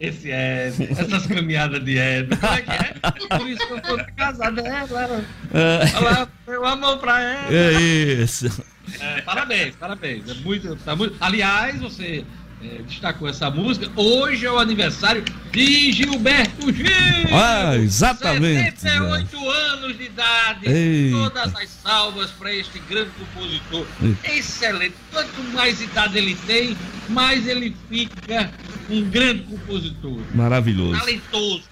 Esse 0.00 0.30
é. 0.30 0.72
Essas 0.96 1.26
caminhadas 1.26 1.84
de 1.84 1.98
Edmo. 1.98 2.36
Como 2.36 2.52
é 2.52 2.62
que 2.62 2.70
é? 2.70 3.36
Por 3.36 3.50
isso 3.50 3.62
eu 3.64 3.80
tô 3.82 3.96
na 3.96 4.04
casa 4.12 4.48
dela. 4.52 5.24
É, 5.52 5.86
Falar 5.88 6.28
meu 6.46 6.64
amor 6.64 6.98
pra 6.98 7.20
ela. 7.20 7.52
é 7.52 7.72
isso. 7.72 8.64
É, 9.00 9.20
parabéns, 9.22 9.74
parabéns. 9.74 10.28
É 10.28 10.34
muito, 10.34 10.76
tá 10.76 10.94
muito... 10.94 11.16
Aliás, 11.20 11.80
você 11.80 12.24
é, 12.62 12.82
destacou 12.86 13.28
essa 13.28 13.50
música. 13.50 13.88
Hoje 13.96 14.44
é 14.46 14.50
o 14.50 14.58
aniversário 14.58 15.22
de 15.52 15.92
Gilberto 15.92 16.72
Gil. 16.72 16.86
Ah, 17.32 17.76
exatamente. 17.76 18.80
78 18.80 19.50
anos 19.50 19.96
de 19.96 20.04
idade. 20.04 20.68
Eita. 20.68 21.16
Todas 21.18 21.54
as 21.56 21.68
salvas 21.70 22.30
para 22.32 22.52
este 22.54 22.78
grande 22.88 23.10
compositor. 23.18 23.86
Excelente. 24.24 24.94
Quanto 25.12 25.42
mais 25.54 25.80
idade 25.80 26.18
ele 26.18 26.34
tem, 26.46 26.76
mais 27.08 27.46
ele 27.46 27.74
fica 27.88 28.50
um 28.90 29.02
grande 29.08 29.42
compositor. 29.42 30.18
Maravilhoso. 30.34 30.98
Talentoso. 30.98 31.62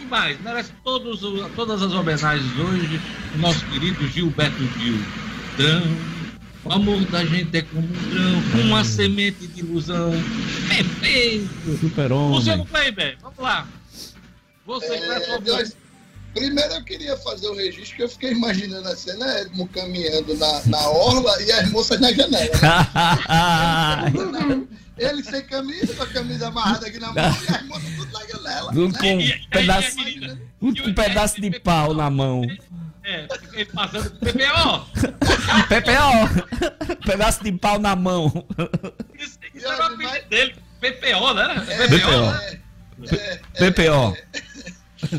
E 0.00 0.04
mais, 0.04 0.40
merece 0.42 0.72
todos, 0.84 1.22
o- 1.22 1.48
todas 1.56 1.82
as 1.82 1.92
homenagens 1.92 2.58
hoje 2.58 3.00
do 3.32 3.38
nosso 3.38 3.64
querido 3.66 4.06
Gilberto 4.08 4.62
Gil. 4.78 4.98
Drão, 5.56 5.82
o 6.66 6.72
amor 6.72 7.04
da 7.06 7.24
gente 7.24 7.56
é 7.56 7.62
como 7.62 7.86
um 7.86 8.10
grão, 8.10 8.42
uma 8.64 8.84
semente 8.84 9.46
de 9.46 9.60
ilusão. 9.60 10.12
Perfeito! 10.68 11.78
Super 11.78 12.12
Luciano 12.12 12.62
homem. 12.62 12.66
Kleiber, 12.66 13.16
vamos 13.22 13.38
lá. 13.38 13.66
Você 14.66 14.86
É, 14.86 15.34
é, 15.34 15.40
Deus, 15.40 15.76
primeiro 16.34 16.74
eu 16.74 16.84
queria 16.84 17.16
fazer 17.18 17.46
o 17.46 17.54
registro 17.54 17.96
que 17.96 18.02
eu 18.02 18.08
fiquei 18.08 18.32
imaginando 18.32 18.88
a 18.88 18.96
cena 18.96 19.40
Edmo 19.40 19.68
caminhando 19.68 20.36
na, 20.36 20.62
na 20.66 20.88
orla 20.88 21.40
e 21.42 21.52
as 21.52 21.70
moças 21.70 22.00
na 22.00 22.12
janela. 22.12 22.56
Ele 24.98 25.22
sem 25.22 25.44
camisa, 25.44 25.94
com 25.94 26.02
a 26.02 26.06
camisa 26.06 26.48
amarrada 26.48 26.86
aqui 26.86 26.98
na 26.98 27.12
mão 27.12 27.16
e 27.16 27.54
as 27.54 27.62
moças 27.66 27.90
tudo 27.96 28.12
na 28.12 28.26
janela. 28.26 28.72
Um 28.72 28.88
né? 28.88 28.98
com 28.98 29.18
um 29.18 29.48
pedaço, 29.50 29.96
um 30.60 30.74
com 30.74 30.88
um 30.88 30.94
pedaço 30.94 31.40
de 31.40 31.60
pau 31.60 31.94
na 31.94 32.10
mão. 32.10 32.42
É, 33.06 33.28
ele 33.52 33.66
passando 33.66 34.10
PPO. 34.18 34.86
PPO! 35.68 36.96
pedaço 37.06 37.44
de 37.44 37.52
pau 37.52 37.78
na 37.78 37.94
mão. 37.94 38.44
Isso, 39.16 39.38
isso 39.54 39.64
era 39.64 39.80
o 39.80 39.94
apelido 39.94 40.28
dele. 40.28 40.56
PPO, 40.80 41.34
né? 41.34 41.66
É, 41.68 41.86
PPO. 41.86 43.14
é, 43.14 43.40
é, 43.54 43.70
PPO. 43.70 44.16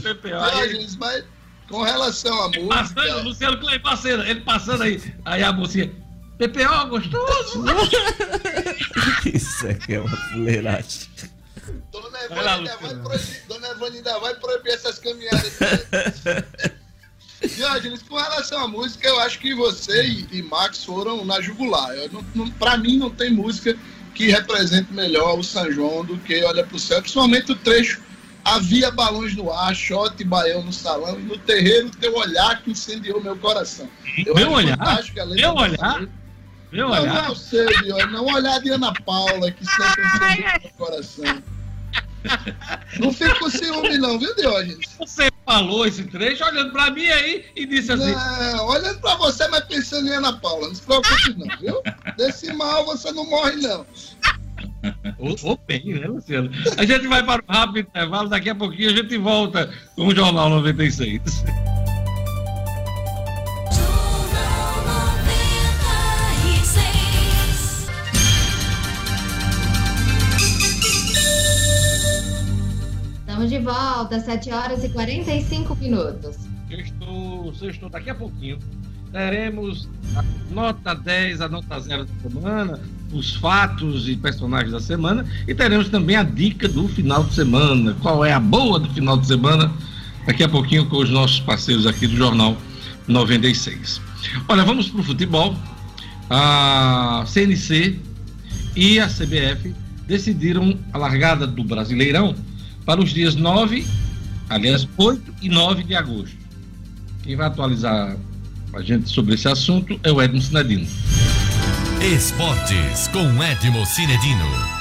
PPO. 0.01 0.35
Aí, 0.35 0.87
mas 0.99 1.23
com 1.69 1.81
relação 1.81 2.43
à 2.43 2.47
ele 2.53 2.67
passando, 2.67 2.97
música, 2.97 3.21
Luciano 3.21 3.57
Kleiber 3.57 3.81
passando, 3.81 4.23
ele 4.23 4.41
passando 4.41 4.83
aí. 4.83 5.01
Aí 5.23 5.41
a 5.41 5.53
mocinha, 5.53 5.89
PPO, 6.37 6.87
gostoso. 6.89 7.63
Isso 9.33 9.65
aqui 9.65 9.95
é 9.95 10.01
uma 10.01 10.17
fuleiragem. 10.33 11.07
Dona 11.89 12.17
ainda 12.19 12.77
vai 12.77 12.95
proibir, 12.95 13.43
Dona 13.47 14.19
vai 14.19 14.35
proibir 14.35 14.73
essas 14.73 14.99
caminhadas. 14.99 15.57
Diógenes, 17.41 18.01
com 18.03 18.15
relação 18.15 18.59
à 18.63 18.67
música, 18.67 19.07
eu 19.07 19.19
acho 19.19 19.39
que 19.39 19.53
você 19.53 20.05
e, 20.05 20.27
e 20.31 20.41
Max 20.41 20.83
foram 20.83 21.23
na 21.23 21.39
jugular. 21.39 21.91
Eu 21.91 22.09
não, 22.11 22.25
não, 22.33 22.49
pra 22.51 22.77
mim, 22.77 22.97
não 22.97 23.09
tem 23.09 23.31
música 23.31 23.77
que 24.15 24.29
represente 24.29 24.91
melhor 24.91 25.37
o 25.37 25.43
São 25.43 25.71
João 25.71 26.03
do 26.03 26.17
que 26.17 26.43
Olha 26.43 26.63
pro 26.63 26.79
Céu, 26.79 26.99
principalmente 27.01 27.51
o 27.51 27.55
trecho 27.55 28.01
Havia 28.47 28.89
balões 28.89 29.35
no 29.35 29.51
ar, 29.51 29.75
shot 29.75 30.15
e 30.21 30.23
baião 30.23 30.63
no 30.63 30.71
salão, 30.71 31.19
e 31.19 31.23
no 31.23 31.37
terreiro 31.37 31.89
teu 31.89 32.15
olhar 32.15 32.61
que 32.61 32.71
incendiou 32.71 33.21
meu 33.21 33.35
coração. 33.35 33.89
Eu 34.25 34.33
Meu 34.33 34.51
olhar? 34.51 34.77
Meu 35.35 35.53
olhar? 35.53 36.07
Meu 36.71 36.87
Não, 36.87 37.01
olhar. 37.01 37.27
não 37.27 37.35
sei, 37.35 37.67
Diógenes, 37.83 38.13
não. 38.13 38.23
O 38.23 38.33
olhar 38.33 38.61
de 38.61 38.69
Ana 38.69 38.93
Paula, 39.05 39.51
que 39.51 39.65
sempre 39.65 40.01
incendiou 40.01 40.59
meu 40.61 40.71
coração. 40.77 41.43
Não 42.99 43.11
fica 43.11 43.35
com 43.35 43.49
ciúme, 43.49 43.97
não, 43.97 44.17
viu, 44.17 44.35
Diógenes? 44.35 44.79
Você 44.99 45.29
falou 45.45 45.85
esse 45.85 46.03
trecho 46.03 46.43
olhando 46.45 46.71
pra 46.71 46.89
mim 46.91 47.05
aí 47.05 47.45
e 47.55 47.65
disse 47.65 47.91
assim: 47.91 48.11
Não, 48.11 48.67
olhando 48.67 48.99
pra 48.99 49.15
você, 49.15 49.47
mas 49.47 49.65
pensando 49.65 50.07
em 50.07 50.13
Ana 50.13 50.33
Paula. 50.33 50.67
Não 50.67 50.75
se 50.75 50.81
preocupe, 50.81 51.35
não, 51.37 51.57
viu? 51.57 51.81
Desse 52.17 52.51
mal 52.53 52.85
você 52.85 53.11
não 53.11 53.25
morre, 53.29 53.55
não. 53.57 53.85
Ou, 55.19 55.35
ou 55.43 55.59
bem, 55.67 55.85
né, 55.85 56.07
Luciano? 56.07 56.49
A 56.77 56.85
gente 56.85 57.07
vai 57.07 57.23
para 57.23 57.43
um 57.47 57.53
rápido 57.53 57.79
intervalo, 57.79 58.29
daqui 58.29 58.49
a 58.49 58.55
pouquinho 58.55 58.89
a 58.89 58.95
gente 58.95 59.17
volta 59.17 59.71
com 59.95 60.07
o 60.07 60.15
Jornal 60.15 60.49
96. 60.49 61.43
Estamos 73.37 73.51
de 73.51 73.59
volta, 73.59 74.19
7 74.19 74.51
horas 74.51 74.83
e 74.83 74.89
45 74.89 75.75
minutos. 75.75 76.37
Sextou, 76.67 77.53
sextou 77.53 77.87
daqui 77.87 78.09
a 78.09 78.15
pouquinho. 78.15 78.57
Teremos 79.11 79.87
a 80.15 80.23
nota 80.51 80.95
10, 80.95 81.41
a 81.41 81.47
nota 81.47 81.79
0 81.79 82.05
da 82.05 82.29
semana, 82.29 82.79
os 83.13 83.35
fatos 83.35 84.09
e 84.09 84.15
personagens 84.15 84.71
da 84.71 84.79
semana, 84.79 85.23
e 85.47 85.53
teremos 85.53 85.87
também 85.89 86.15
a 86.15 86.23
dica 86.23 86.67
do 86.67 86.87
final 86.87 87.25
de 87.25 87.35
semana. 87.35 87.95
Qual 88.01 88.25
é 88.25 88.33
a 88.33 88.39
boa 88.39 88.79
do 88.79 88.89
final 88.89 89.15
de 89.15 89.27
semana? 89.27 89.71
Daqui 90.25 90.43
a 90.43 90.49
pouquinho 90.49 90.87
com 90.87 90.97
os 90.97 91.11
nossos 91.11 91.39
parceiros 91.39 91.85
aqui 91.85 92.07
do 92.07 92.17
Jornal 92.17 92.57
96. 93.07 94.01
Olha, 94.47 94.65
vamos 94.65 94.89
para 94.89 95.01
o 95.01 95.03
futebol. 95.03 95.55
A 96.27 97.23
CNC 97.27 97.99
e 98.75 98.99
a 98.99 99.05
CBF 99.05 99.75
decidiram 100.07 100.75
a 100.91 100.97
largada 100.97 101.45
do 101.45 101.63
Brasileirão 101.63 102.33
para 102.87 103.01
os 103.01 103.09
dias 103.09 103.35
9, 103.35 103.85
aliás, 104.49 104.87
8 104.95 105.33
e 105.41 105.49
9 105.49 105.83
de 105.83 105.93
agosto. 105.93 106.37
Quem 107.21 107.35
vai 107.35 107.47
atualizar 107.47 108.15
a 108.73 108.81
gente 108.81 109.09
sobre 109.09 109.35
esse 109.35 109.45
assunto 109.49 109.99
é 110.03 110.11
o 110.11 110.21
Edmo 110.21 110.41
Sinadino. 110.41 110.87
Esportes 112.01 113.09
com 113.09 113.43
Edmo 113.43 113.85
Cinedino. 113.85 114.76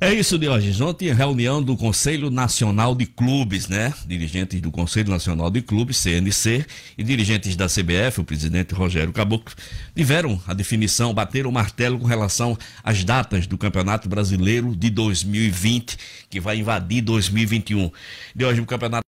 É 0.00 0.12
isso, 0.12 0.36
Diógenes. 0.38 0.80
Ontem, 0.80 1.12
reunião 1.12 1.62
do 1.62 1.76
Conselho 1.76 2.28
Nacional 2.28 2.94
de 2.96 3.06
Clubes, 3.06 3.68
né? 3.68 3.94
Dirigentes 4.06 4.60
do 4.60 4.70
Conselho 4.70 5.10
Nacional 5.10 5.50
de 5.50 5.62
Clubes, 5.62 5.98
CNC, 5.98 6.66
e 6.98 7.04
dirigentes 7.04 7.54
da 7.54 7.66
CBF, 7.66 8.20
o 8.20 8.24
presidente 8.24 8.74
Rogério 8.74 9.12
Caboclo, 9.12 9.54
tiveram 9.94 10.40
a 10.46 10.52
definição, 10.52 11.14
bateram 11.14 11.48
o 11.48 11.52
martelo 11.52 11.98
com 11.98 12.06
relação 12.06 12.58
às 12.82 13.04
datas 13.04 13.46
do 13.46 13.56
Campeonato 13.56 14.08
Brasileiro 14.08 14.74
de 14.74 14.90
2020, 14.90 15.96
que 16.28 16.40
vai 16.40 16.58
invadir 16.58 17.00
2021. 17.00 17.90
Diógenes, 18.34 18.64
o 18.64 18.66
Campeonato 18.66 19.04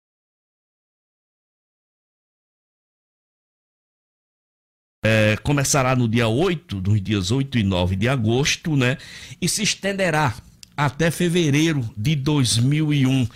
É, 5.05 5.37
começará 5.37 5.95
no 5.95 6.09
dia 6.09 6.26
8, 6.26 6.80
nos 6.80 7.01
dias 7.01 7.30
8 7.30 7.59
e 7.59 7.62
9 7.62 7.95
de 7.95 8.09
agosto, 8.09 8.74
né? 8.74 8.99
E 9.41 9.49
se 9.49 9.62
estenderá 9.62 10.34
até 10.76 11.10
fevereiro 11.10 11.88
de 11.96 12.14
2001. 12.14 13.26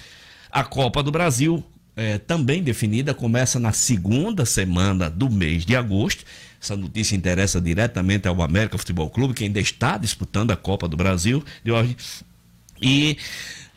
A 0.50 0.64
Copa 0.64 1.02
do 1.02 1.10
Brasil, 1.10 1.64
é, 1.96 2.18
também 2.18 2.62
definida, 2.62 3.14
começa 3.14 3.58
na 3.58 3.72
segunda 3.72 4.44
semana 4.44 5.08
do 5.08 5.30
mês 5.30 5.64
de 5.64 5.76
agosto, 5.76 6.24
Essa 6.62 6.76
notícia 6.76 7.16
interessa 7.16 7.58
diretamente 7.60 8.28
ao 8.28 8.42
América 8.42 8.76
Futebol 8.76 9.08
Clube, 9.08 9.32
que 9.32 9.44
ainda 9.44 9.58
está 9.60 9.96
disputando 9.96 10.50
a 10.50 10.56
Copa 10.56 10.86
do 10.86 10.96
Brasil 10.96 11.42
de 11.64 11.72
hoje. 11.72 11.96
E 12.82 13.16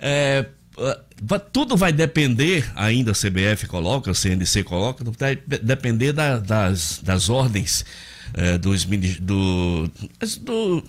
é, 0.01 0.45
tudo 1.53 1.77
vai 1.77 1.93
depender, 1.93 2.69
ainda 2.75 3.11
a 3.11 3.15
CBF 3.15 3.67
coloca, 3.67 4.13
CNC 4.13 4.63
coloca, 4.63 5.03
vai 5.17 5.35
de- 5.37 5.59
depender 5.59 6.11
da- 6.11 6.39
das, 6.39 6.99
das 7.01 7.29
ordens 7.29 7.85
é, 8.33 8.57
dos, 8.57 8.85
do, 8.85 9.89
do- 10.41 10.83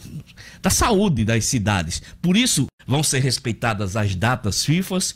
da 0.62 0.70
saúde 0.70 1.24
das 1.24 1.45
cidades. 1.45 2.03
Por 2.20 2.37
isso, 2.37 2.66
vão 2.87 3.03
ser 3.03 3.20
respeitadas 3.20 3.97
as 3.97 4.14
datas 4.14 4.64
FIFAs 4.64 5.14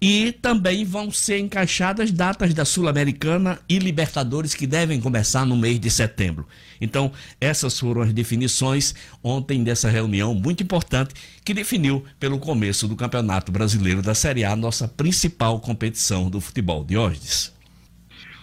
e 0.00 0.30
também 0.30 0.84
vão 0.84 1.10
ser 1.10 1.38
encaixadas 1.40 2.12
datas 2.12 2.54
da 2.54 2.64
Sul-Americana 2.64 3.58
e 3.68 3.80
Libertadores 3.80 4.54
que 4.54 4.64
devem 4.64 5.00
começar 5.00 5.44
no 5.44 5.56
mês 5.56 5.80
de 5.80 5.90
setembro. 5.90 6.46
Então, 6.80 7.10
essas 7.40 7.76
foram 7.80 8.02
as 8.02 8.12
definições 8.12 8.94
ontem 9.24 9.64
dessa 9.64 9.90
reunião 9.90 10.34
muito 10.34 10.62
importante 10.62 11.12
que 11.44 11.52
definiu 11.52 12.04
pelo 12.20 12.38
começo 12.38 12.86
do 12.86 12.94
Campeonato 12.94 13.50
Brasileiro 13.50 14.00
da 14.00 14.14
Série 14.14 14.44
A, 14.44 14.54
nossa 14.54 14.86
principal 14.86 15.58
competição 15.58 16.30
do 16.30 16.40
futebol 16.40 16.84
de 16.84 16.96
hoje. 16.96 17.50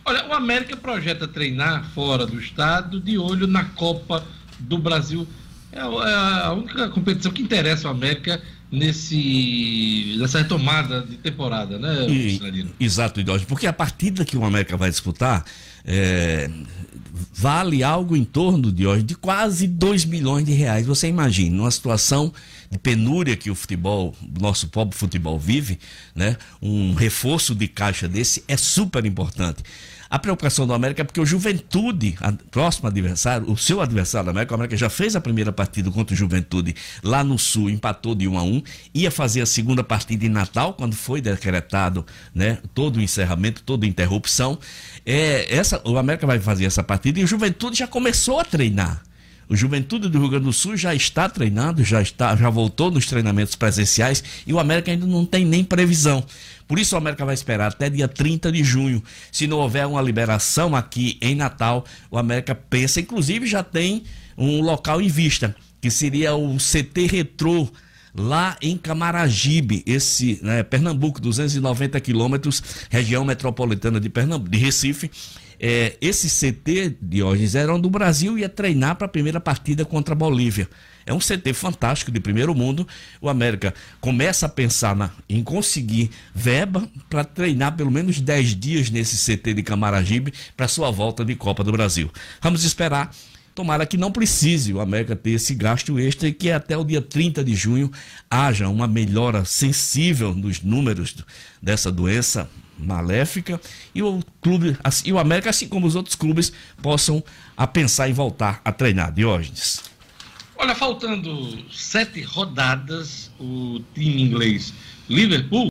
Olha, 0.06 0.28
o 0.28 0.34
América 0.34 0.78
projeta 0.78 1.28
treinar 1.28 1.84
fora 1.96 2.26
do 2.28 2.40
estado 2.40 3.00
de 3.00 3.18
olho 3.18 3.48
na 3.48 3.64
Copa 3.66 4.24
do 4.60 4.78
Brasil. 4.78 5.28
É 5.72 5.80
a- 5.80 5.86
é 6.44 6.46
a 6.46 6.54
única 6.54 6.90
competição 6.90 7.32
que 7.32 7.42
interessa 7.42 7.88
ao 7.88 7.94
América 7.94 8.42
nesse, 8.72 10.16
nessa 10.20 10.40
retomada 10.40 11.02
de 11.02 11.18
temporada, 11.18 11.78
né, 11.78 12.08
E- 12.10 12.38
exato, 12.80 13.26
Jorge, 13.26 13.46
porque 13.46 13.68
a 13.68 13.74
partida 13.74 14.24
que 14.26 14.38
o 14.38 14.44
América 14.46 14.78
vai 14.78 14.90
disputar 14.90 15.44
é, 15.88 16.50
vale 17.34 17.84
algo 17.84 18.16
em 18.18 18.24
torno 18.24 18.72
de 18.72 18.88
hoje 18.88 19.04
de 19.04 19.16
quase 19.16 19.68
2 19.68 20.04
milhões 20.06 20.46
de 20.46 20.52
reais. 20.54 20.86
Você 20.88 21.08
imagina, 21.08 21.56
numa 21.56 21.70
situação 21.72 22.34
de 22.72 22.78
penúria 22.80 23.36
que 23.38 23.52
o 23.52 23.56
futebol, 23.56 24.16
o 24.22 24.42
nosso 24.42 24.68
pobre 24.70 24.98
futebol 24.98 25.38
vive, 25.40 25.78
né? 26.16 26.38
Um 26.62 26.94
reforço 26.96 27.54
de 27.54 27.68
caixa 27.68 28.08
desse 28.08 28.44
é 28.48 28.58
super 28.58 29.06
importante. 29.06 29.62
A 30.10 30.20
preocupação 30.20 30.68
do 30.68 30.74
América 30.74 31.02
é 31.02 31.06
porque 31.06 31.20
o 31.20 31.26
Juventude, 31.26 32.16
a 32.22 32.32
próximo 32.32 32.88
adversário, 32.88 33.50
o 33.50 33.58
seu 33.58 33.82
adversário 33.82 34.26
do 34.26 34.32
América, 34.32 34.54
o 34.54 34.56
América 34.56 34.78
já 34.78 34.90
fez 34.90 35.16
a 35.16 35.22
primeira 35.22 35.52
partida 35.52 35.90
contra 35.90 36.14
o 36.14 36.18
Juventude 36.18 36.76
lá 37.04 37.24
no 37.24 37.40
Sul, 37.40 37.70
empatou 37.70 38.14
de 38.14 38.28
1 38.28 38.38
a 38.38 38.44
1, 38.44 38.64
ia 38.94 39.12
fazer 39.12 39.42
a 39.42 39.46
segunda 39.46 39.84
partida 39.84 40.26
em 40.26 40.30
Natal, 40.30 40.74
quando 40.74 40.96
foi 40.96 41.22
decretado, 41.22 42.06
né, 42.34 42.60
todo 42.74 42.98
o 42.98 43.02
encerramento, 43.02 43.64
toda 43.64 43.86
a 43.86 43.90
interrupção. 43.90 44.60
É, 45.06 45.56
essa, 45.56 45.82
o 45.84 45.98
América 45.98 46.28
vai 46.28 46.40
fazer 46.40 46.66
essa 46.66 46.84
partida 46.84 47.20
e 47.20 47.24
o 47.24 47.28
Juventude 47.28 47.78
já 47.78 47.88
começou 47.88 48.40
a 48.40 48.46
treinar. 48.46 49.02
O 49.48 49.56
Juventude 49.56 50.10
do 50.10 50.20
Rio 50.20 50.30
Grande 50.30 50.46
do 50.46 50.54
Sul 50.54 50.76
já 50.76 50.96
está 50.96 51.30
treinando, 51.30 51.84
já 51.84 52.02
está, 52.02 52.36
já 52.36 52.50
voltou 52.50 52.90
nos 52.90 53.06
treinamentos 53.06 53.56
presenciais 53.56 54.24
e 54.46 54.54
o 54.54 54.60
América 54.60 54.92
ainda 54.92 55.06
não 55.06 55.26
tem 55.26 55.46
nem 55.46 55.64
previsão. 55.64 56.24
Por 56.68 56.80
isso 56.80 56.96
o 56.96 56.98
América 56.98 57.26
vai 57.26 57.36
esperar 57.36 57.68
até 57.68 57.90
dia 57.90 58.08
30 58.08 58.52
de 58.52 58.64
junho. 58.64 59.04
Se 59.32 59.46
não 59.46 59.58
houver 59.58 59.86
uma 59.86 60.02
liberação 60.02 60.76
aqui 60.76 61.18
em 61.22 61.36
Natal, 61.36 61.86
o 62.10 62.18
América 62.18 62.56
pensa, 62.56 63.00
inclusive 63.00 63.46
já 63.46 63.64
tem 63.64 64.04
um 64.38 64.62
local 64.62 65.02
em 65.02 65.08
vista, 65.08 65.56
que 65.80 65.92
seria 65.92 66.36
o 66.36 66.58
CT 66.58 67.08
Retrô 67.08 67.70
lá 68.18 68.58
em 68.62 68.78
Camaragibe, 68.78 69.84
esse 69.86 70.40
né, 70.42 70.64
Pernambuco, 70.64 71.20
290 71.20 72.00
quilômetros, 72.00 72.64
região 72.90 73.26
metropolitana 73.26 74.00
de 74.00 74.10
Pernambuco, 74.10 74.50
de 74.50 74.58
Recife. 74.58 75.12
É, 75.60 75.96
esse 76.02 76.28
CT 76.30 76.98
de 77.02 77.24
hoje 77.24 77.58
eram 77.58 77.80
do 77.80 77.90
Brasil 77.90 78.38
ia 78.38 78.50
treinar 78.50 78.96
para 78.96 79.06
a 79.06 79.10
primeira 79.10 79.40
partida 79.40 79.86
contra 79.86 80.14
a 80.14 80.18
Bolívia. 80.18 80.70
É 81.06 81.14
um 81.14 81.20
CT 81.20 81.54
fantástico 81.54 82.12
de 82.12 82.20
primeiro 82.20 82.54
mundo. 82.56 82.88
O 83.22 83.30
América 83.30 83.74
começa 84.02 84.48
a 84.48 84.50
pensar 84.50 84.96
na- 84.96 85.12
em 85.30 85.44
conseguir 85.44 86.10
verba 86.34 86.90
para 87.10 87.24
treinar 87.24 87.76
pelo 87.76 87.92
menos 87.92 88.20
10 88.20 88.56
dias 88.56 88.90
nesse 88.90 89.16
CT 89.18 89.54
de 89.54 89.64
Camaragibe 89.64 90.34
para 90.58 90.68
sua 90.68 90.90
volta 90.90 91.24
de 91.24 91.36
Copa 91.36 91.64
do 91.64 91.72
Brasil. 91.72 92.12
Vamos 92.42 92.64
esperar. 92.64 93.14
Tomara 93.54 93.86
que 93.86 93.96
não 93.96 94.12
precise 94.12 94.74
o 94.74 94.82
América 94.82 95.16
ter 95.16 95.32
esse 95.32 95.56
gasto 95.56 95.98
extra 95.98 96.28
e 96.28 96.34
que 96.34 96.52
até 96.52 96.76
o 96.76 96.84
dia 96.84 97.02
30 97.02 97.42
de 97.42 97.56
junho 97.56 97.90
haja 98.30 98.68
uma 98.68 98.86
melhora 98.86 99.46
sensível 99.46 100.34
nos 100.34 100.62
números 100.62 101.16
dessa 101.62 101.90
doença 101.90 102.50
maléfica 102.78 103.60
e 103.94 104.02
o 104.02 104.22
clube 104.42 104.78
assim- 104.84 105.10
e 105.10 105.14
o 105.14 105.20
América, 105.20 105.50
assim 105.50 105.68
como 105.68 105.88
os 105.88 105.96
outros 105.96 106.16
clubes, 106.16 106.52
possam 106.82 107.24
a 107.56 107.66
pensar 107.66 108.10
em 108.10 108.14
voltar 108.14 108.62
a 108.64 108.72
treinar. 108.72 109.12
Diógenes. 109.14 109.84
Olha, 110.58 110.74
faltando 110.74 111.70
sete 111.72 112.22
rodadas, 112.22 113.30
o 113.40 113.82
time 113.94 114.22
inglês 114.22 114.74
Liverpool, 115.10 115.68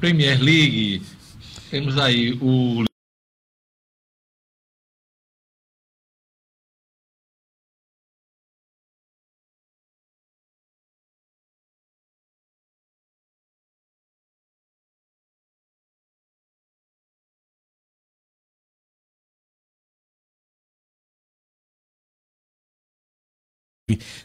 Premier 0.00 0.40
League, 0.42 1.02
temos 1.70 1.96
aí 1.98 2.32
o 2.42 2.84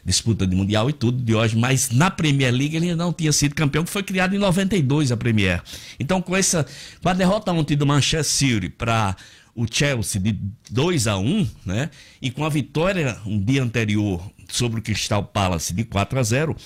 disputa 0.04 0.46
de 0.46 0.54
mundial 0.54 0.88
e 0.88 0.92
tudo 0.92 1.22
de 1.22 1.34
hoje, 1.34 1.56
mas 1.56 1.90
na 1.90 2.10
Premier 2.10 2.52
League 2.52 2.76
ele 2.76 2.94
não 2.94 3.12
tinha 3.12 3.32
sido 3.32 3.54
campeão, 3.54 3.84
que 3.84 3.90
foi 3.90 4.02
criado 4.02 4.34
em 4.34 4.38
92 4.38 5.12
a 5.12 5.16
Premier. 5.16 5.62
Então 5.98 6.20
com 6.20 6.36
essa 6.36 6.66
com 7.02 7.08
a 7.08 7.12
derrota 7.14 7.52
ontem 7.52 7.76
do 7.76 7.86
Manchester 7.86 8.24
City 8.24 8.68
para 8.68 9.16
o 9.54 9.66
Chelsea 9.70 10.20
de 10.20 10.38
2 10.70 11.06
a 11.06 11.18
1, 11.18 11.48
né? 11.66 11.90
E 12.20 12.30
com 12.30 12.44
a 12.44 12.48
vitória 12.48 13.18
um 13.26 13.42
dia 13.42 13.62
anterior 13.62 14.22
sobre 14.48 14.80
o 14.80 14.82
Crystal 14.82 15.22
Palace 15.22 15.74
de 15.74 15.84
4 15.84 16.18
a 16.18 16.22
0, 16.22 16.56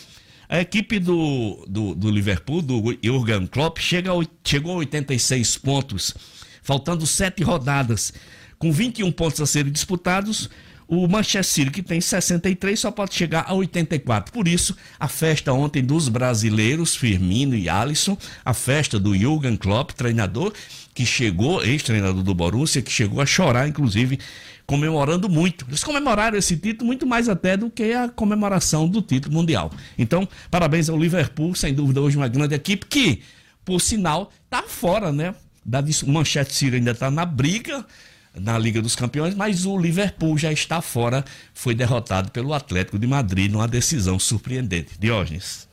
a 0.49 0.61
equipe 0.61 0.99
do, 0.99 1.65
do, 1.69 1.95
do 1.95 2.11
Liverpool, 2.11 2.63
do 2.63 2.97
Jurgen 3.03 3.47
Klopp, 3.47 3.79
chega 3.79 4.11
ao, 4.11 4.23
chegou 4.45 4.75
a 4.75 4.77
86 4.77 5.59
pontos, 5.59 6.15
faltando 6.63 7.07
sete 7.07 7.43
rodadas. 7.43 8.13
Com 8.59 8.73
21 8.73 9.11
pontos 9.13 9.41
a 9.41 9.47
serem 9.47 9.73
disputados, 9.73 10.49
o 10.89 11.09
Manchester 11.09 11.45
City, 11.45 11.70
que 11.70 11.82
tem 11.82 12.01
63, 12.01 12.78
só 12.78 12.91
pode 12.91 13.14
chegar 13.14 13.45
a 13.49 13.55
84. 13.55 14.32
Por 14.32 14.47
isso, 14.47 14.76
a 14.99 15.09
festa 15.09 15.53
ontem 15.53 15.82
dos 15.82 16.09
brasileiros, 16.09 16.95
Firmino 16.95 17.57
e 17.57 17.68
Alisson, 17.68 18.16
a 18.45 18.55
festa 18.55 18.99
do 18.99 19.16
Jürgen 19.16 19.57
Klopp, 19.57 19.91
treinador, 19.93 20.53
que 20.95 21.05
chegou, 21.05 21.62
ex-treinador 21.62 22.22
do 22.22 22.34
Borussia, 22.34 22.80
que 22.80 22.91
chegou 22.91 23.20
a 23.20 23.26
chorar, 23.26 23.68
inclusive, 23.68 24.18
comemorando 24.64 25.28
muito. 25.28 25.66
Eles 25.68 25.82
comemoraram 25.82 26.39
esse 26.39 26.57
título 26.57 26.87
muito 26.87 27.07
mais 27.07 27.28
até 27.28 27.57
do 27.57 27.68
que 27.68 27.93
a 27.93 28.09
comemoração 28.09 28.89
do 28.89 29.03
título 29.03 29.34
mundial. 29.34 29.72
Então, 29.99 30.28
parabéns 30.51 30.89
ao 30.89 30.97
Liverpool, 30.97 31.55
sem 31.55 31.74
dúvida 31.74 32.01
hoje 32.01 32.16
uma 32.16 32.28
grande 32.28 32.55
equipe 32.55 32.87
que, 32.87 33.22
por 33.64 33.80
sinal, 33.80 34.30
está 34.45 34.62
fora, 34.62 35.12
né? 35.12 35.34
Da, 35.64 35.82
Manchester 36.07 36.55
City 36.55 36.76
ainda 36.76 36.93
está 36.93 37.11
na 37.11 37.24
briga 37.24 37.84
na 38.41 38.59
Liga 38.59 38.82
dos 38.82 38.95
Campeões, 38.95 39.34
mas 39.34 39.64
o 39.66 39.78
Liverpool 39.78 40.37
já 40.37 40.53
está 40.53 40.80
fora, 40.80 41.24
foi 41.55 41.74
derrotado 41.74 42.30
pelo 42.30 42.53
Atlético 42.53 42.99
de 42.99 43.07
Madrid 43.07 43.51
numa 43.51 43.68
decisão 43.68 44.18
surpreendente. 44.18 44.93
Diógenes. 44.99 45.66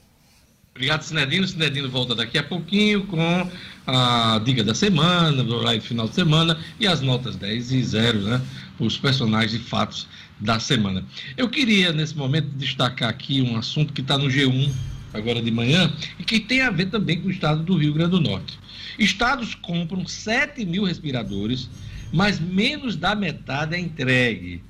Obrigado, 0.76 1.04
Sinedino. 1.04 1.48
Sinedino 1.48 1.90
volta 1.90 2.16
daqui 2.16 2.38
a 2.38 2.44
pouquinho 2.44 3.06
com 3.06 3.50
a 3.86 4.42
dica 4.44 4.64
da 4.64 4.74
semana, 4.74 5.44
do 5.44 5.58
live 5.58 5.86
final 5.86 6.08
de 6.08 6.16
semana 6.16 6.58
e 6.80 6.88
as 6.88 7.00
notas 7.00 7.36
10 7.36 7.72
e 7.72 7.84
0, 7.84 8.22
né? 8.22 8.42
Os 8.80 8.98
personagens 8.98 9.54
e 9.54 9.60
fatos 9.60 10.08
da 10.40 10.60
semana. 10.60 11.06
Eu 11.38 11.48
queria, 11.48 11.94
nesse 11.94 12.18
momento, 12.18 12.48
destacar 12.56 13.10
aqui 13.10 13.42
um 13.42 13.56
assunto 13.56 13.94
que 13.94 14.02
está 14.02 14.18
no 14.18 14.26
G1 14.26 14.72
agora 15.14 15.42
de 15.42 15.52
manhã 15.52 15.94
e 16.18 16.24
que 16.24 16.40
tem 16.40 16.62
a 16.62 16.72
ver 16.72 16.88
também 16.88 17.22
com 17.22 17.28
o 17.28 17.32
estado 17.32 17.62
do 17.62 17.78
Rio 17.78 17.94
Grande 17.94 18.12
do 18.12 18.20
Norte. 18.20 18.58
Estados 18.98 19.54
compram 19.54 20.08
7 20.08 20.66
mil 20.66 20.86
respiradores, 20.86 21.70
mas 22.14 22.40
menos 22.40 22.96
da 22.96 23.16
metade 23.16 23.76
é 23.76 23.80
entregue. 23.80 24.62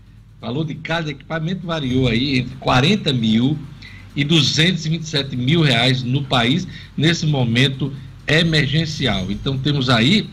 O 0.42 0.46
valor 0.46 0.66
de 0.66 0.76
cada 0.76 1.12
equipamento 1.12 1.68
variou 1.68 2.08
aí 2.08 2.40
entre 2.40 2.56
40 2.56 3.12
mil 3.14 3.60
e 4.16 4.24
227 4.24 5.36
mil 5.36 5.62
reais 5.62 6.02
no 6.04 6.24
país 6.24 6.68
nesse 6.96 7.26
momento 7.26 7.94
emergencial. 8.26 9.30
Então 9.30 9.58
temos 9.58 9.90
aí 9.90 10.30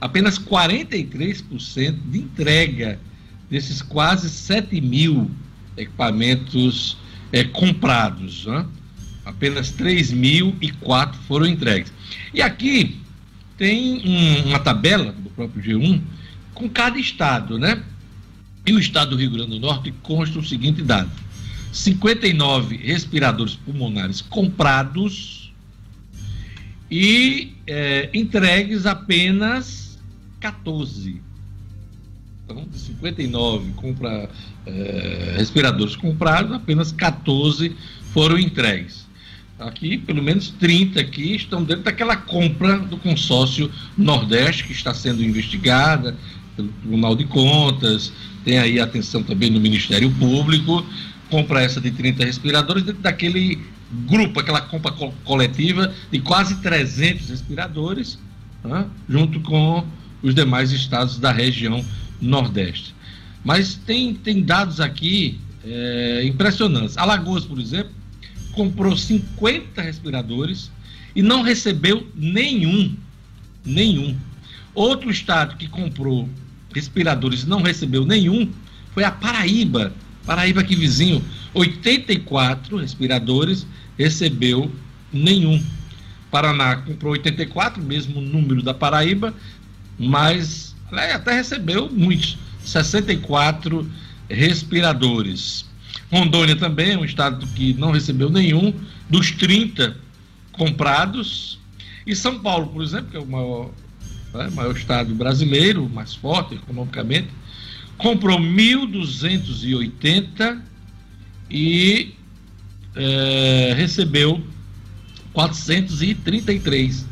apenas 0.00 0.38
43% 0.38 1.94
de 2.10 2.18
entrega 2.18 2.98
desses 3.50 3.82
quase 3.82 4.28
7 4.30 4.80
mil 4.80 5.30
equipamentos 5.76 6.96
eh, 7.32 7.44
comprados. 7.44 8.46
né? 8.46 8.66
Apenas 9.24 9.70
3.004 9.72 11.14
foram 11.28 11.46
entregues. 11.46 11.92
E 12.32 12.40
aqui 12.42 12.96
tem 13.56 14.00
um- 14.04 14.48
uma 14.48 14.58
tabela 14.58 15.14
próprio 15.40 15.62
G1 15.62 16.00
com 16.54 16.68
cada 16.68 16.98
estado, 16.98 17.58
né? 17.58 17.82
E 18.66 18.72
o 18.72 18.78
estado 18.78 19.10
do 19.10 19.16
Rio 19.16 19.30
Grande 19.30 19.50
do 19.50 19.60
Norte 19.60 19.92
consta 20.02 20.38
o 20.38 20.44
seguinte 20.44 20.82
dado: 20.82 21.10
59 21.72 22.76
respiradores 22.76 23.54
pulmonares 23.54 24.20
comprados 24.20 25.52
e 26.90 27.54
eh, 27.66 28.10
entregues 28.12 28.84
apenas 28.84 29.98
14. 30.40 31.22
Então, 32.44 32.66
de 32.66 32.78
59 32.78 33.72
compra, 33.74 34.28
eh, 34.66 35.34
respiradores 35.38 35.96
comprados, 35.96 36.52
apenas 36.52 36.92
14 36.92 37.74
foram 38.12 38.38
entregues. 38.38 39.08
Aqui, 39.60 39.98
pelo 39.98 40.22
menos 40.22 40.48
30 40.58 41.00
aqui 41.00 41.36
estão 41.36 41.62
dentro 41.62 41.82
daquela 41.84 42.16
compra 42.16 42.78
do 42.78 42.96
consórcio 42.96 43.70
Nordeste, 43.96 44.64
que 44.64 44.72
está 44.72 44.94
sendo 44.94 45.22
investigada 45.22 46.16
pelo 46.56 46.68
Tribunal 46.68 47.14
de 47.14 47.24
Contas, 47.26 48.10
tem 48.42 48.58
aí 48.58 48.80
atenção 48.80 49.22
também 49.22 49.50
no 49.50 49.60
Ministério 49.60 50.10
Público, 50.12 50.84
compra 51.28 51.60
essa 51.62 51.78
de 51.80 51.90
30 51.90 52.24
respiradores 52.24 52.82
dentro 52.82 53.02
daquele 53.02 53.58
grupo, 54.08 54.40
aquela 54.40 54.62
compra 54.62 54.92
co- 54.92 55.12
coletiva 55.24 55.92
de 56.10 56.20
quase 56.20 56.56
300 56.62 57.28
respiradores, 57.28 58.18
né, 58.64 58.86
junto 59.08 59.40
com 59.40 59.84
os 60.22 60.34
demais 60.34 60.72
estados 60.72 61.18
da 61.18 61.30
região 61.32 61.84
Nordeste. 62.20 62.94
Mas 63.44 63.74
tem, 63.74 64.14
tem 64.14 64.42
dados 64.42 64.80
aqui 64.80 65.38
é, 65.64 66.22
impressionantes. 66.24 66.96
Alagoas, 66.96 67.44
por 67.44 67.58
exemplo, 67.58 67.90
comprou 68.60 68.94
50 68.94 69.80
respiradores 69.80 70.70
e 71.16 71.22
não 71.22 71.40
recebeu 71.40 72.06
nenhum. 72.14 72.94
Nenhum. 73.64 74.14
Outro 74.74 75.10
estado 75.10 75.56
que 75.56 75.66
comprou 75.66 76.28
respiradores 76.74 77.42
e 77.44 77.48
não 77.48 77.62
recebeu 77.62 78.04
nenhum 78.04 78.52
foi 78.92 79.02
a 79.02 79.10
Paraíba. 79.10 79.94
Paraíba 80.26 80.60
aqui 80.60 80.76
vizinho, 80.76 81.24
84 81.54 82.76
respiradores, 82.76 83.66
recebeu 83.96 84.70
nenhum. 85.10 85.64
Paraná 86.30 86.76
comprou 86.76 87.12
84, 87.12 87.82
mesmo 87.82 88.20
número 88.20 88.62
da 88.62 88.74
Paraíba, 88.74 89.32
mas 89.98 90.76
até 90.92 91.32
recebeu 91.32 91.90
muitos, 91.90 92.36
64 92.62 93.90
respiradores. 94.28 95.64
Rondônia 96.10 96.56
também 96.56 96.92
é 96.92 96.98
um 96.98 97.04
estado 97.04 97.46
que 97.48 97.74
não 97.74 97.90
recebeu 97.92 98.28
nenhum 98.28 98.74
dos 99.08 99.30
30 99.30 99.96
comprados. 100.52 101.60
E 102.06 102.16
São 102.16 102.40
Paulo, 102.40 102.66
por 102.68 102.82
exemplo, 102.82 103.10
que 103.10 103.16
é 103.16 103.20
o 103.20 103.26
maior, 103.26 103.70
né, 104.34 104.50
maior 104.50 104.76
estado 104.76 105.14
brasileiro, 105.14 105.88
mais 105.88 106.14
forte 106.14 106.56
economicamente, 106.56 107.28
comprou 107.96 108.38
1.280 108.40 110.60
e 111.50 112.14
eh, 112.96 113.72
recebeu 113.76 114.42
433, 115.32 117.06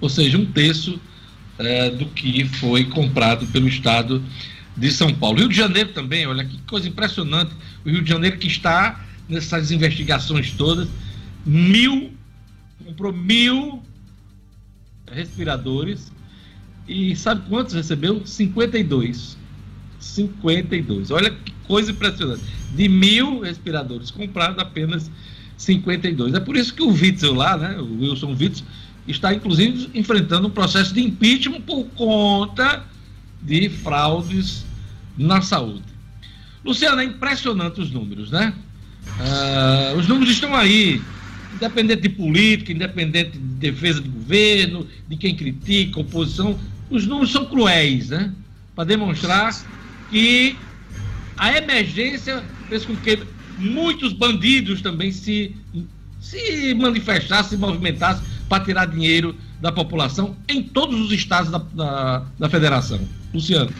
ou 0.00 0.08
seja, 0.08 0.38
um 0.38 0.46
terço 0.46 0.98
eh, 1.58 1.90
do 1.90 2.06
que 2.06 2.46
foi 2.46 2.84
comprado 2.84 3.46
pelo 3.48 3.68
estado 3.68 4.24
de 4.76 4.90
São 4.90 5.12
Paulo. 5.12 5.38
Rio 5.38 5.48
de 5.48 5.56
Janeiro 5.56 5.90
também, 5.90 6.26
olha 6.26 6.44
que 6.44 6.58
coisa 6.62 6.88
impressionante. 6.88 7.52
O 7.84 7.90
Rio 7.90 8.02
de 8.02 8.10
Janeiro 8.10 8.38
que 8.38 8.46
está 8.46 9.04
nessas 9.28 9.70
investigações 9.70 10.52
todas, 10.52 10.88
mil, 11.44 12.12
comprou 12.84 13.12
mil 13.12 13.82
respiradores 15.10 16.12
e 16.86 17.14
sabe 17.16 17.48
quantos 17.48 17.74
recebeu? 17.74 18.24
52. 18.26 19.36
52. 19.98 21.10
Olha 21.10 21.30
que 21.30 21.52
coisa 21.66 21.92
impressionante. 21.92 22.42
De 22.74 22.88
mil 22.88 23.40
respiradores 23.40 24.10
comprados, 24.10 24.58
apenas 24.58 25.10
52. 25.56 26.34
É 26.34 26.40
por 26.40 26.56
isso 26.56 26.74
que 26.74 26.82
o 26.82 26.90
Witzel 26.90 27.34
lá, 27.34 27.56
né, 27.56 27.78
o 27.78 28.00
Wilson 28.00 28.36
Witzel, 28.38 28.66
está 29.06 29.32
inclusive 29.34 29.90
enfrentando 29.94 30.48
um 30.48 30.50
processo 30.50 30.92
de 30.94 31.02
impeachment 31.02 31.62
por 31.62 31.84
conta 31.90 32.84
de 33.40 33.68
fraudes 33.68 34.64
na 35.16 35.40
saúde. 35.42 35.91
Luciano, 36.64 37.00
é 37.00 37.04
impressionante 37.04 37.80
os 37.80 37.90
números, 37.90 38.30
né? 38.30 38.54
Ah, 39.18 39.94
os 39.96 40.06
números 40.06 40.32
estão 40.34 40.54
aí, 40.54 41.00
independente 41.54 42.02
de 42.02 42.08
política, 42.08 42.72
independente 42.72 43.32
de 43.32 43.38
defesa 43.38 44.00
do 44.00 44.08
governo, 44.08 44.86
de 45.08 45.16
quem 45.16 45.34
critica, 45.34 46.00
oposição, 46.00 46.58
os 46.90 47.06
números 47.06 47.32
são 47.32 47.44
cruéis, 47.46 48.10
né? 48.10 48.32
Para 48.74 48.84
demonstrar 48.84 49.54
que 50.10 50.56
a 51.36 51.56
emergência 51.56 52.42
fez 52.68 52.84
com 52.84 52.94
que 52.96 53.18
muitos 53.58 54.12
bandidos 54.12 54.80
também 54.80 55.10
se, 55.10 55.56
se 56.20 56.74
manifestassem, 56.74 57.50
se 57.50 57.56
movimentassem 57.56 58.24
para 58.48 58.64
tirar 58.64 58.86
dinheiro 58.86 59.36
da 59.60 59.72
população 59.72 60.36
em 60.48 60.62
todos 60.62 61.00
os 61.00 61.12
estados 61.12 61.50
da, 61.50 61.58
da, 61.58 62.26
da 62.38 62.48
federação. 62.48 63.00
Luciano. 63.32 63.70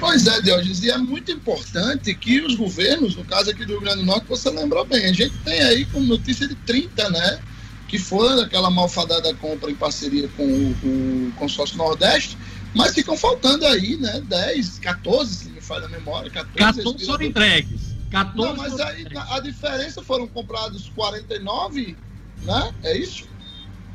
Pois 0.00 0.26
é, 0.26 0.40
Diogenes, 0.40 0.82
e 0.82 0.90
é 0.90 0.96
muito 0.96 1.30
importante 1.30 2.14
que 2.14 2.40
os 2.40 2.54
governos, 2.54 3.14
no 3.14 3.24
caso 3.24 3.50
aqui 3.50 3.66
do 3.66 3.72
Rio 3.72 3.82
Grande 3.82 3.98
do 3.98 4.06
Norte, 4.06 4.26
você 4.26 4.48
lembrou 4.48 4.82
bem, 4.84 5.04
a 5.04 5.12
gente 5.12 5.36
tem 5.44 5.60
aí 5.60 5.84
como 5.84 6.06
notícia 6.06 6.48
de 6.48 6.54
30, 6.54 7.10
né? 7.10 7.38
Que 7.86 7.98
foi 7.98 8.42
aquela 8.42 8.70
malfadada 8.70 9.34
compra 9.34 9.70
em 9.70 9.74
parceria 9.74 10.26
com 10.36 10.44
o, 10.44 11.28
o 11.28 11.32
consórcio 11.36 11.76
Nordeste, 11.76 12.38
mas 12.74 12.94
ficam 12.94 13.14
faltando 13.14 13.66
aí, 13.66 13.98
né? 13.98 14.22
10, 14.26 14.78
14, 14.78 15.34
se 15.34 15.48
me 15.50 15.60
falha 15.60 15.84
a 15.84 15.88
memória, 15.90 16.30
14. 16.30 16.82
14 16.82 17.04
foram 17.04 17.24
entregues. 17.26 17.80
14 18.10 18.36
Não, 18.38 18.56
mas 18.56 18.72
foram 18.72 18.86
aí 18.86 19.02
entregues. 19.02 19.30
a 19.30 19.40
diferença 19.40 20.02
foram 20.02 20.26
comprados 20.26 20.90
49, 20.94 21.96
né? 22.42 22.74
É 22.82 22.96
isso? 22.96 23.24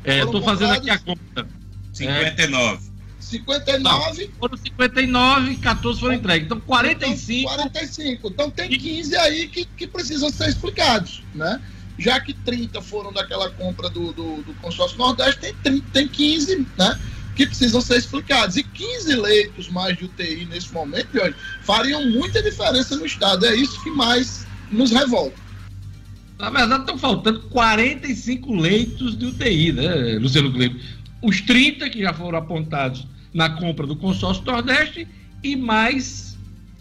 É, 0.04 0.20
eu 0.20 0.26
foram 0.26 0.38
estou 0.38 0.42
fazendo 0.42 0.72
aqui 0.72 0.88
a 0.88 0.98
conta. 0.98 1.48
59. 1.92 2.95
59. 3.26 4.30
Foram 4.38 4.56
59 4.56 5.50
e 5.50 5.56
14 5.56 6.00
foram 6.00 6.14
entregues. 6.14 6.46
Então 6.46 6.60
45. 6.60 7.52
Então, 7.52 7.70
45. 7.70 8.28
Então 8.28 8.50
tem 8.50 8.68
15 8.70 9.16
aí 9.16 9.48
que, 9.48 9.64
que 9.64 9.86
precisam 9.86 10.30
ser 10.30 10.48
explicados, 10.48 11.22
né? 11.34 11.60
Já 11.98 12.20
que 12.20 12.32
30 12.32 12.80
foram 12.82 13.12
daquela 13.12 13.50
compra 13.50 13.88
do, 13.88 14.12
do, 14.12 14.42
do 14.42 14.54
consórcio 14.54 14.98
Nordeste, 14.98 15.40
tem, 15.40 15.54
30, 15.54 15.86
tem 15.92 16.06
15, 16.06 16.66
né? 16.78 17.00
Que 17.34 17.46
precisam 17.46 17.80
ser 17.80 17.96
explicados. 17.96 18.56
E 18.56 18.62
15 18.62 19.16
leitos 19.16 19.68
mais 19.68 19.96
de 19.96 20.04
UTI 20.04 20.46
nesse 20.46 20.72
momento, 20.72 21.08
Jorge, 21.12 21.34
fariam 21.62 22.08
muita 22.10 22.42
diferença 22.42 22.96
no 22.96 23.04
estado. 23.04 23.44
É 23.44 23.56
isso 23.56 23.82
que 23.82 23.90
mais 23.90 24.46
nos 24.70 24.92
revolta. 24.92 25.46
Na 26.38 26.50
verdade, 26.50 26.82
estão 26.82 26.98
faltando 26.98 27.40
45 27.48 28.54
leitos 28.54 29.18
de 29.18 29.26
UTI, 29.26 29.72
né, 29.72 30.18
Luciano 30.20 30.52
Kleber? 30.52 30.80
Os 31.22 31.40
30 31.40 31.88
que 31.88 32.02
já 32.02 32.12
foram 32.12 32.38
apontados 32.38 33.06
na 33.36 33.50
compra 33.50 33.86
do 33.86 33.94
consórcio 33.94 34.42
Nordeste 34.44 35.06
e 35.44 35.54
mais 35.54 36.38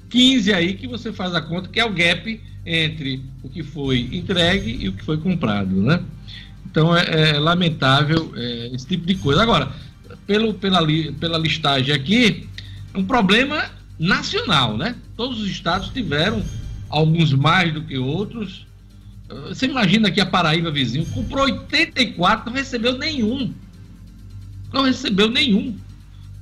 15 0.10 0.54
aí 0.54 0.74
que 0.74 0.88
você 0.88 1.12
faz 1.12 1.36
a 1.36 1.42
conta, 1.42 1.68
que 1.68 1.80
é 1.80 1.86
o 1.86 1.92
gap 1.94 2.42
entre 2.66 3.22
o 3.44 3.50
que 3.50 3.62
foi 3.62 4.10
entregue 4.14 4.78
e 4.80 4.88
o 4.88 4.94
que 4.94 5.04
foi 5.04 5.18
comprado, 5.18 5.76
né? 5.82 6.02
Então 6.66 6.96
é, 6.96 7.32
é 7.32 7.40
lamentável 7.40 8.34
é, 8.38 8.72
esse 8.74 8.88
tipo 8.88 9.06
de 9.06 9.16
coisa. 9.16 9.44
Agora, 9.44 9.70
pelo, 10.26 10.54
pela, 10.54 10.80
li- 10.80 11.12
pela 11.12 11.38
listagem 11.38 11.94
aqui, 11.94 12.48
é 12.94 12.98
um 12.98 13.04
problema 13.06 13.66
nacional, 14.00 14.78
né? 14.78 14.96
Todos 15.18 15.42
os 15.42 15.50
estados 15.50 15.90
tiveram, 15.90 16.42
alguns 16.90 17.34
mais 17.34 17.74
do 17.74 17.82
que 17.82 17.98
outros. 17.98 18.66
Você 19.50 19.66
imagina 19.66 20.10
que 20.10 20.22
a 20.22 20.26
Paraíba 20.26 20.72
vizinho 20.72 21.06
comprou 21.08 21.44
84, 21.46 22.50
não 22.50 22.58
recebeu 22.58 22.98
nenhum. 22.98 23.54
Não 24.72 24.84
recebeu 24.84 25.30
nenhum. 25.30 25.76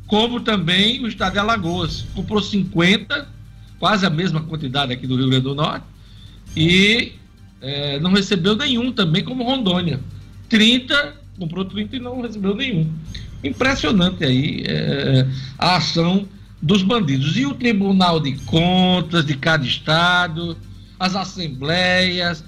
Como 0.07 0.39
também 0.41 1.03
o 1.03 1.07
estado 1.07 1.33
de 1.33 1.39
Alagoas. 1.39 2.05
Comprou 2.13 2.41
50, 2.41 3.27
quase 3.79 4.05
a 4.05 4.09
mesma 4.09 4.41
quantidade 4.41 4.93
aqui 4.93 5.07
do 5.07 5.15
Rio 5.15 5.29
Grande 5.29 5.43
do 5.43 5.55
Norte, 5.55 5.85
e 6.55 7.13
eh, 7.61 7.99
não 7.99 8.11
recebeu 8.11 8.55
nenhum 8.55 8.91
também, 8.91 9.23
como 9.23 9.43
Rondônia. 9.43 9.99
30, 10.49 11.15
comprou 11.39 11.65
30 11.65 11.95
e 11.95 11.99
não 11.99 12.21
recebeu 12.21 12.55
nenhum. 12.55 12.91
Impressionante 13.43 14.23
aí 14.23 14.63
eh, 14.67 15.27
a 15.57 15.77
ação 15.77 16.27
dos 16.61 16.81
bandidos. 16.81 17.35
E 17.37 17.45
o 17.45 17.53
Tribunal 17.53 18.19
de 18.19 18.33
Contas 18.45 19.25
de 19.25 19.35
cada 19.35 19.65
estado, 19.65 20.57
as 20.99 21.15
assembleias, 21.15 22.43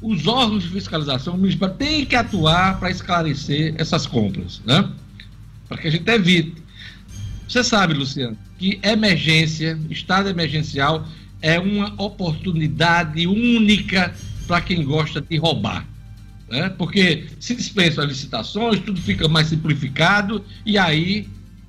os 0.00 0.26
órgãos 0.26 0.62
de 0.62 0.68
fiscalização 0.68 1.36
municipal 1.36 1.70
têm 1.70 2.04
que 2.04 2.14
atuar 2.14 2.78
para 2.78 2.90
esclarecer 2.90 3.74
essas 3.78 4.06
compras, 4.06 4.60
né? 4.64 4.88
Para 5.68 5.78
que 5.78 5.88
a 5.88 5.90
gente 5.90 6.08
evite. 6.08 6.67
Você 7.48 7.64
sabe, 7.64 7.94
Luciano, 7.94 8.36
que 8.58 8.78
emergência, 8.82 9.78
estado 9.88 10.28
emergencial, 10.28 11.08
é 11.40 11.58
uma 11.58 11.94
oportunidade 12.00 13.26
única 13.26 14.14
para 14.46 14.60
quem 14.60 14.84
gosta 14.84 15.20
de 15.20 15.36
roubar. 15.36 15.86
Né? 16.48 16.68
Porque 16.76 17.26
se 17.40 17.54
dispensam 17.54 18.04
as 18.04 18.10
licitações, 18.10 18.80
tudo 18.80 19.00
fica 19.00 19.28
mais 19.28 19.48
simplificado 19.48 20.44
e 20.64 20.76
aí 20.76 21.26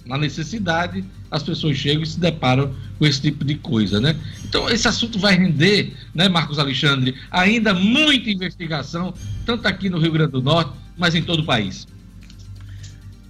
na 0.09 0.17
necessidade, 0.17 1.05
as 1.30 1.43
pessoas 1.43 1.77
chegam 1.77 2.01
e 2.01 2.07
se 2.07 2.19
deparam 2.19 2.73
com 2.97 3.05
esse 3.05 3.21
tipo 3.21 3.45
de 3.45 3.53
coisa, 3.53 4.01
né? 4.01 4.15
Então, 4.43 4.67
esse 4.67 4.88
assunto 4.88 5.19
vai 5.19 5.36
render, 5.38 5.93
né, 6.15 6.27
Marcos 6.27 6.57
Alexandre, 6.57 7.13
ainda 7.30 7.75
muita 7.75 8.32
investigação, 8.32 9.13
tanto 9.45 9.67
aqui 9.67 9.88
no 9.88 9.99
Rio 9.99 10.11
Grande 10.11 10.32
do 10.32 10.41
Norte, 10.41 10.71
mas 10.97 11.13
em 11.13 11.21
todo 11.21 11.41
o 11.41 11.45
país. 11.45 11.88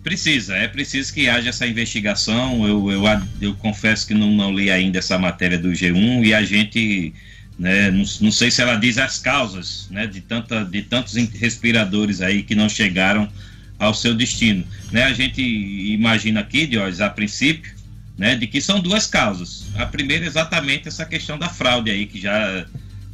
Precisa, 0.10 0.56
é 0.56 0.68
preciso 0.68 1.14
que 1.14 1.30
haja 1.30 1.50
essa 1.50 1.68
investigação. 1.68 2.68
Eu, 2.68 2.92
eu, 2.92 3.04
eu 3.40 3.54
confesso 3.54 4.08
que 4.08 4.16
não, 4.16 4.32
não 4.32 4.52
li 4.52 4.72
ainda 4.72 4.98
essa 4.98 5.20
matéria 5.20 5.56
do 5.56 5.70
G1 5.70 6.26
e 6.26 6.34
a 6.34 6.44
gente, 6.44 7.14
né, 7.60 7.92
não, 7.92 8.04
não 8.22 8.32
sei 8.32 8.50
se 8.50 8.60
ela 8.60 8.76
diz 8.76 8.98
as 8.98 9.20
causas 9.20 9.88
né, 9.92 10.08
de, 10.08 10.20
tanta, 10.20 10.66
de 10.66 10.82
tantos 10.82 11.14
respiradores 11.14 12.22
aí 12.22 12.42
que 12.42 12.56
não 12.56 12.68
chegaram 12.68 13.30
ao 13.78 13.94
seu 13.94 14.16
destino. 14.16 14.66
Né, 14.92 15.04
a 15.04 15.14
gente 15.14 15.44
imagina 15.44 16.40
aqui, 16.40 16.66
Diógenes, 16.66 17.02
a 17.02 17.10
princípio, 17.12 17.72
né, 18.18 18.36
de 18.36 18.48
que 18.48 18.60
são 18.60 18.80
duas 18.80 19.06
causas. 19.06 19.68
A 19.76 19.86
primeira 19.86 20.26
é 20.26 20.28
exatamente 20.28 20.88
essa 20.88 21.06
questão 21.06 21.38
da 21.38 21.50
fraude 21.50 21.92
aí, 21.92 22.08
que 22.08 22.20
já 22.20 22.66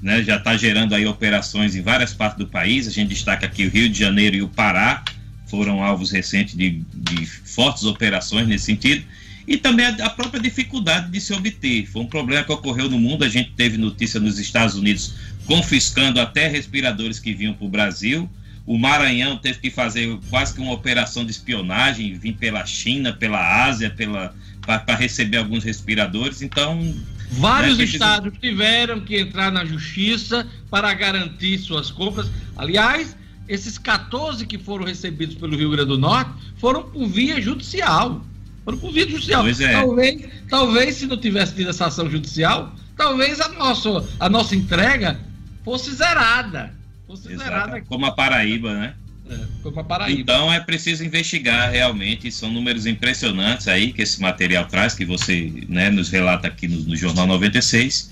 né, 0.01 0.23
já 0.23 0.37
está 0.37 0.55
gerando 0.55 0.95
aí 0.95 1.05
operações 1.05 1.75
em 1.75 1.81
várias 1.81 2.13
partes 2.13 2.37
do 2.37 2.47
país. 2.47 2.87
A 2.87 2.91
gente 2.91 3.09
destaca 3.09 3.45
aqui 3.45 3.65
o 3.65 3.69
Rio 3.69 3.89
de 3.89 3.99
Janeiro 3.99 4.37
e 4.37 4.41
o 4.41 4.47
Pará, 4.47 5.03
foram 5.47 5.83
alvos 5.83 6.11
recentes 6.11 6.55
de, 6.55 6.81
de 6.93 7.25
fortes 7.25 7.83
operações 7.83 8.47
nesse 8.47 8.65
sentido. 8.65 9.05
E 9.47 9.57
também 9.57 9.85
a, 9.85 9.89
a, 10.05 10.09
própria 10.09 10.41
dificuldade 10.41 11.11
de 11.11 11.21
se 11.21 11.31
obter. 11.33 11.85
Foi 11.85 12.01
um 12.01 12.07
problema 12.07 12.43
que 12.43 12.51
ocorreu 12.51 12.89
no 12.89 12.99
mundo. 12.99 13.23
A 13.23 13.29
gente 13.29 13.51
teve 13.51 13.77
notícia 13.77 14.19
nos 14.19 14.39
Estados 14.39 14.75
Unidos 14.75 15.13
confiscando 15.45 16.19
até 16.19 16.47
respiradores 16.47 17.19
que 17.19 17.33
vinham 17.33 17.53
para 17.53 17.65
o 17.65 17.69
Brasil. 17.69 18.29
O 18.65 18.79
Maranhão 18.79 19.37
teve 19.37 19.59
que 19.59 19.69
fazer 19.69 20.17
quase 20.29 20.55
que 20.55 20.59
uma 20.59 20.73
operação 20.73 21.23
de 21.23 21.29
espionagem, 21.29 22.17
vir 22.17 22.33
pela 22.33 22.65
China, 22.65 23.13
pela 23.13 23.65
Ásia, 23.65 23.91
pela 23.91 24.33
para 24.65 24.95
receber 24.95 25.37
alguns 25.37 25.63
respiradores. 25.63 26.41
Então, 26.41 26.95
Vários 27.31 27.77
né, 27.77 27.83
estados 27.83 28.33
tiveram 28.39 29.01
que 29.01 29.17
entrar 29.19 29.51
na 29.51 29.65
justiça 29.65 30.47
para 30.69 30.93
garantir 30.93 31.57
suas 31.59 31.91
compras. 31.91 32.29
Aliás, 32.55 33.15
esses 33.47 33.77
14 33.77 34.45
que 34.45 34.57
foram 34.57 34.85
recebidos 34.85 35.35
pelo 35.35 35.55
Rio 35.55 35.69
Grande 35.71 35.89
do 35.89 35.97
Norte 35.97 36.31
foram 36.57 36.83
por 36.83 37.07
via 37.07 37.39
judicial. 37.41 38.21
Foram 38.63 38.77
por 38.79 38.91
via 38.91 39.07
judicial. 39.07 39.47
É. 39.47 39.71
Talvez, 39.71 40.25
talvez 40.49 40.95
se 40.95 41.05
não 41.05 41.17
tivesse 41.17 41.55
tido 41.55 41.69
essa 41.69 41.85
ação 41.85 42.09
judicial, 42.09 42.73
talvez 42.97 43.39
a 43.39 43.49
nossa, 43.49 44.07
a 44.19 44.27
nossa 44.27 44.55
entrega 44.55 45.19
fosse 45.63 45.93
zerada. 45.93 46.73
Fosse 47.07 47.31
Exato. 47.31 47.43
zerada. 47.43 47.81
Como 47.81 48.05
a 48.05 48.11
Paraíba, 48.11 48.73
né? 48.73 48.93
É, 49.29 49.39
como 49.61 49.79
a 49.79 49.83
Paraíba. 49.83 50.19
Então 50.19 50.51
é 50.51 50.59
preciso 50.59 51.03
investigar 51.03 51.69
realmente. 51.71 52.31
São 52.31 52.51
números 52.51 52.87
impressionantes 52.87 53.67
aí 53.67 53.93
que 53.93 54.01
esse 54.01 54.19
material 54.19 54.65
traz, 54.65 54.95
que 54.95 55.05
você 55.05 55.51
né, 55.69 55.91
nos 55.91 56.09
relata 56.09 56.47
aqui 56.47 56.67
no, 56.67 56.79
no 56.79 56.95
Jornal 56.95 57.27
96. 57.27 58.09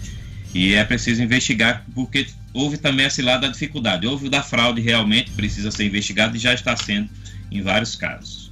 E 0.53 0.75
é 0.75 0.83
preciso 0.83 1.23
investigar, 1.23 1.83
porque 1.95 2.27
houve 2.53 2.77
também 2.77 3.05
esse 3.05 3.21
lado 3.21 3.41
da 3.41 3.47
dificuldade. 3.47 4.05
Houve 4.05 4.27
o 4.27 4.29
da 4.29 4.43
fraude, 4.43 4.81
realmente 4.81 5.31
precisa 5.31 5.71
ser 5.71 5.85
investigado 5.85 6.35
e 6.37 6.39
já 6.39 6.53
está 6.53 6.75
sendo 6.75 7.09
em 7.51 7.61
vários 7.61 7.95
casos. 7.95 8.51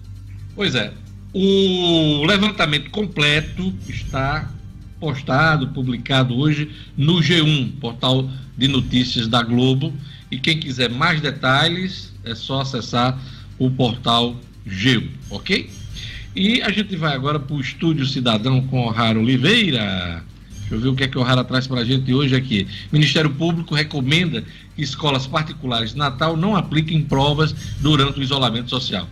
Pois 0.55 0.75
é. 0.75 0.91
O 1.33 2.25
levantamento 2.25 2.89
completo 2.89 3.73
está 3.87 4.51
postado, 4.99 5.69
publicado 5.69 6.35
hoje 6.35 6.69
no 6.97 7.15
G1, 7.15 7.79
portal 7.79 8.29
de 8.57 8.67
notícias 8.67 9.27
da 9.27 9.41
Globo. 9.41 9.93
E 10.29 10.37
quem 10.39 10.59
quiser 10.59 10.89
mais 10.89 11.21
detalhes, 11.21 12.13
é 12.23 12.35
só 12.35 12.61
acessar 12.61 13.19
o 13.57 13.69
portal 13.69 14.35
G1, 14.67 15.09
ok? 15.29 15.69
E 16.35 16.61
a 16.61 16.71
gente 16.71 16.95
vai 16.95 17.13
agora 17.13 17.39
para 17.39 17.55
o 17.55 17.59
Estúdio 17.59 18.05
Cidadão 18.05 18.61
com 18.67 18.87
O'Hara 18.87 19.19
Oliveira. 19.19 20.23
Deixa 20.71 20.75
eu 20.75 20.79
ver 20.79 20.87
o 20.87 20.95
que 20.95 21.03
é 21.03 21.07
que 21.09 21.17
o 21.17 21.21
O'Hara 21.21 21.43
traz 21.43 21.67
para 21.67 21.81
a 21.81 21.83
gente 21.83 22.13
hoje 22.13 22.33
aqui. 22.33 22.65
Ministério 22.93 23.29
Público 23.29 23.75
recomenda 23.75 24.41
que 24.73 24.81
escolas 24.81 25.27
particulares 25.27 25.91
de 25.91 25.97
Natal 25.97 26.37
não 26.37 26.55
apliquem 26.55 27.03
provas 27.03 27.53
durante 27.81 28.21
o 28.21 28.23
isolamento 28.23 28.69
social. 28.69 29.05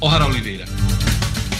O'Hara 0.00 0.26
Oliveira. 0.26 0.66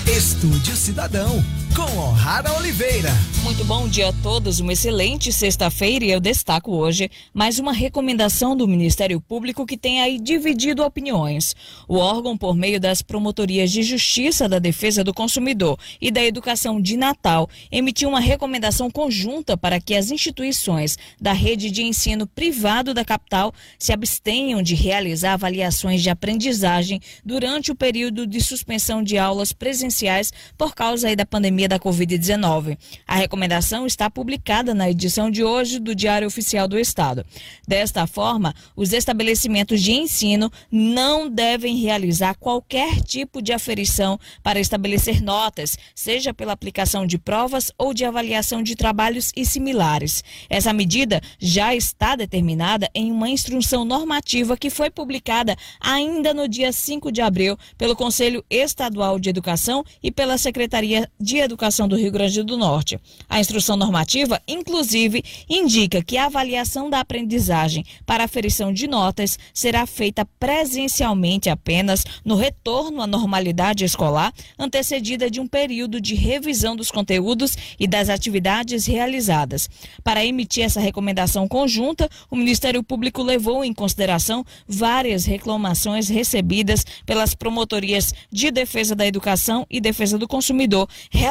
Estúdio 0.06 0.76
Cidadão, 0.76 1.44
com 1.74 1.82
O'Hara 1.82 2.52
Oliveira. 2.54 3.10
Muito 3.42 3.64
bom 3.64 3.88
dia 3.88 4.10
a 4.10 4.12
todos, 4.12 4.60
uma 4.60 4.72
excelente 4.72 5.32
sexta-feira 5.32 6.04
e 6.04 6.10
eu 6.10 6.20
destaco 6.20 6.72
hoje 6.72 7.10
mais 7.32 7.58
uma 7.58 7.72
recomendação 7.72 8.54
do 8.54 8.68
Ministério 8.68 9.20
Público 9.20 9.64
que 9.64 9.76
tem 9.76 10.00
aí 10.00 10.18
dividido 10.18 10.84
opiniões. 10.84 11.56
O 11.88 11.96
órgão, 11.96 12.36
por 12.36 12.54
meio 12.54 12.78
das 12.78 13.02
promotorias 13.02 13.72
de 13.72 13.82
justiça 13.82 14.48
da 14.48 14.58
defesa 14.58 15.02
do 15.02 15.14
consumidor 15.14 15.78
e 16.00 16.10
da 16.10 16.22
educação 16.22 16.80
de 16.80 16.96
Natal, 16.96 17.48
emitiu 17.72 18.08
uma 18.08 18.20
recomendação 18.20 18.90
conjunta 18.90 19.56
para 19.56 19.80
que 19.80 19.94
as 19.94 20.10
instituições 20.10 20.98
da 21.20 21.32
rede 21.32 21.70
de 21.70 21.82
ensino 21.82 22.26
privado 22.26 22.92
da 22.92 23.04
capital 23.04 23.52
se 23.78 23.92
abstenham 23.92 24.62
de 24.62 24.74
realizar 24.74 25.32
avaliações 25.32 26.02
de 26.02 26.10
aprendizagem 26.10 27.00
durante 27.24 27.72
o 27.72 27.76
período 27.76 28.26
de 28.26 28.40
suspensão 28.40 29.02
de 29.02 29.18
aulas 29.18 29.52
presenciais 29.52 30.32
por 30.56 30.74
causa 30.74 31.14
da 31.16 31.26
pandemia 31.26 31.59
da 31.68 31.78
Covid-19. 31.78 32.76
A 33.06 33.16
recomendação 33.16 33.86
está 33.86 34.10
publicada 34.10 34.74
na 34.74 34.90
edição 34.90 35.30
de 35.30 35.42
hoje 35.42 35.78
do 35.78 35.94
Diário 35.94 36.26
Oficial 36.26 36.68
do 36.68 36.78
Estado. 36.78 37.24
Desta 37.66 38.06
forma, 38.06 38.54
os 38.76 38.92
estabelecimentos 38.92 39.82
de 39.82 39.92
ensino 39.92 40.50
não 40.70 41.28
devem 41.28 41.76
realizar 41.76 42.34
qualquer 42.34 43.00
tipo 43.00 43.42
de 43.42 43.52
aferição 43.52 44.18
para 44.42 44.60
estabelecer 44.60 45.22
notas, 45.22 45.76
seja 45.94 46.32
pela 46.34 46.52
aplicação 46.52 47.06
de 47.06 47.18
provas 47.18 47.70
ou 47.78 47.92
de 47.94 48.04
avaliação 48.04 48.62
de 48.62 48.74
trabalhos 48.74 49.32
e 49.36 49.44
similares. 49.44 50.22
Essa 50.48 50.72
medida 50.72 51.20
já 51.38 51.74
está 51.74 52.16
determinada 52.16 52.88
em 52.94 53.10
uma 53.10 53.28
instrução 53.28 53.84
normativa 53.84 54.56
que 54.56 54.70
foi 54.70 54.90
publicada 54.90 55.56
ainda 55.80 56.34
no 56.34 56.48
dia 56.48 56.72
5 56.72 57.12
de 57.12 57.20
abril 57.20 57.56
pelo 57.76 57.96
Conselho 57.96 58.44
Estadual 58.50 59.18
de 59.18 59.28
Educação 59.28 59.84
e 60.02 60.10
pela 60.10 60.38
Secretaria 60.38 61.10
de 61.20 61.36
Educação 61.36 61.49
do 61.88 61.96
Rio 61.96 62.10
Grande 62.10 62.42
do 62.42 62.56
Norte. 62.56 62.98
A 63.28 63.40
instrução 63.40 63.76
normativa, 63.76 64.40
inclusive, 64.46 65.22
indica 65.48 66.02
que 66.02 66.16
a 66.16 66.26
avaliação 66.26 66.88
da 66.88 67.00
aprendizagem 67.00 67.84
para 68.06 68.24
aferição 68.24 68.72
de 68.72 68.86
notas 68.86 69.38
será 69.52 69.86
feita 69.86 70.24
presencialmente 70.38 71.48
apenas 71.48 72.04
no 72.24 72.34
retorno 72.34 73.02
à 73.02 73.06
normalidade 73.06 73.84
escolar, 73.84 74.32
antecedida 74.58 75.30
de 75.30 75.40
um 75.40 75.46
período 75.46 76.00
de 76.00 76.14
revisão 76.14 76.76
dos 76.76 76.90
conteúdos 76.90 77.56
e 77.78 77.86
das 77.86 78.08
atividades 78.08 78.86
realizadas. 78.86 79.68
Para 80.02 80.24
emitir 80.24 80.64
essa 80.64 80.80
recomendação 80.80 81.48
conjunta, 81.48 82.08
o 82.30 82.36
Ministério 82.36 82.82
Público 82.82 83.22
levou 83.22 83.64
em 83.64 83.72
consideração 83.72 84.44
várias 84.66 85.24
reclamações 85.24 86.08
recebidas 86.08 86.84
pelas 87.04 87.34
promotorias 87.34 88.14
de 88.30 88.50
defesa 88.50 88.94
da 88.94 89.06
educação 89.06 89.66
e 89.70 89.80
defesa 89.80 90.18
do 90.18 90.28
consumidor, 90.28 90.88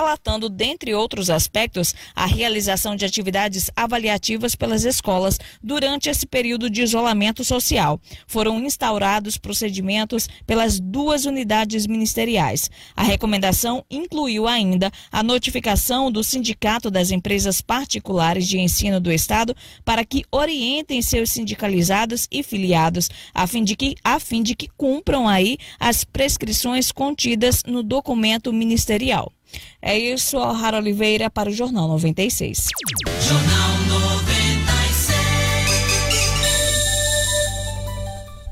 relatando, 0.10 0.50
dentre 0.50 0.94
outros 0.96 1.30
aspectos, 1.30 1.94
a 2.16 2.26
realização 2.26 2.96
de 2.96 3.06
atividades 3.06 3.70
avaliativas 3.76 4.56
pelas 4.56 4.84
escolas 4.84 5.38
durante 5.62 6.10
esse 6.10 6.26
período 6.26 6.68
de 6.68 6.82
isolamento 6.82 7.44
social. 7.44 8.02
Foram 8.26 8.60
instaurados 8.60 9.38
procedimentos 9.38 10.28
pelas 10.48 10.80
duas 10.80 11.26
unidades 11.26 11.86
ministeriais. 11.86 12.72
A 12.96 13.04
recomendação 13.04 13.86
incluiu 13.90 14.48
ainda 14.48 14.92
a 15.12 15.22
notificação 15.22 16.12
do 16.12 16.24
Sindicato 16.24 16.90
das 16.90 17.12
Empresas 17.12 17.62
Particulares 17.62 18.48
de 18.48 18.58
Ensino 18.58 19.00
do 19.00 19.12
Estado 19.12 19.56
para 19.86 20.04
que 20.04 20.24
orientem 20.32 21.02
seus 21.04 21.30
sindicalizados 21.30 22.28
e 22.32 22.42
filiados, 22.42 23.10
a 23.34 23.46
fim 23.46 23.64
de 23.64 23.76
que, 23.76 23.96
a 24.04 24.20
fim 24.20 24.42
de 24.42 24.56
que 24.56 24.70
cumpram 24.76 25.28
aí 25.28 25.58
as 25.80 26.04
prescrições 26.04 26.92
contidas 26.92 27.62
no 27.68 27.84
documento 27.84 28.52
ministerial. 28.52 29.32
É 29.82 29.98
isso, 29.98 30.38
O'Hara 30.38 30.78
Oliveira 30.78 31.30
para 31.30 31.50
o 31.50 31.54
Jornal 31.54 31.88
96. 31.88 32.68
Jornal 33.22 33.78
96. 33.88 35.10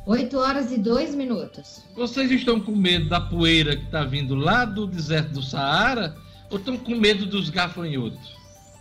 8 0.05 0.37
horas 0.37 0.71
e 0.71 0.77
2 0.77 1.15
minutos. 1.15 1.83
Vocês 1.93 2.31
estão 2.31 2.61
com 2.61 2.71
medo 2.71 3.09
da 3.09 3.19
poeira 3.19 3.75
que 3.75 3.83
está 3.83 4.05
vindo 4.05 4.35
lá 4.35 4.63
do 4.63 4.87
deserto 4.87 5.33
do 5.33 5.43
Saara 5.43 6.15
ou 6.49 6.57
estão 6.57 6.77
com 6.77 6.95
medo 6.95 7.25
dos 7.25 7.49
gafanhotos? 7.49 8.37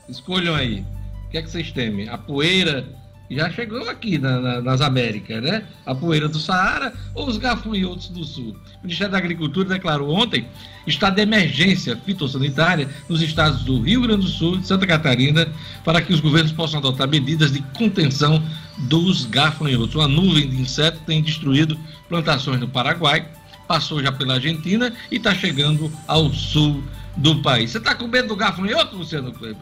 Escolham 0.09 0.55
aí. 0.55 0.85
O 1.27 1.31
que 1.31 1.39
é 1.39 1.43
que 1.43 1.51
vocês 1.51 1.73
temem? 1.73 2.09
A 2.09 2.17
poeira 2.17 2.89
já 3.31 3.51
chegou 3.51 3.89
aqui 3.89 4.19
na- 4.19 4.41
na- 4.41 4.61
nas 4.63 4.81
Américas, 4.81 5.43
né? 5.43 5.65
A 5.85 5.95
poeira 5.95 6.29
do 6.29 6.39
Saara 6.39 6.93
ou 7.15 7.27
os 7.29 7.39
gafanhotos 7.39 8.09
do 8.09 8.25
Sul? 8.25 8.57
O 8.79 8.83
Ministério 8.83 9.13
da 9.13 9.19
Agricultura 9.19 9.69
declarou 9.69 10.11
ontem 10.11 10.47
estado 10.87 11.17
de 11.17 11.23
emergência 11.23 11.97
fitossanitária 11.97 12.89
nos 13.09 13.21
estados 13.23 13.63
do 13.65 13.81
Rio 13.81 14.03
Grande 14.03 14.23
do 14.23 14.29
Sul 14.29 14.55
e 14.57 14.59
de 14.59 14.67
Santa 14.67 14.87
Catarina 14.87 15.49
para 15.85 16.01
que 16.01 16.13
os 16.13 16.21
governos 16.21 16.53
possam 16.53 16.79
adotar 16.79 17.09
medidas 17.09 17.53
de 17.53 17.61
contenção 17.77 18.43
dos 18.79 19.25
gafanhotos. 19.27 19.95
Uma 19.95 20.07
nuvem 20.09 20.49
de 20.49 20.61
insetos 20.61 21.01
tem 21.07 21.23
destruído 21.23 21.77
plantações 22.09 22.61
no 22.61 22.69
Paraguai, 22.69 23.27
passou 23.67 24.01
já 24.01 24.13
pela 24.13 24.35
Argentina 24.35 24.93
e 25.11 25.17
está 25.17 25.35
chegando 25.35 25.91
ao 26.07 26.33
sul 26.33 26.83
do 27.17 27.43
país. 27.43 27.71
Você 27.73 27.79
está 27.79 27.95
com 27.95 28.07
medo 28.07 28.29
do 28.29 28.37
gafanhoto, 28.37 28.97
Luciano 28.97 29.33
Kleber? 29.33 29.57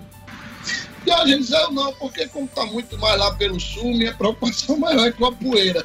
Diógenes, 1.04 1.50
eu 1.50 1.70
não, 1.70 1.92
porque 1.94 2.26
como 2.28 2.46
está 2.46 2.64
muito 2.66 2.98
mais 2.98 3.18
lá 3.18 3.32
pelo 3.34 3.60
sul, 3.60 3.94
minha 3.94 4.14
preocupação 4.14 4.76
maior 4.80 5.06
é 5.06 5.12
com 5.12 5.26
a 5.26 5.32
poeira. 5.32 5.84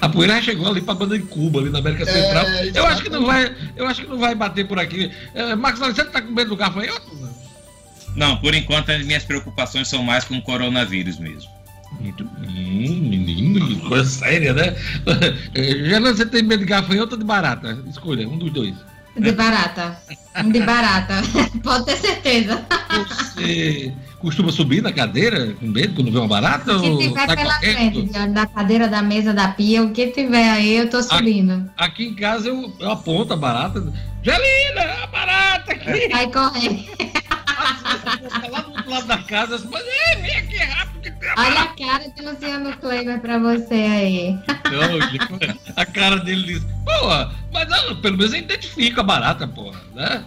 A 0.00 0.08
poeira 0.08 0.36
já 0.36 0.42
chegou 0.42 0.66
ali 0.66 0.80
para 0.80 0.92
a 0.92 0.96
banda 0.96 1.18
de 1.18 1.24
Cuba, 1.24 1.60
ali 1.60 1.70
na 1.70 1.78
América 1.78 2.06
Central. 2.06 2.44
eu 2.74 2.86
acho 2.86 3.02
que 3.02 3.10
não 3.10 3.26
vai, 3.26 3.54
eu 3.76 3.86
acho 3.86 4.02
que 4.02 4.08
não 4.08 4.18
vai 4.18 4.34
bater 4.34 4.66
por 4.66 4.78
aqui. 4.78 5.10
É, 5.34 5.54
Marcos 5.54 5.82
Alexandre 5.82 6.08
está 6.08 6.22
com 6.22 6.32
medo 6.32 6.50
do 6.50 6.56
gafanhoto? 6.56 7.32
Não, 8.16 8.36
por 8.38 8.54
enquanto 8.54 8.90
as 8.90 9.04
minhas 9.04 9.24
preocupações 9.24 9.88
são 9.88 10.02
mais 10.02 10.24
com 10.24 10.36
o 10.36 10.42
coronavírus 10.42 11.18
mesmo. 11.18 11.50
Muito 12.00 12.24
bem, 12.24 12.50
menino, 12.50 13.66
que 13.66 13.76
coisa 13.88 14.08
séria, 14.08 14.52
né? 14.52 14.74
Geraldo, 15.54 16.16
você 16.16 16.26
tem 16.26 16.42
medo 16.42 16.60
de 16.60 16.66
gafanhoto 16.66 17.14
ou 17.14 17.18
de 17.18 17.24
barata? 17.24 17.78
Escolha, 17.88 18.26
um 18.28 18.38
dos 18.38 18.52
dois. 18.52 18.74
De 19.16 19.32
barata. 19.32 19.98
De 20.50 20.60
barata. 20.60 21.14
Pode 21.62 21.84
ter 21.84 21.96
certeza. 21.96 22.64
Você 23.08 23.92
costuma 24.18 24.50
subir 24.50 24.82
na 24.82 24.92
cadeira 24.92 25.54
com 25.54 25.66
medo 25.66 25.94
quando 25.94 26.10
vê 26.10 26.18
uma 26.18 26.28
barata? 26.28 26.76
Ou 26.76 26.98
tiver 26.98 27.26
tá 27.26 27.36
pela 27.36 27.54
frente, 27.58 28.02
da 28.30 28.46
cadeira, 28.46 28.88
da 28.88 29.02
mesa, 29.02 29.34
da 29.34 29.48
pia, 29.48 29.82
o 29.82 29.90
que 29.90 30.08
tiver 30.08 30.50
aí, 30.50 30.76
eu 30.76 30.88
tô 30.88 31.02
subindo. 31.02 31.70
Aqui 31.76 32.04
em 32.06 32.14
casa 32.14 32.48
eu, 32.48 32.72
eu 32.78 32.90
aponto 32.90 33.32
a 33.32 33.36
barata. 33.36 33.92
Gelina, 34.22 35.02
a 35.02 35.06
barata 35.08 35.72
aqui! 35.72 36.10
Sai 36.10 36.30
correndo. 36.30 36.84
Tá 38.02 38.48
lá 38.50 38.60
do 38.60 38.70
outro 38.72 38.90
lado 38.90 39.06
da 39.06 39.18
casa, 39.18 39.68
mas 39.70 39.84
é, 39.84 40.16
vem 40.16 40.36
aqui 40.36 40.51
Olha 41.36 41.62
a 41.62 41.66
cara 41.68 42.08
de 42.08 42.22
Luciano 42.22 42.76
Kleber 42.76 43.20
pra 43.20 43.38
você 43.38 43.74
aí. 43.74 44.38
Não, 44.70 44.98
a 45.76 45.86
cara 45.86 46.16
dele 46.16 46.44
diz, 46.44 46.64
pô, 46.84 47.08
mas 47.52 47.72
ah, 47.72 47.94
pelo 48.00 48.18
menos 48.18 48.32
eu 48.32 48.40
identifico 48.40 49.00
a 49.00 49.04
barata, 49.04 49.46
porra, 49.48 49.80
né? 49.94 50.24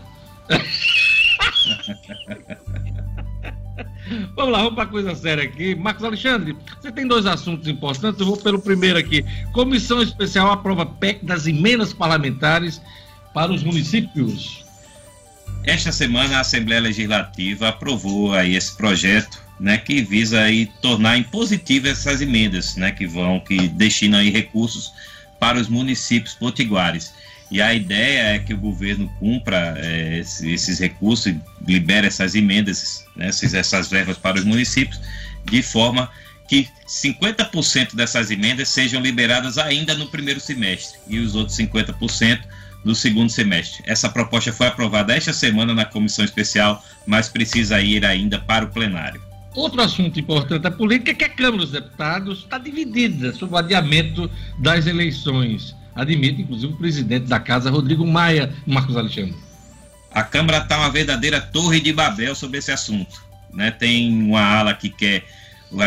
Vamos 4.36 4.52
lá, 4.52 4.60
vamos 4.60 4.76
para 4.76 4.86
coisa 4.86 5.16
séria 5.16 5.44
aqui. 5.44 5.76
Marcos 5.76 6.04
Alexandre, 6.04 6.56
você 6.80 6.92
tem 6.92 7.08
dois 7.08 7.26
assuntos 7.26 7.68
importantes. 7.68 8.20
Eu 8.20 8.28
vou 8.28 8.38
pelo 8.38 8.60
primeiro 8.60 9.00
aqui. 9.00 9.26
Comissão 9.52 10.02
Especial 10.02 10.52
aprova 10.52 10.86
PEC 10.86 11.26
das 11.26 11.48
emendas 11.48 11.92
parlamentares 11.92 12.82
para 13.34 13.52
os 13.52 13.64
municípios. 13.64 14.64
Esta 15.64 15.92
semana 15.92 16.38
a 16.38 16.42
Assembleia 16.42 16.82
Legislativa 16.82 17.70
aprovou 17.70 18.34
aí 18.34 18.56
esse 18.56 18.76
projeto, 18.78 19.42
né, 19.60 19.78
que 19.78 20.02
visa 20.02 20.42
aí 20.42 20.66
tornar 20.82 21.18
impositivas 21.18 21.92
essas 21.92 22.22
emendas, 22.22 22.76
né, 22.76 22.92
que 22.92 23.08
vão 23.08 23.40
que 23.40 23.68
destinam 23.70 24.20
aí 24.20 24.30
recursos 24.30 24.92
para 25.40 25.60
os 25.60 25.68
municípios 25.68 26.34
potiguares. 26.34 27.14
E 27.52 27.62
a 27.62 27.74
ideia 27.74 28.36
é 28.36 28.40
que 28.40 28.54
o 28.54 28.58
governo 28.58 29.08
cumpra 29.20 29.76
esse- 30.20 30.52
esses 30.52 30.80
recursos 30.80 31.34
libere 31.66 32.08
essas 32.08 32.36
emendas, 32.36 33.06
né, 33.16 33.28
essas 33.28 33.88
verbas 33.90 34.18
para 34.18 34.38
os 34.38 34.44
municípios, 34.44 35.00
de 35.46 35.62
forma 35.62 36.10
que 36.48 36.68
50% 36.86 37.96
dessas 37.96 38.30
emendas 38.30 38.70
sejam 38.70 39.02
liberadas 39.02 39.58
ainda 39.58 39.96
no 39.96 40.08
primeiro 40.08 40.40
semestre 40.40 41.00
e 41.08 41.20
os 41.20 41.36
outros 41.36 41.56
50% 41.58 42.48
no 42.84 42.94
segundo 42.94 43.32
semestre. 43.32 43.84
Essa 43.88 44.10
proposta 44.10 44.54
foi 44.54 44.68
aprovada 44.68 45.16
esta 45.16 45.34
semana 45.34 45.74
na 45.74 45.86
comissão 45.86 46.24
especial, 46.24 46.84
mas 47.06 47.28
precisa 47.28 47.82
ir 47.82 48.06
ainda 48.06 48.40
para 48.40 48.66
o 48.66 48.70
plenário. 48.70 49.22
Outro 49.56 49.82
assunto 49.82 50.20
importante 50.20 50.62
da 50.62 50.72
política 50.72 51.12
é 51.12 51.14
que 51.14 51.24
a 51.24 51.30
Câmara 51.30 51.58
dos 51.58 51.72
Deputados 51.72 52.40
está 52.40 52.58
dividida 52.58 53.34
sobre 53.34 53.56
o 53.56 53.58
adiamento 53.58 54.30
das 54.60 54.86
eleições. 54.86 55.74
Admite, 55.96 56.42
inclusive, 56.42 56.74
o 56.74 56.78
presidente 56.78 57.28
da 57.28 57.40
casa, 57.40 57.72
Rodrigo 57.72 58.06
Maia, 58.06 58.54
Marcos 58.68 58.98
Alexandre. 58.98 59.36
A 60.12 60.24
Câmara 60.24 60.58
está 60.58 60.78
uma 60.78 60.90
verdadeira 60.90 61.40
torre 61.40 61.80
de 61.80 61.94
Babel 61.94 62.36
sobre 62.36 62.58
esse 62.58 62.72
assunto. 62.72 63.24
Né? 63.54 63.72
Tem 63.72 64.12
uma 64.12 64.42
ala 64.42 64.74
que 64.74 64.90
quer 64.90 65.24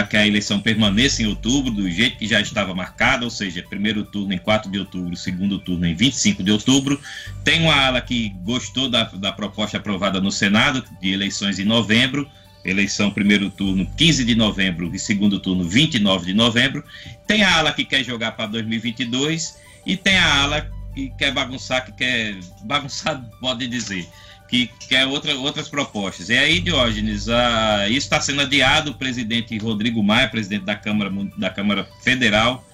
que 0.08 0.16
a 0.16 0.26
eleição 0.26 0.60
permaneça 0.60 1.22
em 1.22 1.26
outubro, 1.26 1.70
do 1.70 1.88
jeito 1.90 2.18
que 2.18 2.26
já 2.26 2.40
estava 2.40 2.74
marcada, 2.74 3.24
ou 3.24 3.30
seja, 3.30 3.62
primeiro 3.62 4.04
turno 4.04 4.32
em 4.32 4.38
4 4.38 4.70
de 4.70 4.78
outubro, 4.78 5.16
segundo 5.16 5.58
turno 5.58 5.86
em 5.86 5.94
25 5.94 6.42
de 6.42 6.50
outubro. 6.50 7.00
Tem 7.44 7.62
uma 7.62 7.74
ala 7.74 8.00
que 8.00 8.30
gostou 8.42 8.90
da, 8.90 9.04
da 9.04 9.32
proposta 9.32 9.76
aprovada 9.76 10.20
no 10.20 10.32
Senado, 10.32 10.84
de 11.00 11.12
eleições 11.12 11.58
em 11.58 11.64
novembro, 11.64 12.28
eleição 12.68 13.10
primeiro 13.10 13.50
turno 13.50 13.86
15 13.96 14.24
de 14.24 14.34
novembro 14.34 14.90
e 14.94 14.98
segundo 14.98 15.38
turno 15.38 15.64
29 15.64 16.26
de 16.26 16.34
novembro. 16.34 16.84
Tem 17.26 17.42
a 17.42 17.58
ala 17.58 17.72
que 17.72 17.84
quer 17.84 18.04
jogar 18.04 18.32
para 18.32 18.46
2022 18.46 19.58
e 19.86 19.96
tem 19.96 20.16
a 20.16 20.42
ala 20.42 20.70
que 20.94 21.10
quer 21.16 21.32
bagunçar, 21.32 21.84
que 21.84 21.92
quer 21.92 22.36
bagunçar, 22.64 23.22
pode 23.40 23.66
dizer, 23.66 24.06
que 24.48 24.68
quer 24.88 25.06
outra, 25.06 25.34
outras 25.36 25.68
propostas. 25.68 26.30
E 26.30 26.36
aí, 26.36 26.60
Diógenes, 26.60 27.28
ah, 27.28 27.86
isso 27.88 27.98
está 27.98 28.20
sendo 28.20 28.40
adiado. 28.40 28.90
O 28.90 28.94
presidente 28.94 29.56
Rodrigo 29.58 30.02
Maia, 30.02 30.28
presidente 30.28 30.64
da 30.64 30.74
Câmara, 30.74 31.10
da 31.36 31.50
Câmara 31.50 31.86
Federal, 32.02 32.66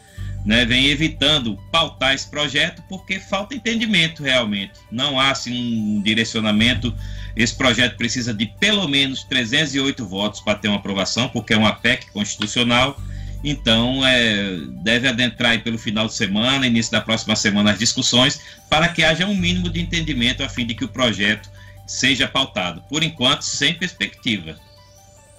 né, 0.45 0.65
vem 0.65 0.87
evitando 0.87 1.59
pautar 1.73 2.15
esse 2.15 2.29
projeto 2.29 2.83
porque 2.89 3.19
falta 3.19 3.55
entendimento 3.55 4.23
realmente. 4.23 4.73
Não 4.91 5.19
há 5.19 5.31
assim, 5.31 5.97
um 5.97 6.03
direcionamento. 6.03 6.95
Esse 7.37 7.55
projeto 7.55 7.97
precisa 7.97 8.33
de 8.33 8.47
pelo 8.47 8.89
menos 8.89 9.25
308 9.25 10.07
votos 10.07 10.41
para 10.41 10.59
ter 10.59 10.69
uma 10.69 10.77
aprovação, 10.77 11.29
porque 11.29 11.53
é 11.53 11.57
uma 11.57 11.73
PEC 11.73 12.11
constitucional. 12.13 13.01
Então, 13.43 14.07
é, 14.07 14.57
deve 14.83 15.07
adentrar 15.07 15.63
pelo 15.63 15.77
final 15.77 16.07
de 16.07 16.15
semana, 16.15 16.67
início 16.67 16.93
da 16.93 17.01
próxima 17.01 17.37
semana, 17.37 17.73
as 17.73 17.79
discussões, 17.79 18.41
para 18.71 18.89
que 18.89 19.05
haja 19.05 19.27
um 19.27 19.37
mínimo 19.37 19.69
de 19.69 19.81
entendimento 19.81 20.43
a 20.43 20.49
fim 20.49 20.65
de 20.65 20.75
que 20.75 20.85
o 20.85 20.89
projeto 20.89 21.51
seja 21.87 22.27
pautado. 22.27 22.83
Por 22.89 23.03
enquanto, 23.03 23.43
sem 23.43 23.75
perspectiva. 23.75 24.57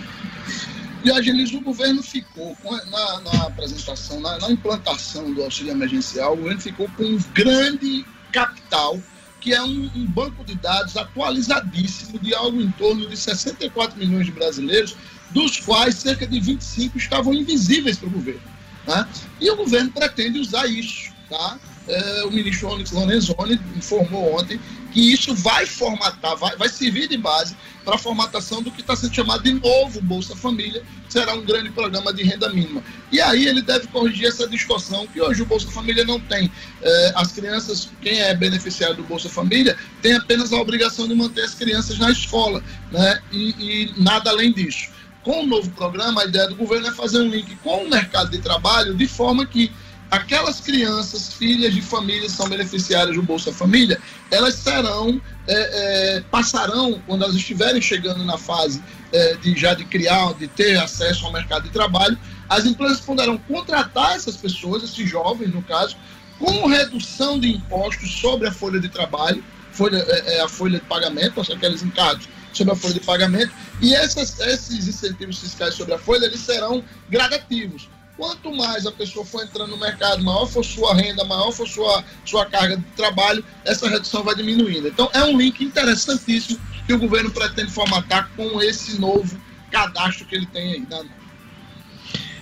Diógenes, 1.03 1.51
o 1.53 1.61
governo 1.61 2.03
ficou, 2.03 2.55
na, 2.63 3.21
na 3.21 3.43
apresentação, 3.47 4.19
na, 4.19 4.37
na 4.37 4.51
implantação 4.51 5.33
do 5.33 5.43
auxílio 5.43 5.71
emergencial, 5.71 6.33
o 6.33 6.37
governo 6.37 6.61
ficou 6.61 6.87
com 6.95 7.03
um 7.03 7.17
grande 7.33 8.05
capital, 8.31 8.99
que 9.39 9.53
é 9.53 9.61
um, 9.63 9.89
um 9.95 10.05
banco 10.05 10.43
de 10.43 10.53
dados 10.55 10.95
atualizadíssimo 10.95 12.19
de 12.19 12.35
algo 12.35 12.61
em 12.61 12.71
torno 12.71 13.09
de 13.09 13.17
64 13.17 13.97
milhões 13.97 14.27
de 14.27 14.31
brasileiros, 14.31 14.95
dos 15.31 15.59
quais 15.59 15.95
cerca 15.95 16.27
de 16.27 16.39
25 16.39 16.97
estavam 16.97 17.33
invisíveis 17.33 17.97
para 17.97 18.07
o 18.07 18.11
governo. 18.11 18.41
né? 18.87 19.07
E 19.39 19.49
o 19.49 19.55
governo 19.55 19.91
pretende 19.91 20.39
usar 20.39 20.67
isso. 20.67 21.11
Tá? 21.29 21.57
É, 21.87 22.23
o 22.25 22.31
ministro 22.31 22.69
Onyx 22.69 22.91
Lorenzoni 22.91 23.59
informou 23.75 24.39
ontem 24.39 24.59
que 24.91 25.13
isso 25.13 25.33
vai 25.33 25.65
formatar, 25.65 26.35
vai, 26.35 26.55
vai 26.55 26.69
servir 26.69 27.07
de 27.07 27.17
base 27.17 27.55
para 27.83 27.95
a 27.95 27.97
formatação 27.97 28.61
do 28.61 28.69
que 28.69 28.81
está 28.81 28.95
sendo 28.95 29.13
chamado 29.15 29.43
de 29.43 29.53
novo 29.53 30.01
Bolsa 30.01 30.35
Família, 30.35 30.83
será 31.09 31.33
um 31.33 31.41
grande 31.43 31.71
programa 31.71 32.13
de 32.13 32.23
renda 32.23 32.49
mínima. 32.49 32.83
E 33.11 33.19
aí 33.19 33.47
ele 33.47 33.61
deve 33.61 33.87
corrigir 33.87 34.27
essa 34.27 34.47
distorção 34.47 35.07
que 35.07 35.21
hoje 35.21 35.41
o 35.41 35.45
Bolsa 35.45 35.71
Família 35.71 36.05
não 36.05 36.19
tem. 36.19 36.51
É, 36.81 37.13
as 37.15 37.31
crianças, 37.31 37.89
quem 38.01 38.19
é 38.19 38.33
beneficiário 38.35 38.95
do 38.95 39.03
Bolsa 39.03 39.29
Família, 39.29 39.75
tem 40.01 40.13
apenas 40.13 40.53
a 40.53 40.57
obrigação 40.57 41.07
de 41.07 41.15
manter 41.15 41.41
as 41.41 41.55
crianças 41.55 41.97
na 41.97 42.11
escola, 42.11 42.63
né? 42.91 43.19
e, 43.31 43.49
e 43.59 43.93
nada 43.97 44.29
além 44.29 44.53
disso. 44.53 44.91
Com 45.23 45.43
o 45.43 45.47
novo 45.47 45.69
programa, 45.71 46.21
a 46.21 46.25
ideia 46.25 46.47
do 46.47 46.55
governo 46.55 46.87
é 46.87 46.91
fazer 46.91 47.19
um 47.19 47.29
link 47.29 47.55
com 47.57 47.83
o 47.85 47.89
mercado 47.89 48.31
de 48.31 48.39
trabalho 48.39 48.95
de 48.95 49.07
forma 49.07 49.45
que 49.45 49.71
aquelas 50.11 50.59
crianças, 50.59 51.33
filhas 51.33 51.73
de 51.73 51.81
famílias 51.81 52.33
que 52.33 52.37
são 52.37 52.49
beneficiárias 52.49 53.15
do 53.15 53.23
Bolsa 53.23 53.53
Família, 53.53 53.97
elas 54.29 54.55
serão, 54.55 55.21
é, 55.47 56.17
é, 56.17 56.21
passarão, 56.29 57.01
quando 57.07 57.23
elas 57.23 57.35
estiverem 57.35 57.81
chegando 57.81 58.25
na 58.25 58.37
fase 58.37 58.83
é, 59.13 59.35
de 59.35 59.57
já 59.57 59.73
de 59.73 59.85
criar, 59.85 60.33
de 60.33 60.49
ter 60.49 60.77
acesso 60.77 61.25
ao 61.25 61.31
mercado 61.31 61.63
de 61.63 61.69
trabalho, 61.69 62.19
as 62.49 62.65
empresas 62.65 62.99
poderão 62.99 63.37
contratar 63.37 64.17
essas 64.17 64.35
pessoas, 64.35 64.83
esses 64.83 65.09
jovens, 65.09 65.53
no 65.53 65.63
caso, 65.63 65.95
com 66.37 66.67
redução 66.67 67.39
de 67.39 67.49
impostos 67.49 68.11
sobre 68.11 68.49
a 68.49 68.51
folha 68.51 68.81
de 68.81 68.89
trabalho, 68.89 69.41
folha, 69.71 69.97
é, 69.97 70.35
é, 70.35 70.41
a 70.41 70.49
folha 70.49 70.77
de 70.77 70.85
pagamento, 70.85 71.39
aqueles 71.39 71.83
encargos 71.83 72.27
sobre 72.51 72.73
a 72.73 72.75
folha 72.75 72.95
de 72.95 72.99
pagamento, 72.99 73.53
e 73.81 73.95
essas, 73.95 74.37
esses 74.41 74.89
incentivos 74.89 75.39
fiscais 75.39 75.73
sobre 75.73 75.93
a 75.93 75.97
folha, 75.97 76.25
eles 76.25 76.41
serão 76.41 76.83
gradativos. 77.09 77.87
Quanto 78.17 78.51
mais 78.55 78.85
a 78.85 78.91
pessoa 78.91 79.25
for 79.25 79.43
entrando 79.43 79.71
no 79.71 79.77
mercado, 79.77 80.23
maior 80.23 80.45
for 80.45 80.63
sua 80.63 80.93
renda, 80.93 81.23
maior 81.23 81.51
for 81.51 81.67
sua, 81.67 82.03
sua 82.25 82.45
carga 82.45 82.77
de 82.77 82.83
trabalho, 82.95 83.43
essa 83.65 83.89
redução 83.89 84.23
vai 84.23 84.35
diminuindo. 84.35 84.87
Então, 84.87 85.09
é 85.13 85.23
um 85.23 85.37
link 85.37 85.63
interessantíssimo 85.63 86.59
que 86.85 86.93
o 86.93 86.99
governo 86.99 87.31
pretende 87.31 87.71
formatar 87.71 88.29
com 88.35 88.61
esse 88.61 88.99
novo 88.99 89.39
cadastro 89.71 90.25
que 90.25 90.35
ele 90.35 90.45
tem 90.45 90.73
aí. 90.73 90.79
Né? 90.89 91.09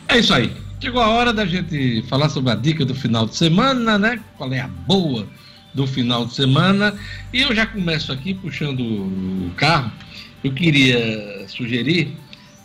É 0.08 0.18
isso 0.18 0.34
aí. 0.34 0.56
Chegou 0.82 1.02
a 1.02 1.10
hora 1.10 1.32
da 1.32 1.46
gente 1.46 2.04
falar 2.10 2.30
sobre 2.30 2.52
a 2.52 2.56
dica 2.56 2.86
do 2.86 2.96
final 2.96 3.26
de 3.26 3.36
semana, 3.36 3.98
né? 3.98 4.22
Qual 4.38 4.52
é 4.54 4.62
a 4.62 4.68
boa 4.68 5.28
do 5.74 5.86
final 5.86 6.26
de 6.26 6.34
semana. 6.34 6.98
E 7.34 7.42
eu 7.42 7.54
já 7.54 7.66
começo 7.66 8.12
aqui 8.12 8.34
puxando 8.34 8.82
o 8.82 9.52
carro. 9.56 9.92
Eu 10.44 10.54
queria 10.54 11.46
sugerir 11.48 12.16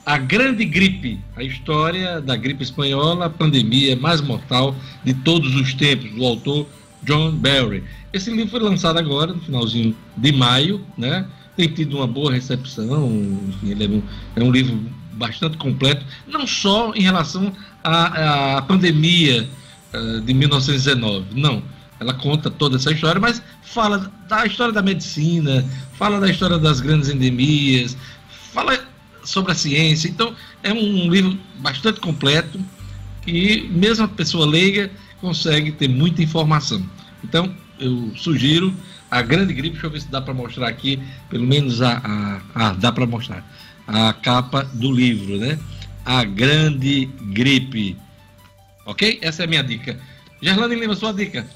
a 0.04 0.18
Grande 0.18 0.64
Gripe, 0.64 1.18
a 1.34 1.42
história 1.42 2.20
da 2.20 2.36
gripe 2.36 2.62
espanhola, 2.62 3.26
a 3.26 3.30
pandemia 3.30 3.96
mais 3.96 4.20
mortal 4.20 4.76
de 5.02 5.14
todos 5.14 5.54
os 5.54 5.72
tempos, 5.72 6.10
do 6.10 6.24
autor 6.24 6.66
John 7.02 7.32
Barry. 7.32 7.82
Esse 8.12 8.30
livro 8.30 8.50
foi 8.50 8.60
lançado 8.60 8.98
agora, 8.98 9.32
no 9.32 9.40
finalzinho 9.40 9.96
de 10.16 10.32
maio, 10.32 10.84
né? 10.96 11.26
Tem 11.56 11.68
tido 11.68 11.96
uma 11.96 12.06
boa 12.06 12.32
recepção, 12.32 13.06
enfim, 13.48 13.70
ele 13.70 13.84
é 13.84 13.88
um, 13.88 14.02
é 14.36 14.42
um 14.42 14.50
livro 14.50 14.78
bastante 15.12 15.56
completo, 15.56 16.04
não 16.26 16.46
só 16.46 16.92
em 16.94 17.02
relação 17.02 17.52
à, 17.82 18.58
à 18.58 18.62
pandemia 18.62 19.48
uh, 19.94 20.20
de 20.20 20.34
1919, 20.34 21.26
não. 21.34 21.62
Ela 22.00 22.12
conta 22.12 22.50
toda 22.50 22.76
essa 22.76 22.90
história, 22.90 23.20
mas 23.20 23.40
fala 23.62 24.12
da 24.28 24.44
história 24.44 24.72
da 24.72 24.82
medicina, 24.82 25.64
fala 25.92 26.20
da 26.20 26.28
história 26.28 26.58
das 26.58 26.80
grandes 26.80 27.08
endemias, 27.08 27.96
fala 28.52 28.78
sobre 29.24 29.52
a 29.52 29.54
ciência. 29.54 30.08
Então, 30.08 30.34
é 30.62 30.72
um 30.72 31.10
livro 31.10 31.38
bastante 31.58 32.00
completo 32.00 32.60
que, 33.22 33.68
mesmo 33.70 34.04
a 34.04 34.08
pessoa 34.08 34.46
leiga, 34.46 34.90
consegue 35.20 35.72
ter 35.72 35.88
muita 35.88 36.22
informação. 36.22 36.84
Então, 37.22 37.54
eu 37.78 38.12
sugiro 38.16 38.74
a 39.10 39.22
grande 39.22 39.52
gripe. 39.52 39.72
Deixa 39.72 39.86
eu 39.86 39.90
ver 39.90 40.00
se 40.00 40.08
dá 40.08 40.20
para 40.20 40.34
mostrar 40.34 40.68
aqui, 40.68 41.00
pelo 41.28 41.46
menos 41.46 41.80
a. 41.82 42.40
a, 42.54 42.72
dá 42.72 42.92
para 42.92 43.06
mostrar 43.06 43.44
a 43.86 44.12
capa 44.12 44.62
do 44.72 44.90
livro, 44.92 45.36
né? 45.36 45.58
A 46.04 46.24
Grande 46.24 47.06
Gripe. 47.32 47.96
Ok? 48.86 49.18
Essa 49.22 49.42
é 49.42 49.44
a 49.44 49.48
minha 49.48 49.62
dica. 49.62 49.98
Gerlane 50.40 50.74
Lima, 50.74 50.94
sua 50.94 51.12
dica. 51.12 51.46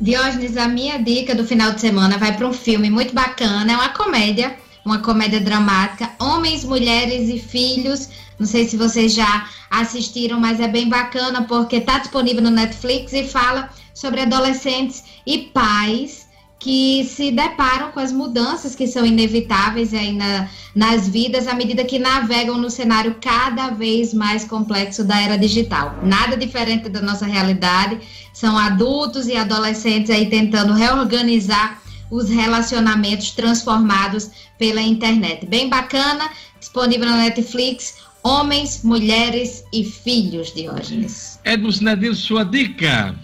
Diógenes, 0.00 0.56
a 0.56 0.66
minha 0.66 0.98
dica 0.98 1.34
do 1.34 1.44
final 1.44 1.72
de 1.72 1.80
semana 1.80 2.18
vai 2.18 2.36
para 2.36 2.48
um 2.48 2.52
filme 2.52 2.90
muito 2.90 3.14
bacana, 3.14 3.72
é 3.72 3.76
uma 3.76 3.90
comédia, 3.90 4.56
uma 4.84 4.98
comédia 4.98 5.40
dramática, 5.40 6.10
Homens, 6.20 6.64
Mulheres 6.64 7.28
e 7.28 7.38
Filhos. 7.38 8.08
Não 8.38 8.46
sei 8.46 8.68
se 8.68 8.76
vocês 8.76 9.14
já 9.14 9.48
assistiram, 9.70 10.38
mas 10.38 10.60
é 10.60 10.68
bem 10.68 10.88
bacana 10.88 11.42
porque 11.42 11.76
está 11.76 11.98
disponível 11.98 12.42
no 12.42 12.50
Netflix 12.50 13.12
e 13.12 13.24
fala 13.24 13.70
sobre 13.94 14.20
adolescentes 14.20 15.04
e 15.26 15.38
pais 15.38 16.24
que 16.58 17.04
se 17.04 17.30
deparam 17.30 17.92
com 17.92 18.00
as 18.00 18.10
mudanças 18.10 18.74
que 18.74 18.86
são 18.86 19.04
inevitáveis 19.04 19.92
aí 19.92 20.12
na, 20.12 20.48
nas 20.74 21.06
vidas 21.06 21.46
à 21.46 21.54
medida 21.54 21.84
que 21.84 21.98
navegam 21.98 22.56
no 22.56 22.70
cenário 22.70 23.16
cada 23.20 23.68
vez 23.68 24.14
mais 24.14 24.44
complexo 24.44 25.04
da 25.04 25.20
era 25.20 25.36
digital. 25.36 25.98
Nada 26.02 26.36
diferente 26.36 26.88
da 26.88 27.02
nossa 27.02 27.26
realidade, 27.26 28.00
são 28.32 28.56
adultos 28.56 29.28
e 29.28 29.36
adolescentes 29.36 30.10
aí 30.10 30.30
tentando 30.30 30.72
reorganizar 30.72 31.83
os 32.10 32.28
relacionamentos 32.28 33.30
transformados 33.30 34.30
pela 34.58 34.80
internet. 34.80 35.46
Bem 35.46 35.68
bacana, 35.68 36.30
disponível 36.58 37.06
na 37.06 37.18
Netflix. 37.18 37.96
Homens, 38.22 38.82
mulheres 38.82 39.64
e 39.72 39.84
filhos, 39.84 40.54
Diógenes. 40.54 41.38
Edmus 41.44 41.80
Nedil, 41.80 42.14
sua 42.14 42.42
dica. 42.42 43.14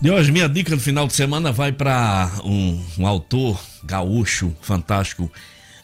De 0.00 0.10
hoje, 0.10 0.30
minha 0.30 0.48
dica 0.48 0.74
no 0.74 0.80
final 0.80 1.06
de 1.06 1.12
semana 1.12 1.50
vai 1.50 1.72
para 1.72 2.30
um, 2.44 2.84
um, 2.98 3.06
autor 3.06 3.60
gaúcho 3.84 4.54
fantástico. 4.60 5.30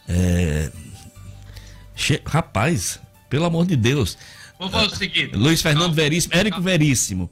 É... 0.08 0.70
Che... 1.96 2.20
Rapaz, 2.24 3.00
pelo 3.28 3.44
amor 3.44 3.66
de 3.66 3.76
Deus. 3.76 4.16
Vamos 4.58 4.72
fazer 4.72 4.86
o 4.86 4.96
seguinte. 4.96 5.36
Luiz 5.36 5.60
Fernando 5.60 5.86
calma, 5.86 5.94
Veríssimo, 5.96 6.34
Érico. 6.34 6.60
Veríssimo. 6.60 7.30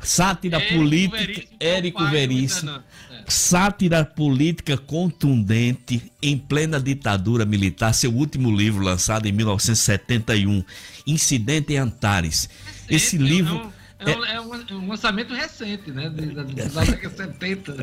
Sátira 0.00 0.58
Érico 0.58 0.74
política, 0.74 1.18
Veríssimo, 1.18 1.56
Érico 1.60 2.04
Veríssimo. 2.06 2.82
É. 3.26 3.30
Sátira 3.30 4.04
política 4.04 4.76
contundente 4.76 6.12
em 6.20 6.36
plena 6.36 6.80
ditadura 6.80 7.44
militar. 7.44 7.92
Seu 7.92 8.12
último 8.12 8.54
livro, 8.54 8.82
lançado 8.82 9.26
em 9.26 9.32
1971, 9.32 10.64
Incidente 11.06 11.72
em 11.72 11.76
Antares. 11.76 12.48
Esse 12.88 13.16
livro. 13.16 13.54
Não 13.54 13.72
é, 14.04 14.40
um, 14.40 14.54
é 14.54 14.74
um, 14.74 14.88
lançamento 14.88 15.32
recente, 15.32 15.90
né? 15.90 16.10
Da 16.10 16.42
década 16.42 17.16
70. 17.16 17.76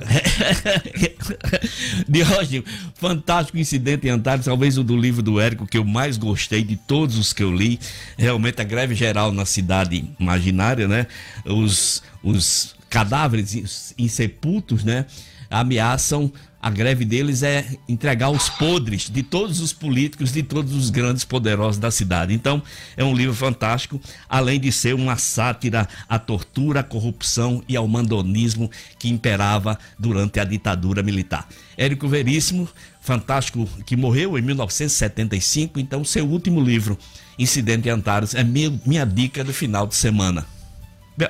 De 2.08 2.24
hoje, 2.24 2.64
fantástico 2.96 3.58
incidente 3.58 4.08
em 4.08 4.10
Antares, 4.10 4.46
talvez 4.46 4.78
o 4.78 4.84
do 4.84 4.98
livro 4.98 5.22
do 5.22 5.40
Érico 5.40 5.66
que 5.66 5.78
eu 5.78 5.86
mais 5.86 6.18
gostei 6.18 6.64
de 6.64 6.76
todos 6.76 7.18
os 7.18 7.32
que 7.32 7.44
eu 7.44 7.54
li. 7.54 7.80
Realmente 8.18 8.62
a 8.62 8.66
greve 8.66 8.96
geral 8.96 9.32
na 9.32 9.46
cidade 9.46 10.10
imaginária, 10.20 10.88
né? 10.88 11.08
Os, 11.46 12.04
os 12.22 12.76
cadáveres 12.90 13.94
insepultos, 13.98 14.84
né? 14.84 15.06
Ameaçam 15.50 16.32
a 16.62 16.70
greve 16.70 17.06
deles 17.06 17.42
é 17.42 17.66
entregar 17.88 18.30
os 18.30 18.50
podres 18.50 19.10
de 19.10 19.24
todos 19.24 19.62
os 19.62 19.72
políticos, 19.72 20.34
de 20.34 20.44
todos 20.44 20.74
os 20.74 20.90
grandes 20.90 21.24
poderosos 21.24 21.80
da 21.80 21.90
cidade. 21.90 22.34
Então, 22.34 22.62
é 22.98 23.04
um 23.04 23.16
livro 23.16 23.34
fantástico, 23.34 24.00
além 24.28 24.60
de 24.60 24.70
ser 24.70 24.94
uma 24.94 25.16
sátira 25.16 25.88
à 26.08 26.20
tortura, 26.20 26.82
à 26.82 26.84
corrupção 26.84 27.64
e 27.68 27.78
ao 27.78 27.88
mandonismo 27.88 28.70
que 28.98 29.08
imperava 29.08 29.80
durante 29.98 30.40
a 30.40 30.44
ditadura 30.44 31.02
militar. 31.02 31.48
Érico 31.78 32.10
Veríssimo, 32.10 32.68
fantástico, 33.00 33.66
que 33.86 33.96
morreu 33.96 34.38
em 34.38 34.42
1975, 34.42 35.80
então 35.80 36.04
seu 36.04 36.28
último 36.28 36.60
livro, 36.60 36.98
Incidente 37.38 37.88
em 37.88 37.92
Antares, 37.92 38.36
é 38.36 38.44
minha, 38.44 38.78
minha 38.86 39.06
dica 39.06 39.46
do 39.46 39.54
final 39.54 39.88
de 39.88 39.96
semana. 39.96 40.59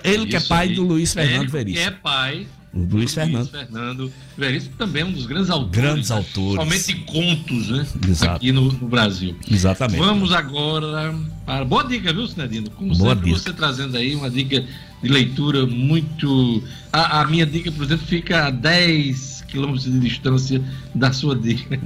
Ele 0.04 0.26
que 0.26 0.36
é 0.36 0.40
pai 0.40 0.68
aí. 0.70 0.76
do 0.76 0.84
Luiz 0.84 1.14
Fernando 1.14 1.42
Érico 1.42 1.52
Veríssimo. 1.52 1.84
Que 1.84 1.88
é 1.88 1.92
pai 1.92 2.48
o 2.72 2.84
Luiz 2.84 3.14
Fernando. 3.14 3.38
Luiz 3.38 3.50
Fernando 3.50 4.14
Veríssimo 4.38 4.76
também 4.78 5.02
é 5.02 5.06
um 5.06 5.12
dos 5.12 5.26
grandes 5.26 5.50
autores. 5.50 5.82
Grandes 5.82 6.12
autores. 6.12 6.56
Somente 6.56 6.96
contos, 7.06 7.70
né? 7.70 7.88
Exato. 8.08 8.36
Aqui 8.36 8.52
no, 8.52 8.72
no, 8.72 8.88
Brasil. 8.88 9.36
Exatamente. 9.50 10.00
Vamos 10.00 10.32
agora 10.32 11.16
para. 11.46 11.66
Boa 11.66 11.84
dica, 11.84 12.14
viu, 12.14 12.28
Sinedino? 12.28 12.70
Como 12.72 12.96
Boa 12.96 13.16
sempre, 13.16 13.32
dica. 13.32 13.40
você 13.40 13.54
trazendo 13.54 13.98
aí 13.98 14.16
uma 14.16 14.30
dica 14.30 14.64
de 15.02 15.10
leitura 15.10 15.66
muito. 15.66 16.64
A, 16.94 17.22
a 17.22 17.26
minha 17.26 17.46
dica, 17.46 17.72
por 17.72 17.86
exemplo, 17.86 18.06
fica 18.06 18.48
a 18.48 18.50
10 18.52 19.46
quilômetros 19.48 19.86
de 19.86 20.00
distância 20.00 20.62
da 20.94 21.12
sua 21.12 21.36
dica. 21.36 21.76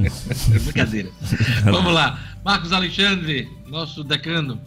Brincadeira. 0.63 1.09
Vamos 1.63 1.93
lá. 1.93 2.19
Marcos 2.43 2.73
Alexandre, 2.73 3.47
nosso 3.67 4.03
decano. 4.03 4.59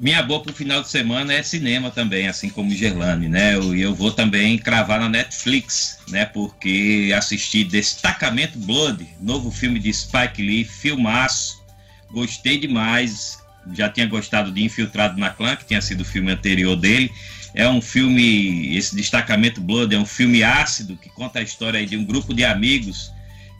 Minha 0.00 0.22
boa 0.22 0.40
pro 0.42 0.54
final 0.54 0.80
de 0.80 0.88
semana 0.88 1.34
é 1.34 1.42
cinema 1.42 1.90
também, 1.90 2.26
assim 2.26 2.48
como 2.48 2.74
Gerlane, 2.74 3.28
né? 3.28 3.52
E 3.52 3.56
eu, 3.56 3.76
eu, 3.76 3.94
vou 3.94 4.10
também 4.10 4.56
cravar 4.56 4.98
na 4.98 5.10
Netflix, 5.10 5.98
né? 6.08 6.24
Porque 6.24 7.12
assisti 7.14 7.64
Destacamento 7.64 8.58
Blood, 8.58 9.06
novo 9.20 9.50
filme 9.50 9.78
de 9.78 9.92
Spike 9.92 10.40
Lee, 10.40 10.64
filmaço. 10.64 11.62
Gostei 12.10 12.56
demais. 12.56 13.40
Já 13.74 13.90
tinha 13.90 14.06
gostado 14.06 14.50
de 14.50 14.64
Infiltrado 14.64 15.20
na 15.20 15.28
Clã, 15.28 15.54
que 15.54 15.66
tinha 15.66 15.82
sido 15.82 16.00
o 16.00 16.04
filme 16.04 16.32
anterior 16.32 16.76
dele. 16.76 17.12
É 17.54 17.68
um 17.68 17.82
filme, 17.82 18.74
esse 18.74 18.96
Destacamento 18.96 19.60
Blood 19.60 19.94
é 19.94 19.98
um 19.98 20.06
filme 20.06 20.42
ácido 20.42 20.96
que 20.96 21.10
conta 21.10 21.40
a 21.40 21.42
história 21.42 21.86
de 21.86 21.98
um 21.98 22.06
grupo 22.06 22.32
de 22.32 22.42
amigos 22.42 23.12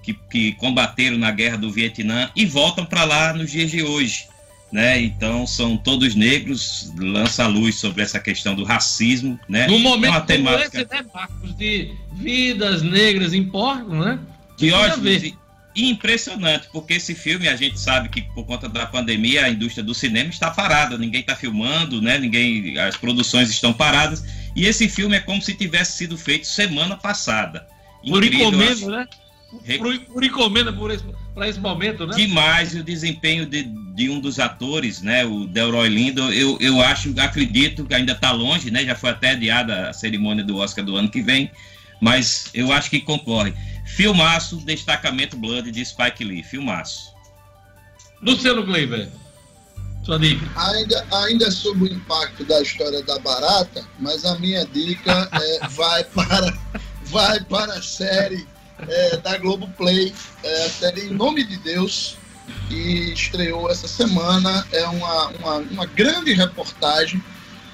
que, 0.03 0.15
que 0.15 0.53
combateram 0.53 1.19
na 1.19 1.31
guerra 1.33 1.59
do 1.59 1.71
Vietnã 1.71 2.31
e 2.35 2.47
voltam 2.47 2.87
para 2.87 3.05
lá 3.05 3.35
nos 3.35 3.51
dias 3.51 3.71
de 3.71 3.83
hoje 3.83 4.30
né? 4.73 5.01
Então 5.01 5.47
são 5.47 5.77
todos 5.77 6.15
negros, 6.15 6.93
lança 6.99 7.45
a 7.45 7.47
luz 7.47 7.77
sobre 7.77 8.03
essa 8.03 8.21
questão 8.21 8.55
do 8.55 8.65
racismo, 8.65 9.39
né? 9.49 9.67
No 9.67 9.79
momento 9.79 10.17
é 10.17 10.21
temática... 10.21 10.89
né, 10.91 11.05
Marcos, 11.13 11.57
de 11.57 11.93
vidas 12.13 12.83
negras 12.83 13.35
importam, 13.35 14.01
né? 14.01 14.19
Diógenes, 14.57 15.35
impressionante, 15.75 16.69
porque 16.73 16.95
esse 16.95 17.15
filme 17.15 17.49
a 17.49 17.57
gente 17.57 17.79
sabe 17.79 18.09
que 18.09 18.23
por 18.23 18.45
conta 18.45 18.69
da 18.69 18.87
pandemia 18.87 19.45
a 19.45 19.49
indústria 19.51 19.83
do 19.85 19.95
cinema 19.95 20.29
está 20.31 20.51
parada, 20.51 20.99
ninguém 20.99 21.21
está 21.21 21.37
filmando, 21.37 22.03
né? 22.03 22.19
Ninguém, 22.19 22.79
as 22.79 22.97
produções 22.97 23.51
estão 23.51 23.73
paradas. 23.73 24.25
E 24.55 24.67
esse 24.67 24.89
filme 24.89 25.17
é 25.17 25.21
como 25.21 25.41
se 25.41 25.55
tivesse 25.55 25.97
sido 25.97 26.19
feito 26.19 26.47
semana 26.47 26.97
passada. 26.97 27.67
Por 28.07 28.25
Incrível, 28.25 28.49
encomenda, 28.49 28.73
acho- 28.73 28.91
né? 28.91 29.07
Por, 29.79 29.99
por 30.01 30.25
encomenda 30.25 30.73
por 30.73 30.91
esse, 30.91 31.05
para 31.35 31.49
esse 31.49 31.61
momento, 31.61 32.07
né? 32.07 32.15
Demais 32.17 32.75
o 32.75 32.83
desempenho 32.83 33.47
de, 33.47 33.63
de 33.95 34.11
um 34.11 34.21
dos 34.21 34.39
atores, 34.39 35.01
né? 35.01 35.25
O 35.25 35.47
Delroy 35.47 35.89
Lindo, 35.89 36.33
eu, 36.33 36.57
eu 36.61 36.81
acho, 36.81 37.15
acredito 37.21 37.85
que 37.85 37.95
ainda 37.95 38.13
está 38.13 38.33
longe, 38.33 38.71
né? 38.71 38.85
Já 38.85 38.95
foi 38.95 39.11
até 39.11 39.31
adiada 39.31 39.89
a 39.89 39.93
cerimônia 39.93 40.45
do 40.45 40.57
Oscar 40.57 40.85
do 40.85 40.97
ano 40.97 41.11
que 41.11 41.23
vem, 41.23 41.51
mas 42.01 42.51
eu 42.55 42.73
acho 42.73 42.91
que 42.91 43.01
concorre. 43.01 43.55
Filmaço, 43.87 44.57
destacamento 44.59 45.37
Blood 45.37 45.71
de 45.71 45.85
Spike 45.85 46.25
Lee, 46.25 46.43
filmaço. 46.43 47.15
Luciano 48.23 48.65
Kleiber, 48.65 49.09
sua 50.05 50.19
dica. 50.19 50.47
Ainda, 50.57 51.07
ainda 51.13 51.51
sobre 51.51 51.85
o 51.85 51.93
impacto 51.93 52.45
da 52.45 52.61
história 52.61 53.03
da 53.03 53.19
barata, 53.19 53.85
mas 53.99 54.25
a 54.25 54.39
minha 54.39 54.65
dica 54.67 55.29
é, 55.33 55.69
vai, 55.69 56.05
para, 56.05 56.59
vai 57.07 57.41
para 57.41 57.75
a 57.75 57.83
série 57.83 58.47
é, 58.89 59.17
da 59.19 59.37
Globoplay, 59.39 60.13
é, 60.43 60.65
a 60.67 60.71
série 60.71 61.03
Em 61.07 61.11
Nome 61.11 61.45
de 61.45 61.57
Deus, 61.59 62.17
que 62.69 63.13
estreou 63.13 63.71
essa 63.71 63.87
semana. 63.89 64.67
É 64.73 64.87
uma, 64.87 65.29
uma, 65.29 65.57
uma 65.59 65.87
grande 65.87 66.33
reportagem 66.33 67.23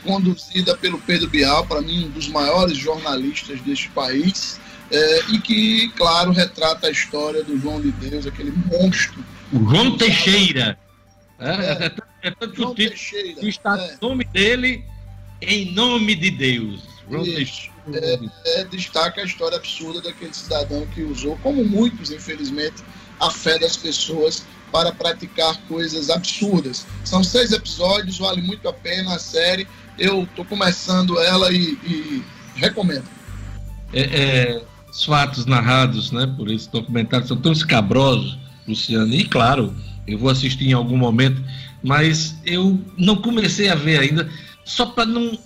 conduzida 0.04 0.76
pelo 0.76 0.98
Pedro 1.00 1.28
Bial, 1.28 1.66
para 1.66 1.80
mim, 1.82 2.06
um 2.06 2.10
dos 2.10 2.28
maiores 2.28 2.76
jornalistas 2.76 3.60
deste 3.62 3.88
país, 3.90 4.60
é, 4.90 5.20
e 5.30 5.38
que, 5.40 5.88
claro, 5.96 6.30
retrata 6.30 6.86
a 6.86 6.90
história 6.90 7.42
do 7.42 7.58
João 7.58 7.80
de 7.80 7.90
Deus, 7.92 8.26
aquele 8.26 8.52
monstro. 8.52 9.24
O 9.52 9.58
João 9.68 9.96
Teixeira. 9.96 10.78
É, 11.38 11.50
É. 11.50 11.70
é, 11.72 11.88
tanto- 11.88 12.02
é 12.22 12.30
João 12.54 12.70
o 12.70 12.74
título 12.74 12.74
Teixeira. 12.74 13.40
que 13.40 13.48
está 13.48 13.76
é. 13.78 13.96
o 14.00 14.08
nome 14.08 14.24
dele 14.24 14.84
em 15.42 15.72
nome 15.72 16.14
de 16.14 16.30
Deus. 16.30 16.82
João 17.10 17.22
Isso. 17.24 17.34
Teixeira. 17.36 17.75
É, 17.92 18.64
destaca 18.64 19.20
a 19.20 19.24
história 19.24 19.56
absurda 19.56 20.00
daquele 20.00 20.34
cidadão 20.34 20.86
que 20.86 21.02
usou, 21.02 21.36
como 21.42 21.64
muitos, 21.64 22.10
infelizmente, 22.10 22.82
a 23.20 23.30
fé 23.30 23.58
das 23.58 23.76
pessoas 23.76 24.44
para 24.72 24.92
praticar 24.92 25.56
coisas 25.68 26.10
absurdas. 26.10 26.86
São 27.04 27.22
seis 27.22 27.52
episódios, 27.52 28.18
vale 28.18 28.42
muito 28.42 28.68
a 28.68 28.72
pena 28.72 29.14
a 29.14 29.18
série. 29.18 29.66
Eu 29.98 30.24
estou 30.24 30.44
começando 30.44 31.18
ela 31.18 31.52
e, 31.52 31.78
e 31.84 32.24
recomendo. 32.56 33.04
É, 33.92 34.00
é, 34.00 34.62
os 34.90 35.04
fatos 35.04 35.46
narrados 35.46 36.10
né, 36.10 36.26
por 36.36 36.50
esse 36.50 36.70
documentário 36.70 37.26
são 37.26 37.36
tão 37.36 37.52
escabrosos, 37.52 38.38
Luciano, 38.66 39.14
e 39.14 39.24
claro, 39.24 39.74
eu 40.06 40.18
vou 40.18 40.28
assistir 40.28 40.68
em 40.68 40.72
algum 40.72 40.96
momento, 40.96 41.42
mas 41.82 42.34
eu 42.44 42.78
não 42.96 43.16
comecei 43.16 43.68
a 43.68 43.74
ver 43.74 44.00
ainda, 44.00 44.28
só 44.64 44.86
para 44.86 45.06
não 45.06 45.38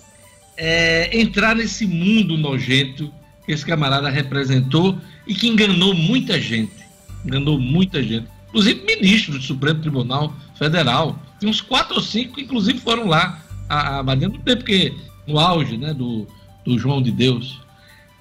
é, 0.63 1.19
entrar 1.19 1.55
nesse 1.55 1.87
mundo 1.87 2.37
nojento 2.37 3.11
que 3.43 3.51
esse 3.51 3.65
camarada 3.65 4.11
representou 4.11 4.95
e 5.25 5.33
que 5.33 5.47
enganou 5.47 5.95
muita 5.95 6.39
gente. 6.39 6.85
Enganou 7.25 7.59
muita 7.59 8.03
gente. 8.03 8.27
Inclusive 8.49 8.85
ministros 8.85 9.39
do 9.39 9.43
Supremo 9.43 9.81
Tribunal 9.81 10.31
Federal. 10.59 11.19
Tem 11.39 11.49
uns 11.49 11.61
quatro 11.61 11.95
ou 11.95 12.01
cinco, 12.01 12.39
inclusive 12.39 12.77
foram 12.77 13.07
lá 13.07 13.41
dentro 14.19 14.37
do 14.37 14.43
tempo 14.43 14.63
que, 14.63 14.95
no 15.25 15.39
auge 15.39 15.77
né, 15.77 15.95
do, 15.95 16.27
do 16.63 16.77
João 16.77 17.01
de 17.01 17.11
Deus. 17.11 17.59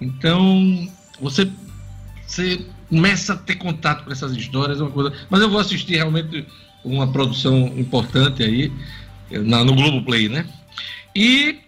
Então, 0.01 0.89
você, 1.21 1.47
você 2.27 2.65
começa 2.89 3.35
a 3.35 3.37
ter 3.37 3.57
contato 3.57 4.03
com 4.03 4.13
essas 4.13 4.35
histórias, 4.35 4.81
é 4.81 4.83
uma 4.83 4.91
coisa. 4.91 5.13
Mas 5.29 5.43
eu 5.43 5.51
vou 5.51 5.61
assistir 5.61 5.97
realmente 5.97 6.47
uma 6.83 7.13
produção 7.13 7.67
importante 7.77 8.43
aí 8.43 8.73
na, 9.31 9.63
no 9.63 9.75
Globoplay, 9.75 10.31
né? 10.31 10.47
E 11.15 11.59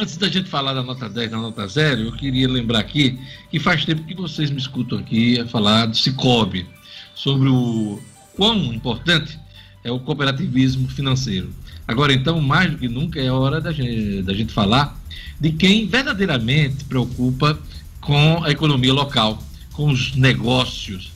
antes 0.00 0.16
da 0.16 0.28
gente 0.28 0.48
falar 0.48 0.74
da 0.74 0.82
nota 0.82 1.08
10 1.08 1.30
da 1.30 1.36
nota 1.38 1.66
0, 1.66 2.02
eu 2.02 2.12
queria 2.12 2.48
lembrar 2.48 2.78
aqui 2.78 3.18
que 3.50 3.58
faz 3.58 3.84
tempo 3.84 4.04
que 4.04 4.14
vocês 4.14 4.50
me 4.50 4.58
escutam 4.58 4.98
aqui 4.98 5.40
a 5.40 5.46
falar 5.46 5.86
do 5.86 5.96
Cicobi, 5.96 6.66
sobre 7.14 7.48
o 7.48 8.00
quão 8.36 8.56
importante 8.72 9.38
é 9.82 9.90
o 9.90 9.98
cooperativismo 9.98 10.88
financeiro. 10.88 11.50
Agora, 11.86 12.12
então, 12.12 12.40
mais 12.40 12.70
do 12.70 12.78
que 12.78 12.88
nunca, 12.88 13.20
é 13.20 13.30
hora 13.30 13.60
da 13.60 13.72
gente, 13.72 14.22
da 14.22 14.32
gente 14.32 14.52
falar 14.52 14.96
de 15.40 15.50
quem 15.52 15.88
verdadeiramente 15.88 16.84
preocupa 16.84 17.58
com 18.00 18.44
a 18.44 18.50
economia 18.50 18.92
local, 18.92 19.42
com 19.72 19.90
os 19.90 20.14
negócios. 20.14 21.10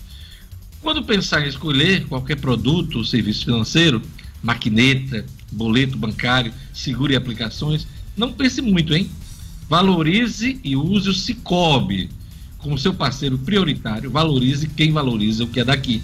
Quando 0.81 1.05
pensar 1.05 1.45
em 1.45 1.49
escolher 1.49 2.07
qualquer 2.07 2.37
produto 2.37 2.99
ou 2.99 3.05
serviço 3.05 3.45
financeiro, 3.45 4.03
maquineta, 4.43 5.25
boleto 5.53 5.97
bancário, 5.97 6.53
seguro 6.73 7.13
e 7.13 7.17
aplicações, 7.17 7.87
não 8.17 8.33
pense 8.33 8.61
muito, 8.61 8.95
hein? 8.95 9.11
Valorize 9.69 10.61
e 10.63 10.77
use 10.77 11.09
o 11.09 11.15
Cicobi 11.15 12.11
como 12.59 12.79
seu 12.79 12.95
parceiro 12.95 13.39
prioritário. 13.39 14.11
Valorize 14.11 14.69
quem 14.69 14.93
valoriza 14.93 15.45
o 15.45 15.49
que 15.49 15.61
é 15.61 15.65
daqui. 15.65 16.03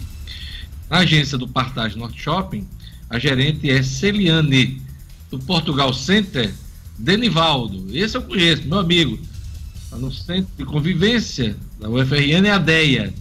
Na 0.90 0.98
agência 0.98 1.36
do 1.36 1.46
Partage 1.46 1.98
Norte 1.98 2.20
Shopping, 2.20 2.66
a 3.08 3.18
gerente 3.18 3.70
é 3.70 3.82
Celiane. 3.82 4.82
Do 5.30 5.38
Portugal 5.38 5.92
Center, 5.92 6.50
Denivaldo. 6.98 7.86
Esse 7.94 8.16
eu 8.16 8.22
conheço, 8.22 8.66
meu 8.66 8.78
amigo. 8.78 9.18
Está 9.84 9.98
no 9.98 10.10
Centro 10.10 10.50
de 10.56 10.64
Convivência 10.64 11.54
da 11.78 11.88
UFRN, 11.90 12.46
é 12.46 12.50
a 12.50 12.58
DEA. 12.58 13.12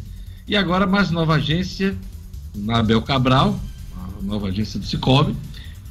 E 0.47 0.55
agora, 0.55 0.88
mais 0.88 1.11
nova 1.11 1.35
agência, 1.35 1.97
na 2.55 2.80
Abel 2.80 3.01
Cabral, 3.01 3.59
a 3.93 4.23
nova 4.23 4.47
agência 4.47 4.80
do 4.80 4.85
Cicobi, 4.85 5.35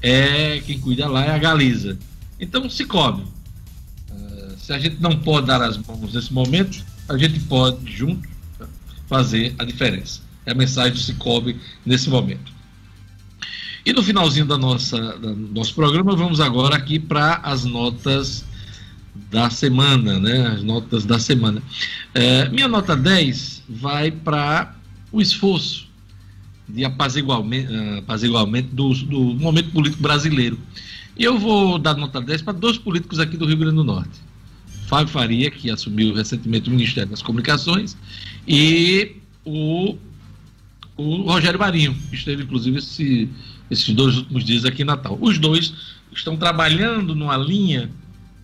é 0.01 0.63
quem 0.65 0.81
cuida 0.81 1.07
lá 1.07 1.27
é 1.27 1.31
a 1.33 1.39
Galiza. 1.39 1.99
Então, 2.41 2.69
Cicobi, 2.69 3.25
eh, 4.11 4.55
se 4.59 4.73
a 4.73 4.79
gente 4.79 5.01
não 5.01 5.19
pode 5.19 5.47
dar 5.47 5.63
as 5.63 5.77
mãos 5.79 6.13
nesse 6.13 6.33
momento, 6.33 6.85
a 7.09 7.17
gente 7.17 7.41
pode, 7.41 7.91
junto, 7.91 8.29
fazer 9.07 9.55
a 9.59 9.65
diferença. 9.65 10.21
É 10.45 10.53
a 10.53 10.55
mensagem 10.55 10.93
do 10.93 10.99
Cicobi 10.99 11.59
nesse 11.85 12.09
momento. 12.09 12.53
E 13.85 13.93
no 13.93 14.03
finalzinho 14.03 14.47
da 14.47 14.59
nossa, 14.59 14.99
do 15.19 15.37
nosso 15.37 15.75
programa, 15.75 16.17
vamos 16.17 16.41
agora 16.41 16.75
aqui 16.75 16.99
para 16.99 17.37
as 17.37 17.65
notas 17.65 18.45
da 19.31 19.49
semana, 19.49 20.19
né? 20.19 20.49
As 20.49 20.63
notas 20.63 21.05
da 21.05 21.19
semana. 21.19 21.63
É, 22.13 22.49
minha 22.49 22.67
nota 22.67 22.97
10 22.97 23.63
vai 23.69 24.11
para 24.11 24.75
o 25.13 25.21
esforço 25.21 25.87
de 26.69 26.85
apaziguamento, 26.85 27.73
apaziguamento 27.99 28.75
do, 28.75 28.93
do 28.93 29.21
momento 29.35 29.71
político 29.71 30.03
brasileiro. 30.03 30.59
E 31.19 31.25
eu 31.25 31.39
vou 31.39 31.79
dar 31.79 31.97
nota 31.97 32.21
10 32.21 32.43
para 32.43 32.53
dois 32.53 32.77
políticos 32.77 33.19
aqui 33.19 33.37
do 33.37 33.47
Rio 33.47 33.57
Grande 33.57 33.77
do 33.77 33.85
Norte. 33.85 34.21
Fábio 34.87 35.09
Faria, 35.09 35.51
que 35.51 35.71
assumiu 35.71 36.15
recentemente 36.15 36.69
o 36.69 36.73
Ministério 36.73 37.11
das 37.11 37.23
Comunicações, 37.23 37.97
e 38.47 39.17
o, 39.45 39.97
o 40.97 41.23
Rogério 41.23 41.59
Marinho, 41.59 41.95
que 42.11 42.17
esteve, 42.17 42.43
inclusive, 42.43 42.79
esse, 42.79 43.29
esses 43.71 43.95
dois 43.95 44.17
últimos 44.19 44.45
dias 44.45 44.65
aqui 44.65 44.83
em 44.83 44.85
Natal. 44.85 45.19
Os 45.21 45.39
dois 45.39 45.73
estão 46.13 46.37
trabalhando 46.37 47.15
numa 47.15 47.37
linha 47.37 47.91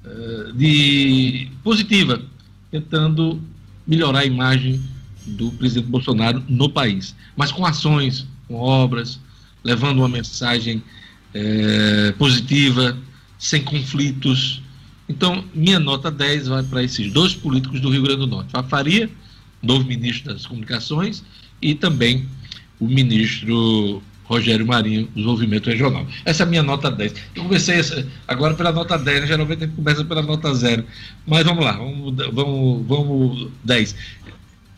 uh, 0.04 0.52
de 0.54 1.48
positiva, 1.62 2.22
tentando 2.70 3.40
melhorar 3.86 4.20
a 4.20 4.24
imagem 4.24 4.82
do 5.26 5.52
presidente 5.52 5.88
Bolsonaro 5.88 6.42
no 6.48 6.68
país, 6.70 7.14
mas 7.36 7.52
com 7.52 7.64
ações, 7.64 8.26
com 8.48 8.54
obras, 8.54 9.20
levando 9.62 9.98
uma 9.98 10.08
mensagem 10.08 10.82
eh, 11.34 12.14
positiva, 12.18 12.96
sem 13.38 13.62
conflitos. 13.62 14.62
Então, 15.08 15.44
minha 15.54 15.78
nota 15.80 16.10
10 16.10 16.48
vai 16.48 16.62
para 16.62 16.82
esses 16.82 17.12
dois 17.12 17.34
políticos 17.34 17.80
do 17.80 17.90
Rio 17.90 18.02
Grande 18.02 18.20
do 18.20 18.26
Norte. 18.26 18.50
A 18.54 18.62
Faria, 18.62 19.10
novo 19.62 19.84
ministro 19.84 20.32
das 20.32 20.46
Comunicações, 20.46 21.24
e 21.60 21.74
também 21.74 22.26
o 22.78 22.86
ministro 22.86 24.02
Rogério 24.24 24.66
Marinho, 24.66 25.08
Desenvolvimento 25.14 25.68
Regional. 25.68 26.06
Essa 26.24 26.42
é 26.42 26.46
a 26.46 26.48
minha 26.48 26.62
nota 26.62 26.90
10. 26.90 27.14
Eu 27.34 27.42
comecei 27.44 27.80
agora 28.26 28.54
pela 28.54 28.72
nota 28.72 28.96
10, 28.96 29.20
né? 29.20 29.26
geralmente 29.26 29.64
a 29.64 29.66
gente 29.66 29.76
começa 29.76 30.04
pela 30.04 30.22
nota 30.22 30.54
0. 30.54 30.84
Mas 31.26 31.44
vamos 31.44 31.64
lá, 31.64 31.72
vamos, 31.72 32.14
vamos, 32.32 32.86
vamos 32.86 33.48
10. 33.64 33.94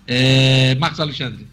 É, 0.07 0.75
Marcos 0.75 1.01
Alexandre. 1.01 1.47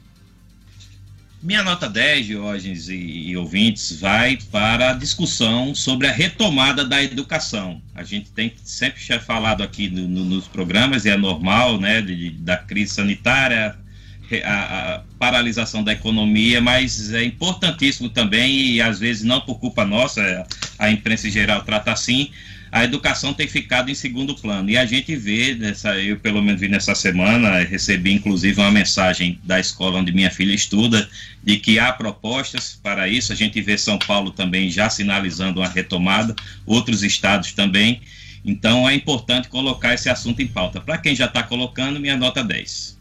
Minha 1.44 1.64
nota 1.64 1.90
10, 1.90 2.28
Diógenes 2.28 2.88
e, 2.88 2.94
e, 2.94 3.36
ouvintes, 3.36 4.00
vai 4.00 4.38
para 4.52 4.92
a 4.92 4.94
discussão 4.94 5.74
sobre 5.74 6.06
a 6.06 6.12
retomada 6.12 6.86
da 6.86 7.02
educação. 7.02 7.82
A 7.96 8.04
gente 8.04 8.30
tem 8.30 8.54
sempre 8.64 9.02
falado 9.20 9.64
aqui 9.64 9.90
no, 9.90 10.08
no, 10.08 10.24
nos 10.24 10.48
programas, 10.48 11.04
e 11.04 11.10
é 11.10 11.18
normal, 11.18 11.80
né, 11.80 12.00
de, 12.00 12.30
da 12.30 12.58
crise 12.58 12.94
sanitária, 12.94 13.76
a, 14.46 14.96
a, 14.96 15.02
paralisação 15.18 15.84
da 15.84 15.92
economia, 15.92 16.62
mas 16.62 17.12
é 17.12 17.24
importantíssimo 17.24 18.10
também, 18.10 18.74
e 18.74 18.82
às 18.82 19.00
vezes 19.00 19.24
não 19.24 19.42
por 19.42 19.60
culpa 19.60 19.84
nossa, 19.84 20.46
a 20.78 20.92
imprensa 20.92 21.28
em 21.28 21.32
geral 21.32 21.64
trata 21.64 21.92
assim, 21.92 22.30
a 22.72 22.86
educação 22.86 23.34
tem 23.34 23.48
ficado 23.48 23.92
em 23.92 23.96
segundo 23.96 24.34
plano. 24.34 24.70
E 24.70 24.78
a 24.78 24.86
gente 24.86 25.14
vê, 25.16 25.54
nessa, 25.56 26.00
eu 26.00 26.18
pelo 26.18 26.42
menos 26.42 26.62
vi 26.62 26.70
nessa 26.70 26.96
semana, 26.96 27.60
recebi 27.64 28.14
inclusive 28.14 28.62
uma 28.62 28.72
mensagem 28.72 29.38
da 29.44 29.60
escola 29.60 30.00
onde 30.00 30.14
minha 30.14 30.32
filha 30.32 30.54
estuda, 30.54 31.10
de 31.44 31.58
que 31.58 31.78
há 31.78 31.92
propostas 31.92 32.80
para 32.82 33.10
isso. 33.10 33.34
A 33.34 33.36
gente 33.36 33.60
vê 33.62 33.78
São 33.78 34.00
Paulo 34.00 34.32
também 34.32 34.72
já 34.72 34.90
sinalizando 34.90 35.60
uma 35.60 35.68
retomada, 35.68 36.34
outros 36.66 37.04
estados 37.04 37.52
também. 37.52 38.02
Então 38.46 38.88
é 38.88 38.96
importante 38.96 39.50
colocar 39.50 39.94
esse 39.94 40.10
assunto 40.10 40.42
em 40.42 40.48
pauta. 40.48 40.80
Para 40.80 40.98
quem 40.98 41.14
já 41.14 41.26
está 41.26 41.44
colocando, 41.44 42.00
minha 42.00 42.16
nota 42.16 42.42
10. 42.42 43.01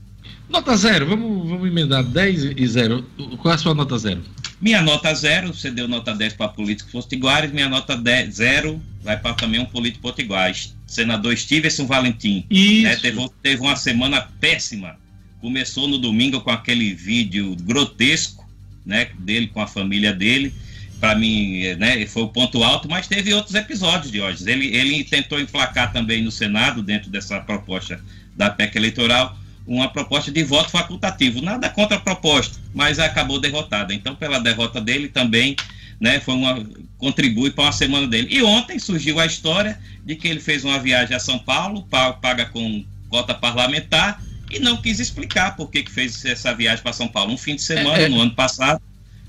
Nota 0.50 0.76
zero, 0.76 1.06
vamos, 1.06 1.48
vamos 1.48 1.68
emendar 1.68 2.02
10 2.02 2.44
e 2.56 2.66
0. 2.66 3.02
Qual 3.38 3.52
é 3.52 3.54
a 3.54 3.58
sua 3.58 3.72
nota 3.72 3.96
zero? 3.96 4.20
Minha 4.60 4.82
nota 4.82 5.14
zero, 5.14 5.54
você 5.54 5.70
deu 5.70 5.86
nota 5.86 6.12
10 6.12 6.34
para 6.34 6.48
políticos 6.48 6.92
potiguares, 6.92 7.52
minha 7.52 7.68
nota 7.68 7.96
10, 7.96 8.34
zero 8.34 8.82
vai 9.02 9.16
para 9.16 9.34
também 9.34 9.60
um 9.60 9.64
político 9.64 10.02
potiguar. 10.02 10.52
Senador 10.86 11.36
Stevenson 11.36 11.86
Valentim. 11.86 12.44
Isso. 12.50 12.82
Né, 12.82 12.96
teve, 12.96 13.30
teve 13.42 13.62
uma 13.62 13.76
semana 13.76 14.28
péssima. 14.40 14.96
Começou 15.40 15.88
no 15.88 15.98
domingo 15.98 16.40
com 16.40 16.50
aquele 16.50 16.92
vídeo 16.94 17.56
grotesco, 17.62 18.46
né, 18.84 19.08
dele 19.20 19.46
com 19.46 19.62
a 19.62 19.66
família 19.66 20.12
dele. 20.12 20.52
Para 20.98 21.14
mim, 21.14 21.62
né, 21.78 22.04
foi 22.06 22.24
o 22.24 22.28
ponto 22.28 22.62
alto, 22.62 22.88
mas 22.88 23.06
teve 23.06 23.32
outros 23.32 23.54
episódios 23.54 24.12
de 24.12 24.20
hoje. 24.20 24.50
Ele, 24.50 24.66
ele 24.66 25.04
tentou 25.04 25.40
emplacar 25.40 25.92
também 25.92 26.22
no 26.22 26.30
Senado, 26.30 26.82
dentro 26.82 27.08
dessa 27.08 27.40
proposta 27.40 27.98
da 28.36 28.50
PEC 28.50 28.76
eleitoral, 28.76 29.38
uma 29.74 29.88
proposta 29.88 30.32
de 30.32 30.42
voto 30.42 30.70
facultativo. 30.70 31.40
Nada 31.40 31.68
contra 31.68 31.96
a 31.96 32.00
proposta, 32.00 32.58
mas 32.74 32.98
acabou 32.98 33.40
derrotada. 33.40 33.94
Então, 33.94 34.16
pela 34.16 34.40
derrota 34.40 34.80
dele 34.80 35.08
também, 35.08 35.54
né, 36.00 36.18
foi 36.18 36.34
uma 36.34 36.66
contribui 36.98 37.50
para 37.50 37.64
uma 37.64 37.72
semana 37.72 38.06
dele. 38.06 38.28
E 38.30 38.42
ontem 38.42 38.78
surgiu 38.78 39.20
a 39.20 39.26
história 39.26 39.78
de 40.04 40.16
que 40.16 40.26
ele 40.26 40.40
fez 40.40 40.64
uma 40.64 40.78
viagem 40.78 41.14
a 41.14 41.20
São 41.20 41.38
Paulo, 41.38 41.86
paga 42.20 42.46
com 42.46 42.84
cota 43.08 43.32
parlamentar 43.32 44.20
e 44.50 44.58
não 44.58 44.76
quis 44.76 44.98
explicar 44.98 45.56
por 45.56 45.70
que, 45.70 45.84
que 45.84 45.90
fez 45.90 46.24
essa 46.24 46.52
viagem 46.52 46.82
para 46.82 46.92
São 46.92 47.08
Paulo 47.08 47.32
um 47.32 47.38
fim 47.38 47.54
de 47.54 47.62
semana 47.62 47.98
é, 47.98 48.04
é. 48.04 48.08
no 48.08 48.20
ano 48.20 48.32
passado. 48.32 48.82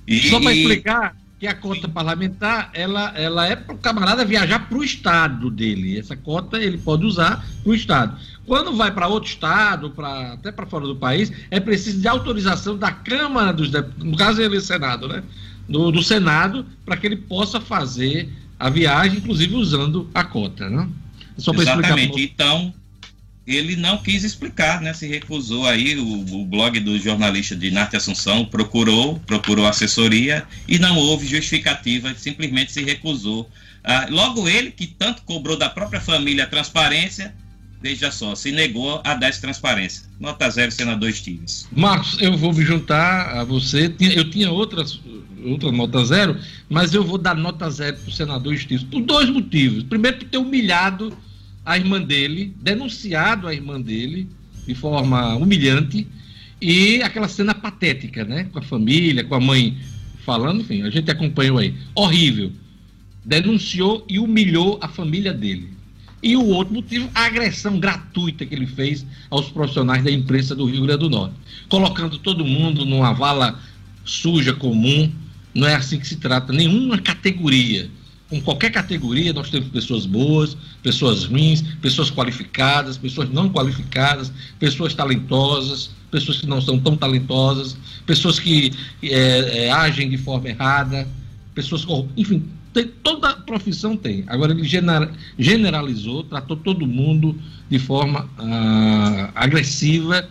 E, 0.08 0.30
Só 0.30 0.40
para 0.42 0.54
explicar 0.54 1.16
que 1.40 1.48
a 1.48 1.56
cota 1.56 1.88
parlamentar 1.88 2.70
ela, 2.74 3.14
ela 3.16 3.48
é 3.48 3.56
para 3.56 3.74
o 3.74 3.78
camarada 3.78 4.26
viajar 4.26 4.68
para 4.68 4.78
o 4.78 4.84
estado 4.84 5.50
dele. 5.50 5.98
Essa 5.98 6.16
cota 6.16 6.58
ele 6.58 6.78
pode 6.78 7.06
usar 7.06 7.46
para 7.64 7.72
o 7.72 7.74
estado. 7.74 8.20
Quando 8.52 8.76
vai 8.76 8.92
para 8.92 9.08
outro 9.08 9.30
estado, 9.30 9.92
pra, 9.92 10.34
até 10.34 10.52
para 10.52 10.66
fora 10.66 10.86
do 10.86 10.98
país, 10.98 11.32
é 11.50 11.58
preciso 11.58 12.02
de 12.02 12.08
autorização 12.10 12.78
da 12.78 12.92
Câmara 12.92 13.54
dos 13.54 13.72
Deputados, 13.72 14.04
no 14.04 14.18
caso 14.18 14.42
ele 14.42 14.58
é 14.58 14.60
Senado, 14.60 15.08
né? 15.08 15.24
Do, 15.70 15.90
do 15.90 16.04
Senado, 16.04 16.66
para 16.84 16.98
que 16.98 17.08
ele 17.08 17.16
possa 17.16 17.62
fazer 17.62 18.28
a 18.60 18.70
viagem, 18.70 19.20
inclusive 19.20 19.56
usando 19.56 20.10
a 20.14 20.26
cota, 20.26 20.70
né? 20.70 20.86
Só 21.38 21.54
Exatamente. 21.54 22.10
Explicar... 22.10 22.34
Então, 22.34 22.74
ele 23.48 23.78
não 23.78 24.00
quis 24.00 24.26
explicar, 24.26 24.82
né? 24.82 24.94
Se 24.94 25.08
recusou 25.08 25.66
aí, 25.66 25.98
o, 25.98 26.42
o 26.42 26.46
blog 26.46 26.78
do 26.82 27.00
jornalista 27.00 27.56
de 27.56 27.72
Narte 27.72 27.96
Assunção 27.96 28.44
procurou, 28.44 29.18
procurou 29.20 29.66
assessoria 29.66 30.44
e 30.68 30.78
não 30.78 30.98
houve 30.98 31.26
justificativa, 31.26 32.14
simplesmente 32.16 32.74
se 32.74 32.84
recusou. 32.84 33.50
Ah, 33.82 34.08
logo 34.10 34.46
ele, 34.50 34.72
que 34.72 34.88
tanto 34.88 35.22
cobrou 35.22 35.56
da 35.56 35.70
própria 35.70 36.02
família 36.02 36.44
a 36.44 36.48
transparência, 36.48 37.34
veja 37.82 38.12
só, 38.12 38.36
se 38.36 38.52
negou 38.52 39.02
a 39.04 39.16
dar 39.16 39.28
essa 39.28 39.42
transparência. 39.42 40.06
Nota 40.20 40.50
zero, 40.50 40.72
senador 40.72 41.12
Stevens. 41.12 41.68
Marcos, 41.76 42.22
eu 42.22 42.38
vou 42.38 42.54
me 42.54 42.64
juntar 42.64 43.40
a 43.40 43.44
você. 43.44 43.94
Eu 44.00 44.30
tinha 44.30 44.52
outras, 44.52 45.00
outra 45.44 45.72
nota 45.72 46.06
zero, 46.06 46.38
mas 46.70 46.94
eu 46.94 47.04
vou 47.04 47.18
dar 47.18 47.36
nota 47.36 47.70
zero 47.70 47.98
para 47.98 48.10
o 48.10 48.14
senador 48.14 48.56
Stevens, 48.58 48.84
por 48.84 49.02
dois 49.02 49.30
motivos. 49.30 49.84
Primeiro, 49.84 50.18
por 50.18 50.28
ter 50.28 50.38
humilhado 50.38 51.18
a 51.66 51.78
irmã 51.78 52.02
dele, 52.02 52.54
denunciado 52.62 53.48
a 53.48 53.54
irmã 53.54 53.82
dele 53.82 54.28
de 54.66 54.76
forma 54.76 55.36
humilhante, 55.36 56.08
e 56.62 57.02
aquela 57.02 57.28
cena 57.28 57.56
patética, 57.56 58.24
né? 58.24 58.48
Com 58.52 58.60
a 58.60 58.62
família, 58.62 59.24
com 59.24 59.34
a 59.34 59.40
mãe 59.40 59.76
falando, 60.24 60.62
enfim, 60.62 60.84
a 60.84 60.90
gente 60.92 61.10
acompanhou 61.10 61.58
aí. 61.58 61.74
Horrível. 61.96 62.52
Denunciou 63.26 64.06
e 64.08 64.20
humilhou 64.20 64.78
a 64.82 64.88
família 64.88 65.34
dele. 65.34 65.70
E 66.24 66.36
o 66.36 66.46
outro 66.46 66.74
motivo, 66.74 67.10
a 67.16 67.26
agressão 67.26 67.80
gratuita 67.80 68.46
que 68.46 68.54
ele 68.54 68.68
fez 68.68 69.06
aos 69.30 69.50
profissionais 69.50 70.04
da 70.04 70.12
imprensa 70.12 70.56
do 70.56 70.66
Rio 70.66 70.84
Grande 70.84 71.00
do 71.00 71.10
Norte, 71.10 71.36
colocando 71.68 72.18
todo 72.20 72.46
mundo 72.46 72.86
numa 72.86 73.12
vala 73.12 73.60
suja 74.06 74.54
comum. 74.54 75.12
Não 75.54 75.68
é 75.68 75.76
assim 75.76 76.00
que 76.00 76.08
se 76.08 76.18
trata 76.18 76.54
nenhuma 76.54 76.98
categoria. 77.00 77.90
Com 78.30 78.40
qualquer 78.40 78.72
categoria, 78.72 79.34
nós 79.34 79.50
temos 79.50 79.68
pessoas 79.70 80.06
boas, 80.06 80.56
pessoas 80.82 81.26
ruins, 81.26 81.62
pessoas 81.82 82.10
qualificadas, 82.10 82.98
pessoas 82.98 83.30
não 83.30 83.50
qualificadas, 83.50 84.32
pessoas 84.58 84.94
talentosas, 84.94 85.90
pessoas 86.10 86.40
que 86.40 86.48
não 86.48 86.62
são 86.62 86.80
tão 86.80 86.96
talentosas, 86.96 87.76
pessoas 88.06 88.40
que 88.40 88.72
é, 89.04 89.66
é, 89.66 89.72
agem 89.72 90.10
de 90.10 90.18
forma 90.18 90.48
errada, 90.48 91.08
pessoas 91.54 91.86
enfim, 92.16 92.48
tem, 92.74 92.88
toda 92.88 93.34
profissão 93.36 93.98
tem. 93.98 94.24
Agora 94.28 94.54
ele 94.54 94.64
generalizou, 95.38 96.24
tratou 96.24 96.56
todo 96.58 96.88
mundo 96.88 97.40
de 97.70 97.80
forma 97.80 98.30
ah, 98.38 99.32
agressiva 99.36 100.28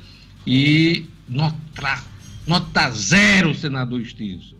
e 0.46 1.06
nota, 1.28 2.02
nota 2.46 2.90
zero, 2.90 3.54
senador 3.54 4.04
Stinson. 4.04 4.56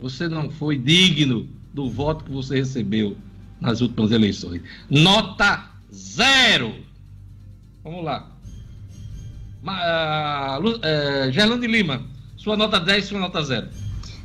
Você 0.00 0.28
não 0.28 0.50
foi 0.50 0.76
digno 0.76 1.48
do 1.72 1.88
voto 1.88 2.24
que 2.24 2.32
você 2.32 2.56
recebeu 2.56 3.16
nas 3.60 3.80
últimas 3.80 4.10
eleições. 4.10 4.60
Nota 4.90 5.70
zero. 5.94 6.74
Vamos 7.84 8.04
lá. 8.04 8.28
Uh, 9.62 10.68
uh, 10.68 11.30
Gerlande 11.30 11.68
Lima, 11.68 12.02
sua 12.36 12.56
nota 12.56 12.80
10, 12.80 13.04
sua 13.04 13.20
nota 13.20 13.44
zero. 13.44 13.68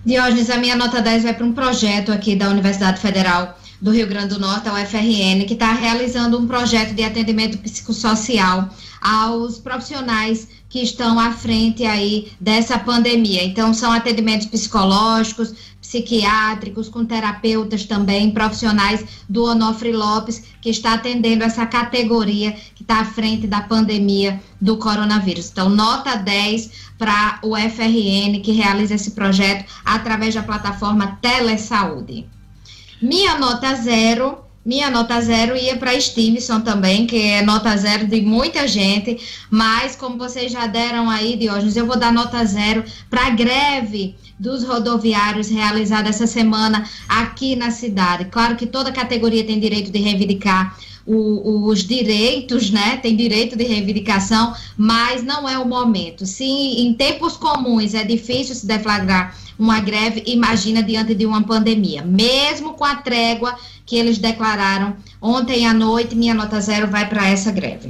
Diógenes, 0.05 0.49
a 0.49 0.57
minha 0.57 0.75
nota 0.75 1.01
10 1.01 1.23
vai 1.23 1.33
para 1.33 1.45
um 1.45 1.53
projeto 1.53 2.11
aqui 2.11 2.35
da 2.35 2.49
Universidade 2.49 2.99
Federal 2.99 3.57
do 3.81 3.91
Rio 3.91 4.07
Grande 4.07 4.33
do 4.33 4.39
Norte, 4.39 4.67
a 4.67 4.73
UFRN, 4.73 5.45
que 5.45 5.53
está 5.53 5.73
realizando 5.73 6.39
um 6.39 6.47
projeto 6.47 6.93
de 6.93 7.03
atendimento 7.03 7.57
psicossocial 7.59 8.69
aos 9.01 9.59
profissionais 9.59 10.47
que 10.69 10.81
estão 10.81 11.19
à 11.19 11.31
frente 11.31 11.85
aí 11.85 12.31
dessa 12.39 12.77
pandemia. 12.79 13.43
Então, 13.43 13.73
são 13.73 13.91
atendimentos 13.91 14.47
psicológicos, 14.47 15.53
psiquiátricos, 15.87 16.89
com 16.89 17.05
terapeutas 17.05 17.85
também, 17.85 18.31
profissionais 18.31 19.05
do 19.29 19.45
Onofre 19.45 19.93
Lopes, 19.93 20.43
que 20.61 20.69
está 20.69 20.95
atendendo 20.95 21.45
essa 21.45 21.65
categoria 21.65 22.51
que 22.75 22.83
está 22.83 22.99
à 22.99 23.05
frente 23.05 23.47
da 23.47 23.61
pandemia 23.61 24.41
do 24.59 24.75
coronavírus. 24.75 25.49
Então, 25.49 25.69
nota 25.69 26.17
10 26.17 26.71
para 26.97 27.39
o 27.41 27.55
FRN, 27.55 28.41
que 28.43 28.51
realiza 28.51 28.95
esse 28.95 29.11
projeto 29.11 29.63
através 29.85 30.35
da 30.35 30.43
plataforma 30.43 31.17
Telesaúde. 31.21 32.25
Minha 33.01 33.37
nota 33.37 33.73
zero 33.75 34.39
minha 34.67 34.91
nota 34.91 35.21
zero 35.21 35.55
ia 35.55 35.77
para 35.77 35.97
Stevenson 35.97 36.59
também, 36.59 37.07
que 37.07 37.15
é 37.15 37.41
nota 37.41 37.77
zero 37.77 38.05
de 38.05 38.19
muita 38.19 38.67
gente, 38.67 39.17
mas 39.49 39.95
como 39.95 40.17
vocês 40.17 40.51
já 40.51 40.67
deram 40.67 41.09
aí, 41.09 41.37
Diógenes, 41.37 41.77
eu 41.77 41.85
vou 41.85 41.97
dar 41.97 42.11
nota 42.11 42.43
zero 42.43 42.83
para 43.09 43.27
a 43.27 43.29
greve 43.29 44.17
dos 44.39 44.63
rodoviários 44.63 45.49
realizada 45.49 46.09
essa 46.09 46.27
semana 46.27 46.87
aqui 47.07 47.55
na 47.55 47.71
cidade. 47.71 48.25
Claro 48.25 48.55
que 48.55 48.65
toda 48.65 48.91
categoria 48.91 49.45
tem 49.45 49.59
direito 49.59 49.91
de 49.91 49.99
reivindicar 49.99 50.77
o, 51.07 51.67
os 51.67 51.85
direitos, 51.85 52.69
né? 52.69 52.97
Tem 52.97 53.15
direito 53.15 53.55
de 53.55 53.63
reivindicação, 53.63 54.53
mas 54.75 55.23
não 55.23 55.47
é 55.47 55.57
o 55.57 55.67
momento. 55.67 56.25
Se 56.25 56.43
em 56.43 56.93
tempos 56.93 57.37
comuns 57.37 57.93
é 57.93 58.03
difícil 58.03 58.53
se 58.53 58.67
deflagrar 58.67 59.35
uma 59.57 59.79
greve, 59.79 60.21
imagina 60.27 60.83
diante 60.83 61.15
de 61.15 61.25
uma 61.25 61.41
pandemia. 61.43 62.03
Mesmo 62.03 62.73
com 62.73 62.83
a 62.83 62.95
trégua 62.95 63.55
que 63.85 63.95
eles 63.95 64.17
declararam 64.17 64.97
ontem 65.21 65.65
à 65.65 65.73
noite, 65.73 66.13
minha 66.13 66.33
nota 66.33 66.59
zero 66.59 66.87
vai 66.87 67.07
para 67.07 67.27
essa 67.27 67.51
greve. 67.51 67.89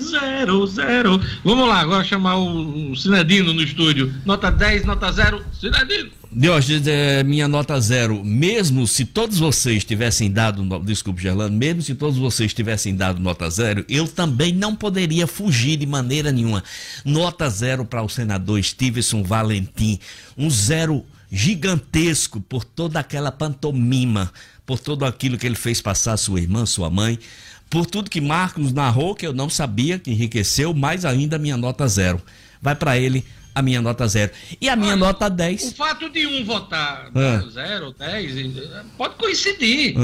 Zero, 0.00 0.66
zero. 0.66 1.20
Vamos 1.44 1.68
lá, 1.68 1.80
agora 1.80 2.04
chamar 2.04 2.36
o, 2.36 2.92
o 2.92 2.96
Cinedino 2.96 3.52
no 3.52 3.62
estúdio. 3.62 4.12
Nota 4.24 4.50
10, 4.50 4.84
nota 4.84 5.10
zero, 5.10 5.42
Cinedino. 5.58 6.10
Diógenes, 6.30 6.86
é, 6.86 7.22
minha 7.22 7.48
nota 7.48 7.80
zero. 7.80 8.22
Mesmo 8.22 8.86
se 8.86 9.06
todos 9.06 9.38
vocês 9.38 9.84
tivessem 9.84 10.30
dado, 10.30 10.62
desculpe, 10.80 11.22
Gerlando, 11.22 11.56
mesmo 11.56 11.80
se 11.80 11.94
todos 11.94 12.18
vocês 12.18 12.52
tivessem 12.52 12.94
dado 12.94 13.20
nota 13.20 13.48
zero, 13.48 13.84
eu 13.88 14.06
também 14.06 14.52
não 14.52 14.76
poderia 14.76 15.26
fugir 15.26 15.78
de 15.78 15.86
maneira 15.86 16.30
nenhuma. 16.30 16.62
Nota 17.04 17.48
zero 17.48 17.84
para 17.84 18.02
o 18.02 18.08
senador 18.08 18.62
Stevenson 18.62 19.22
Valentim. 19.22 19.98
Um 20.36 20.50
zero 20.50 21.04
gigantesco 21.30 22.40
por 22.40 22.64
toda 22.64 23.00
aquela 23.00 23.32
pantomima, 23.32 24.30
por 24.64 24.78
tudo 24.78 25.04
aquilo 25.04 25.38
que 25.38 25.46
ele 25.46 25.56
fez 25.56 25.80
passar 25.80 26.16
sua 26.16 26.40
irmã, 26.40 26.66
sua 26.66 26.90
mãe, 26.90 27.18
por 27.68 27.86
tudo 27.86 28.10
que 28.10 28.20
Marcos 28.20 28.72
narrou, 28.72 29.14
que 29.14 29.26
eu 29.26 29.32
não 29.32 29.50
sabia, 29.50 29.98
que 29.98 30.10
enriqueceu, 30.10 30.72
mais 30.72 31.04
ainda 31.04 31.38
minha 31.38 31.56
nota 31.56 31.86
zero. 31.88 32.20
Vai 32.60 32.74
para 32.74 32.98
ele 32.98 33.24
a 33.56 33.62
minha 33.62 33.80
nota 33.80 34.06
zero. 34.06 34.30
E 34.60 34.68
a 34.68 34.76
minha 34.76 34.92
Olha, 34.92 35.00
nota 35.00 35.26
O 35.28 35.30
10. 35.30 35.72
fato 35.72 36.10
de 36.10 36.26
um 36.26 36.44
votar 36.44 37.08
Ah. 37.14 37.42
zero, 37.50 37.94
dez, 37.98 38.36
eh, 38.36 38.82
pode 38.98 39.14
coincidir. 39.14 39.94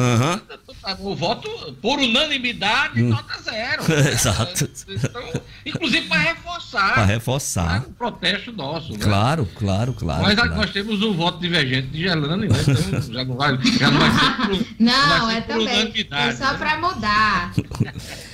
O 1.01 1.15
voto 1.15 1.51
por 1.83 1.99
unanimidade, 1.99 3.03
nota 3.03 3.43
zero. 3.43 3.83
Exato. 4.11 4.71
Então, 4.89 5.43
inclusive 5.67 6.07
para 6.09 6.19
reforçar 6.21 6.95
Para 6.95 7.07
né, 7.07 7.13
reforçar. 7.13 7.83
o 7.87 7.91
protesto 7.93 8.53
nosso. 8.53 8.93
né? 8.93 8.99
Claro, 8.99 9.47
claro, 9.55 9.93
claro. 9.93 10.23
Mas 10.23 10.35
claro. 10.35 10.55
nós 10.57 10.71
temos 10.71 11.03
um 11.03 11.13
voto 11.13 11.39
divergente 11.39 11.89
de 11.89 12.05
Gelane, 12.05 12.49
né? 12.49 12.57
Então 12.67 13.03
já 13.13 13.25
não 13.25 13.37
vai, 13.37 13.59
já 13.79 13.91
não 13.91 13.99
vai 14.01 14.11
ser 14.13 14.37
por, 14.49 14.67
Não, 14.79 15.27
vai 15.27 15.33
ser 15.33 15.37
é 15.37 15.41
por 15.43 15.59
também. 15.59 16.07
É 16.11 16.33
só 16.33 16.53
né? 16.53 16.59
pra 16.59 16.79
mudar. 16.81 17.53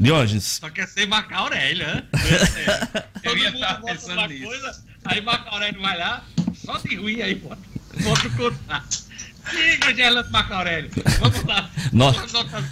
Diógenes, 0.00 0.58
Só 0.60 0.70
quer 0.70 0.88
ser 0.88 1.06
Marco 1.06 1.34
Aurélio, 1.34 1.86
né? 1.86 2.02
Eu 3.22 3.32
Todo 3.32 3.38
ia 3.38 3.50
mundo 3.50 3.62
estar 3.62 3.82
pensando 3.82 4.18
uma 4.18 4.28
nisso. 4.28 4.44
coisa, 4.44 4.84
aí 5.04 5.20
Marco 5.20 5.54
Aurélio 5.54 5.80
vai 5.80 5.98
lá, 5.98 6.24
só 6.54 6.78
de 6.78 6.96
ruim 6.96 7.20
aí, 7.20 7.34
bota, 7.34 7.58
bota 8.02 8.26
o 8.26 8.30
contrato. 8.36 9.10
Diga, 9.50 9.94
Gerlando 9.94 10.30
Marco 10.30 10.52
Aurélio. 10.54 10.90
Vamos 11.18 11.44
lá. 11.44 11.70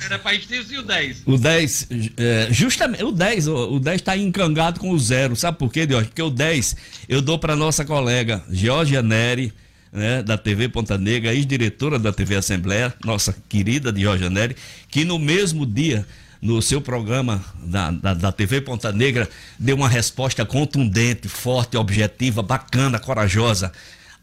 Zero 0.00 0.14
é 0.14 0.18
para 0.18 0.34
e 0.34 0.78
o 0.78 0.82
10. 0.82 1.22
o 1.26 1.36
10, 1.38 1.88
é, 2.16 2.48
justamente, 2.50 3.04
o 3.04 3.10
10, 3.12 3.48
o, 3.48 3.74
o 3.74 3.80
10 3.80 4.02
tá 4.02 4.16
encangado 4.16 4.78
com 4.80 4.90
o 4.90 4.98
zero. 4.98 5.34
Sabe 5.34 5.58
por 5.58 5.72
quê, 5.72 5.86
Diógenes? 5.86 6.08
Porque 6.10 6.22
o 6.22 6.30
10 6.30 6.76
eu 7.08 7.20
dou 7.20 7.38
para 7.38 7.56
nossa 7.56 7.84
colega 7.84 8.42
Georgia 8.50 9.02
Neri, 9.02 9.52
né, 9.92 10.22
da 10.22 10.36
TV 10.38 10.68
Ponta 10.68 10.96
Negra, 10.98 11.34
ex-diretora 11.34 11.98
da 11.98 12.12
TV 12.12 12.36
Assembleia, 12.36 12.94
nossa 13.04 13.34
querida 13.48 13.92
Georgia 13.94 14.30
Neri, 14.30 14.56
que 14.90 15.04
no 15.04 15.18
mesmo 15.18 15.64
dia, 15.66 16.06
no 16.40 16.60
seu 16.62 16.80
programa 16.80 17.44
da, 17.62 17.90
da, 17.90 18.14
da 18.14 18.32
TV 18.32 18.60
Ponta 18.60 18.92
Negra, 18.92 19.28
deu 19.58 19.76
uma 19.76 19.88
resposta 19.88 20.44
contundente, 20.46 21.28
forte, 21.28 21.76
objetiva, 21.76 22.42
bacana, 22.42 22.98
corajosa 22.98 23.72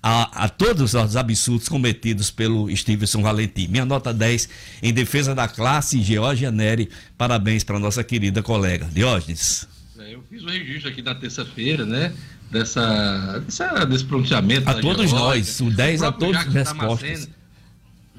a, 0.02 0.46
a 0.46 0.50
todos 0.50 0.94
os 0.94 1.16
absurdos 1.16 1.68
cometidos 1.68 2.30
pelo 2.32 2.74
Stevenson 2.76 3.22
Valentim. 3.22 3.68
Minha 3.68 3.86
nota 3.86 4.14
10 4.14 4.48
em 4.84 4.94
defesa 4.94 5.34
da 5.36 5.48
classe 5.48 6.02
Georgia 6.02 6.52
Neri. 6.52 6.90
Parabéns 7.18 7.64
para 7.64 7.80
nossa 7.80 8.04
querida 8.04 8.42
colega. 8.44 8.88
Diógenes. 8.92 9.68
É, 10.00 10.14
Eu 10.14 10.24
fiz 10.30 10.44
o 10.44 10.48
registro 10.48 10.90
aqui 10.90 11.02
na 11.02 11.16
terça-feira, 11.16 11.86
né? 11.86 12.14
Dessa, 12.52 13.40
dessa- 13.46 13.86
desse 13.86 14.06
pronunciamento. 14.06 14.70
A 14.70 14.76
todos 14.76 15.12
nós, 15.12 15.60
o 15.60 15.70
10 15.72 16.04
a 16.04 16.12
todos 16.12 16.36
Jacques 16.36 16.54
respostas. 16.54 17.10
Damasceno- 17.10 17.36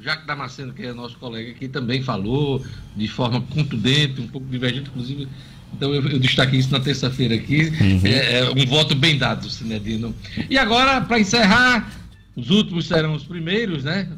Jacques 0.03 0.27
Damasceno, 0.27 0.73
que 0.73 0.83
é 0.85 0.93
nosso 0.93 1.17
colega 1.19 1.51
aqui, 1.51 1.69
também 1.69 2.03
falou 2.03 2.65
de 2.95 3.09
forma 3.09 3.41
contundente, 3.41 4.21
um 4.21 4.29
pouco 4.29 4.47
divergente, 4.49 4.89
inclusive. 4.91 5.27
Então 5.75 5.93
eu, 5.95 6.07
eu 6.09 6.19
destaquei 6.19 6.59
isso 6.61 6.71
na 6.71 6.81
terça-feira 6.81 7.35
aqui. 7.35 7.73
Uhum. 7.81 8.01
É, 8.05 8.39
é 8.41 8.51
um 8.51 8.67
voto 8.67 8.95
bem 8.95 9.19
dado, 9.19 9.49
Sinedino. 9.51 10.15
E 10.49 10.57
agora, 10.59 11.01
para 11.01 11.19
encerrar, 11.19 11.91
os 12.37 12.51
últimos 12.51 12.87
serão 12.87 13.15
os 13.15 13.25
primeiros, 13.25 13.83
né? 13.85 14.09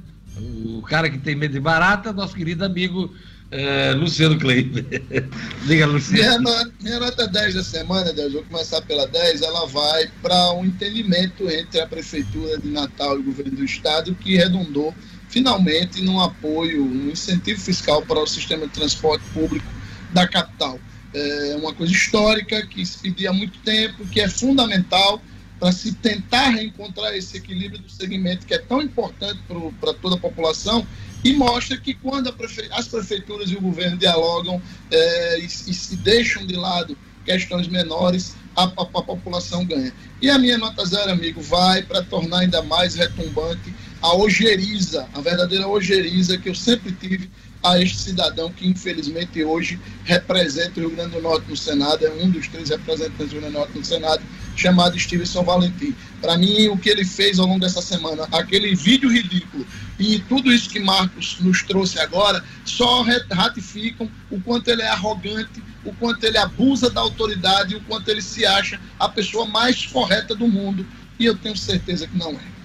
O 0.77 0.83
cara 0.83 1.09
que 1.11 1.19
tem 1.19 1.35
medo 1.35 1.53
de 1.55 1.61
barata, 1.61 2.13
nosso 2.13 2.35
querido 2.37 2.65
amigo 2.65 3.13
eh, 3.51 3.93
Luciano 3.95 4.39
Kleiber. 4.39 4.85
Diga, 5.67 5.87
Minha, 5.87 5.87
Luciano. 5.87 6.43
no- 6.43 6.73
minha 6.81 7.01
nota 7.01 7.27
10 7.27 7.55
da 7.55 7.65
semana, 7.65 8.13
Deus, 8.13 8.33
vou 8.35 8.45
começar 8.45 8.81
pela 8.83 9.07
10, 9.07 9.43
ela 9.43 9.67
vai 9.67 10.09
para 10.23 10.53
um 10.53 10.65
entendimento 10.65 11.49
entre 11.51 11.81
a 11.81 11.87
Prefeitura 11.87 12.59
de 12.59 12.69
Natal 12.69 13.17
e 13.17 13.21
o 13.21 13.25
governo 13.25 13.57
do 13.57 13.65
Estado 13.65 14.15
que 14.15 14.37
redundou 14.37 14.95
finalmente 15.29 16.01
num 16.03 16.21
apoio, 16.21 16.85
um 16.85 17.11
incentivo 17.11 17.61
fiscal 17.61 18.03
para 18.03 18.19
o 18.21 18.27
sistema 18.27 18.67
de 18.67 18.73
transporte 18.73 19.25
público 19.33 19.67
da 20.13 20.27
capital. 20.27 20.81
É 21.15 21.57
uma 21.57 21.73
coisa 21.73 21.93
histórica 21.93 22.67
que 22.67 22.85
se 22.85 22.99
pedia 22.99 23.31
há 23.31 23.33
muito 23.33 23.59
tempo, 23.61 24.07
que 24.07 24.21
é 24.21 24.29
fundamental 24.29 25.23
para 25.59 25.73
se 25.73 25.93
tentar 25.95 26.51
reencontrar 26.51 27.15
esse 27.15 27.37
equilíbrio 27.37 27.81
do 27.81 27.91
segmento 27.91 28.47
que 28.47 28.55
é 28.55 28.59
tão 28.59 28.81
importante 28.81 29.41
para 29.81 29.93
toda 29.95 30.15
a 30.15 30.19
população 30.19 30.87
e 31.25 31.33
mostra 31.33 31.77
que 31.77 31.95
quando 31.95 32.33
prefe- 32.33 32.69
as 32.71 32.87
prefeituras 32.87 33.51
e 33.51 33.57
o 33.57 33.61
governo 33.61 33.97
dialogam 33.97 34.63
é, 34.91 35.41
e, 35.41 35.45
e 35.47 35.49
se 35.49 35.97
deixam 35.97 36.47
de 36.47 36.55
lado 36.55 36.97
questões 37.25 37.67
menores, 37.67 38.37
a, 38.55 38.65
a- 38.65 38.67
a 38.67 39.03
população 39.03 39.65
ganha. 39.65 39.93
E 40.23 40.31
a 40.31 40.39
minha 40.39 40.57
nota 40.57 40.85
zero, 40.87 41.11
amigo, 41.11 41.41
vai 41.41 41.83
para 41.83 42.03
tornar 42.03 42.39
ainda 42.41 42.63
mais 42.63 42.95
retumbante 42.95 43.75
a 44.01 44.15
ojeriza, 44.15 45.09
a 45.13 45.21
verdadeira 45.21 45.67
ojeriza 45.67 46.39
que 46.39 46.49
eu 46.49 46.55
sempre 46.55 46.93
tive 46.93 47.31
a 47.63 47.81
este 47.81 47.97
cidadão 47.97 48.53
que 48.53 48.69
infelizmente 48.69 49.43
hoje 49.43 49.81
representa 50.05 50.79
o 50.79 50.87
Rio 50.87 50.91
Grande 50.91 51.17
do 51.17 51.23
Norte 51.23 51.49
no 51.49 51.57
Senado, 51.57 52.07
é 52.07 52.11
um 52.11 52.31
dos 52.31 52.47
três 52.47 52.69
representantes 52.69 53.29
do 53.29 53.33
Rio 53.33 53.41
Grande 53.41 53.55
do 53.55 53.59
Norte 53.59 53.79
no 53.79 53.85
Senado, 53.85 54.23
chamado 54.55 54.99
Stevenson 54.99 55.43
Valentim. 55.43 55.95
Para 56.21 56.39
mim, 56.39 56.69
o 56.69 56.79
que 56.79 56.89
ele 56.89 57.05
fez 57.05 57.39
ao 57.39 57.47
longo 57.47 57.61
dessa 57.61 57.83
semana, 57.83 58.29
aquele 58.31 58.75
vídeo 58.75 59.11
ridículo 59.11 59.67
e 59.99 60.21
tudo 60.21 60.53
isso 60.53 60.71
que 60.71 60.79
Marcos 60.79 61.37
nos 61.41 61.63
trouxe 61.63 61.99
agora, 61.99 62.45
só 62.65 63.05
ratificam 63.31 64.09
o 64.31 64.41
quanto 64.41 64.69
ele 64.69 64.83
é 64.83 64.89
arrogante, 64.89 65.63
o 65.85 65.93
quanto 65.95 66.23
ele 66.25 66.39
abusa 66.39 66.89
da 66.89 67.01
autoridade, 67.01 67.75
o 67.75 67.81
quanto 67.83 68.09
ele 68.09 68.23
se 68.23 68.47
acha 68.47 68.81
a 68.99 69.09
pessoa 69.09 69.47
mais 69.47 69.87
correta 69.87 70.35
do 70.35 70.47
mundo. 70.47 70.87
E 71.19 71.25
eu 71.25 71.37
tenho 71.37 71.57
certeza 71.57 72.07
que 72.07 72.17
não 72.17 72.31
é. 72.31 72.59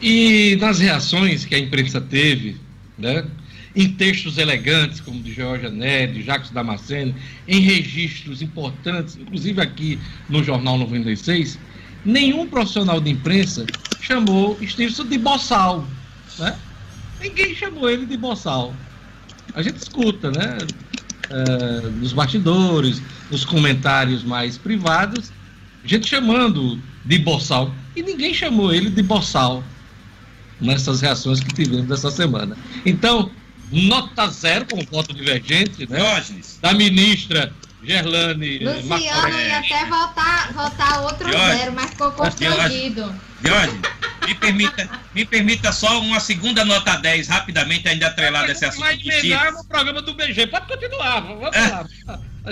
E 0.00 0.56
nas 0.60 0.78
reações 0.78 1.44
que 1.44 1.54
a 1.54 1.58
imprensa 1.58 2.00
teve, 2.00 2.56
né, 2.96 3.24
em 3.74 3.88
textos 3.90 4.38
elegantes, 4.38 5.00
como 5.00 5.22
de 5.22 5.32
Georgia 5.32 5.70
de 5.70 6.22
Jacques 6.22 6.50
Damasceno, 6.50 7.14
em 7.46 7.60
registros 7.60 8.42
importantes, 8.42 9.16
inclusive 9.16 9.60
aqui 9.60 9.98
no 10.28 10.42
Jornal 10.42 10.78
96, 10.78 11.58
nenhum 12.04 12.46
profissional 12.46 13.00
de 13.00 13.10
imprensa 13.10 13.66
chamou 14.00 14.58
Stevenson 14.66 15.04
de 15.04 15.18
boçal. 15.18 15.86
Né? 16.38 16.56
Ninguém 17.20 17.54
chamou 17.54 17.90
ele 17.90 18.06
de 18.06 18.16
boçal. 18.16 18.74
A 19.54 19.62
gente 19.62 19.76
escuta, 19.76 20.30
né? 20.30 20.58
eh, 21.30 21.88
nos 22.00 22.12
bastidores, 22.12 23.02
nos 23.30 23.44
comentários 23.44 24.22
mais 24.24 24.56
privados, 24.56 25.30
gente 25.84 26.08
chamando 26.08 26.80
de 27.04 27.18
boçal. 27.18 27.72
E 27.94 28.02
ninguém 28.02 28.32
chamou 28.32 28.72
ele 28.72 28.90
de 28.90 29.02
boçal 29.02 29.62
nessas 30.60 31.00
reações 31.00 31.40
que 31.40 31.52
tivemos 31.54 31.90
essa 31.90 32.10
semana. 32.10 32.56
Então, 32.84 33.30
nota 33.70 34.26
zero 34.28 34.66
com 34.66 34.82
voto 34.84 35.14
divergente, 35.14 35.88
né? 35.88 35.98
Diógenes, 35.98 36.58
Da 36.60 36.72
ministra 36.72 37.52
Gerlane 37.82 38.58
Luciano 38.58 38.86
Marcoré. 38.88 39.48
ia 39.48 39.58
até 39.58 39.84
votar, 39.86 40.52
votar 40.52 41.02
outro 41.02 41.30
Jorge. 41.32 41.58
zero, 41.58 41.72
mas 41.72 41.90
ficou 41.90 42.10
constrangido. 42.12 43.14
Diógenes, 43.40 43.80
me 44.26 44.34
permita, 44.34 44.90
me 45.14 45.24
permita 45.24 45.72
só 45.72 46.00
uma 46.00 46.18
segunda 46.18 46.64
nota 46.64 46.96
10, 46.96 47.28
rapidamente, 47.28 47.88
ainda 47.88 48.08
atrelada 48.08 48.48
a 48.48 48.52
esse 48.52 48.64
assunto 48.64 48.80
vai 48.84 48.98
chips. 48.98 49.54
no 49.54 49.64
programa 49.64 50.02
do 50.02 50.12
BG. 50.14 50.48
Pode 50.48 50.66
continuar, 50.66 51.20
vamos 51.20 51.54
É. 51.54 51.68
lá. 51.68 51.86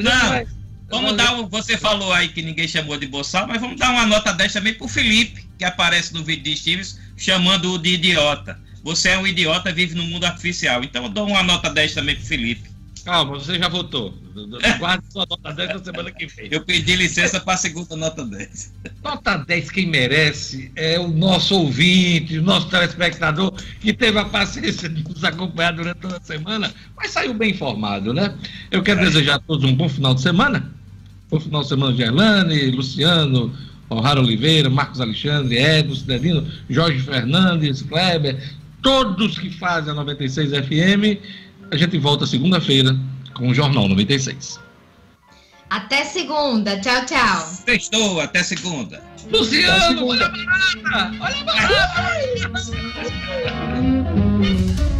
Não, 0.00 0.28
vai- 0.28 0.46
Vamos 0.88 1.16
dar 1.16 1.34
um, 1.34 1.48
você 1.48 1.76
falou 1.76 2.12
aí 2.12 2.28
que 2.28 2.40
ninguém 2.40 2.68
chamou 2.68 2.96
de 2.96 3.08
boçal, 3.08 3.44
mas 3.48 3.60
vamos 3.60 3.76
dar 3.76 3.90
uma 3.90 4.06
nota 4.06 4.32
10 4.32 4.52
também 4.52 4.72
pro 4.72 4.86
Felipe, 4.86 5.44
que 5.58 5.64
aparece 5.64 6.14
no 6.14 6.22
vídeo 6.22 6.44
de 6.44 6.56
Stevens, 6.56 7.00
chamando-o 7.16 7.78
de 7.78 7.94
idiota. 7.94 8.58
Você 8.82 9.08
é 9.10 9.18
um 9.18 9.26
idiota, 9.26 9.72
vive 9.72 9.94
no 9.94 10.04
mundo 10.04 10.24
artificial. 10.24 10.84
Então 10.84 11.04
eu 11.04 11.08
dou 11.08 11.26
uma 11.26 11.42
nota 11.42 11.70
10 11.70 11.94
também 11.94 12.14
pro 12.14 12.24
Felipe. 12.24 12.76
Calma, 13.04 13.38
você 13.38 13.56
já 13.56 13.68
votou. 13.68 14.12
Guarde 14.80 15.04
sua 15.10 15.24
nota 15.30 15.52
10 15.52 15.74
na 15.74 15.78
semana 15.78 16.10
que 16.10 16.26
vem. 16.26 16.48
Eu 16.50 16.64
pedi 16.64 16.96
licença 16.96 17.38
para 17.38 17.54
a 17.54 17.56
segunda 17.56 17.94
nota 17.94 18.24
10. 18.24 18.74
Nota 19.02 19.38
10, 19.38 19.70
quem 19.70 19.86
merece 19.86 20.72
é 20.74 20.98
o 20.98 21.06
nosso 21.06 21.54
ouvinte, 21.54 22.38
o 22.38 22.42
nosso 22.42 22.68
telespectador, 22.68 23.52
que 23.80 23.92
teve 23.92 24.18
a 24.18 24.24
paciência 24.24 24.88
de 24.88 25.04
nos 25.04 25.22
acompanhar 25.22 25.72
durante 25.72 26.00
toda 26.00 26.16
a 26.16 26.20
semana, 26.20 26.74
mas 26.96 27.12
saiu 27.12 27.32
bem 27.32 27.52
informado, 27.52 28.12
né? 28.12 28.36
Eu 28.72 28.82
quero 28.82 29.00
desejar 29.00 29.36
a 29.36 29.38
todos 29.38 29.64
um 29.64 29.74
bom 29.74 29.88
final 29.88 30.12
de 30.12 30.22
semana. 30.22 30.72
Bom 31.30 31.38
final 31.38 31.62
de 31.62 31.68
semana, 31.68 31.96
Gerlane, 31.96 32.70
Luciano, 32.72 33.56
O'Hara 33.88 34.20
Oliveira, 34.20 34.68
Marcos 34.68 35.00
Alexandre, 35.00 35.56
Edson, 35.56 35.94
Cidadino, 35.94 36.46
Jorge 36.68 37.00
Fernandes, 37.00 37.82
Kleber, 37.82 38.36
todos 38.82 39.38
que 39.38 39.50
fazem 39.50 39.92
a 39.92 39.94
96 39.94 40.50
FM. 40.50 41.18
A 41.70 41.76
gente 41.76 41.98
volta 41.98 42.26
segunda-feira 42.26 42.96
com 43.34 43.48
o 43.48 43.54
Jornal 43.54 43.88
96. 43.88 44.60
Até 45.70 46.04
segunda. 46.04 46.80
Tchau, 46.80 47.04
tchau. 47.06 47.40
Sextou, 47.40 48.20
até 48.20 48.42
segunda. 48.42 49.02
Luciano, 49.30 50.06
olha 50.06 50.26
a 50.26 50.28
barata! 50.28 51.16
Olha 51.20 51.40
a 51.40 51.44
barata! 51.44 52.76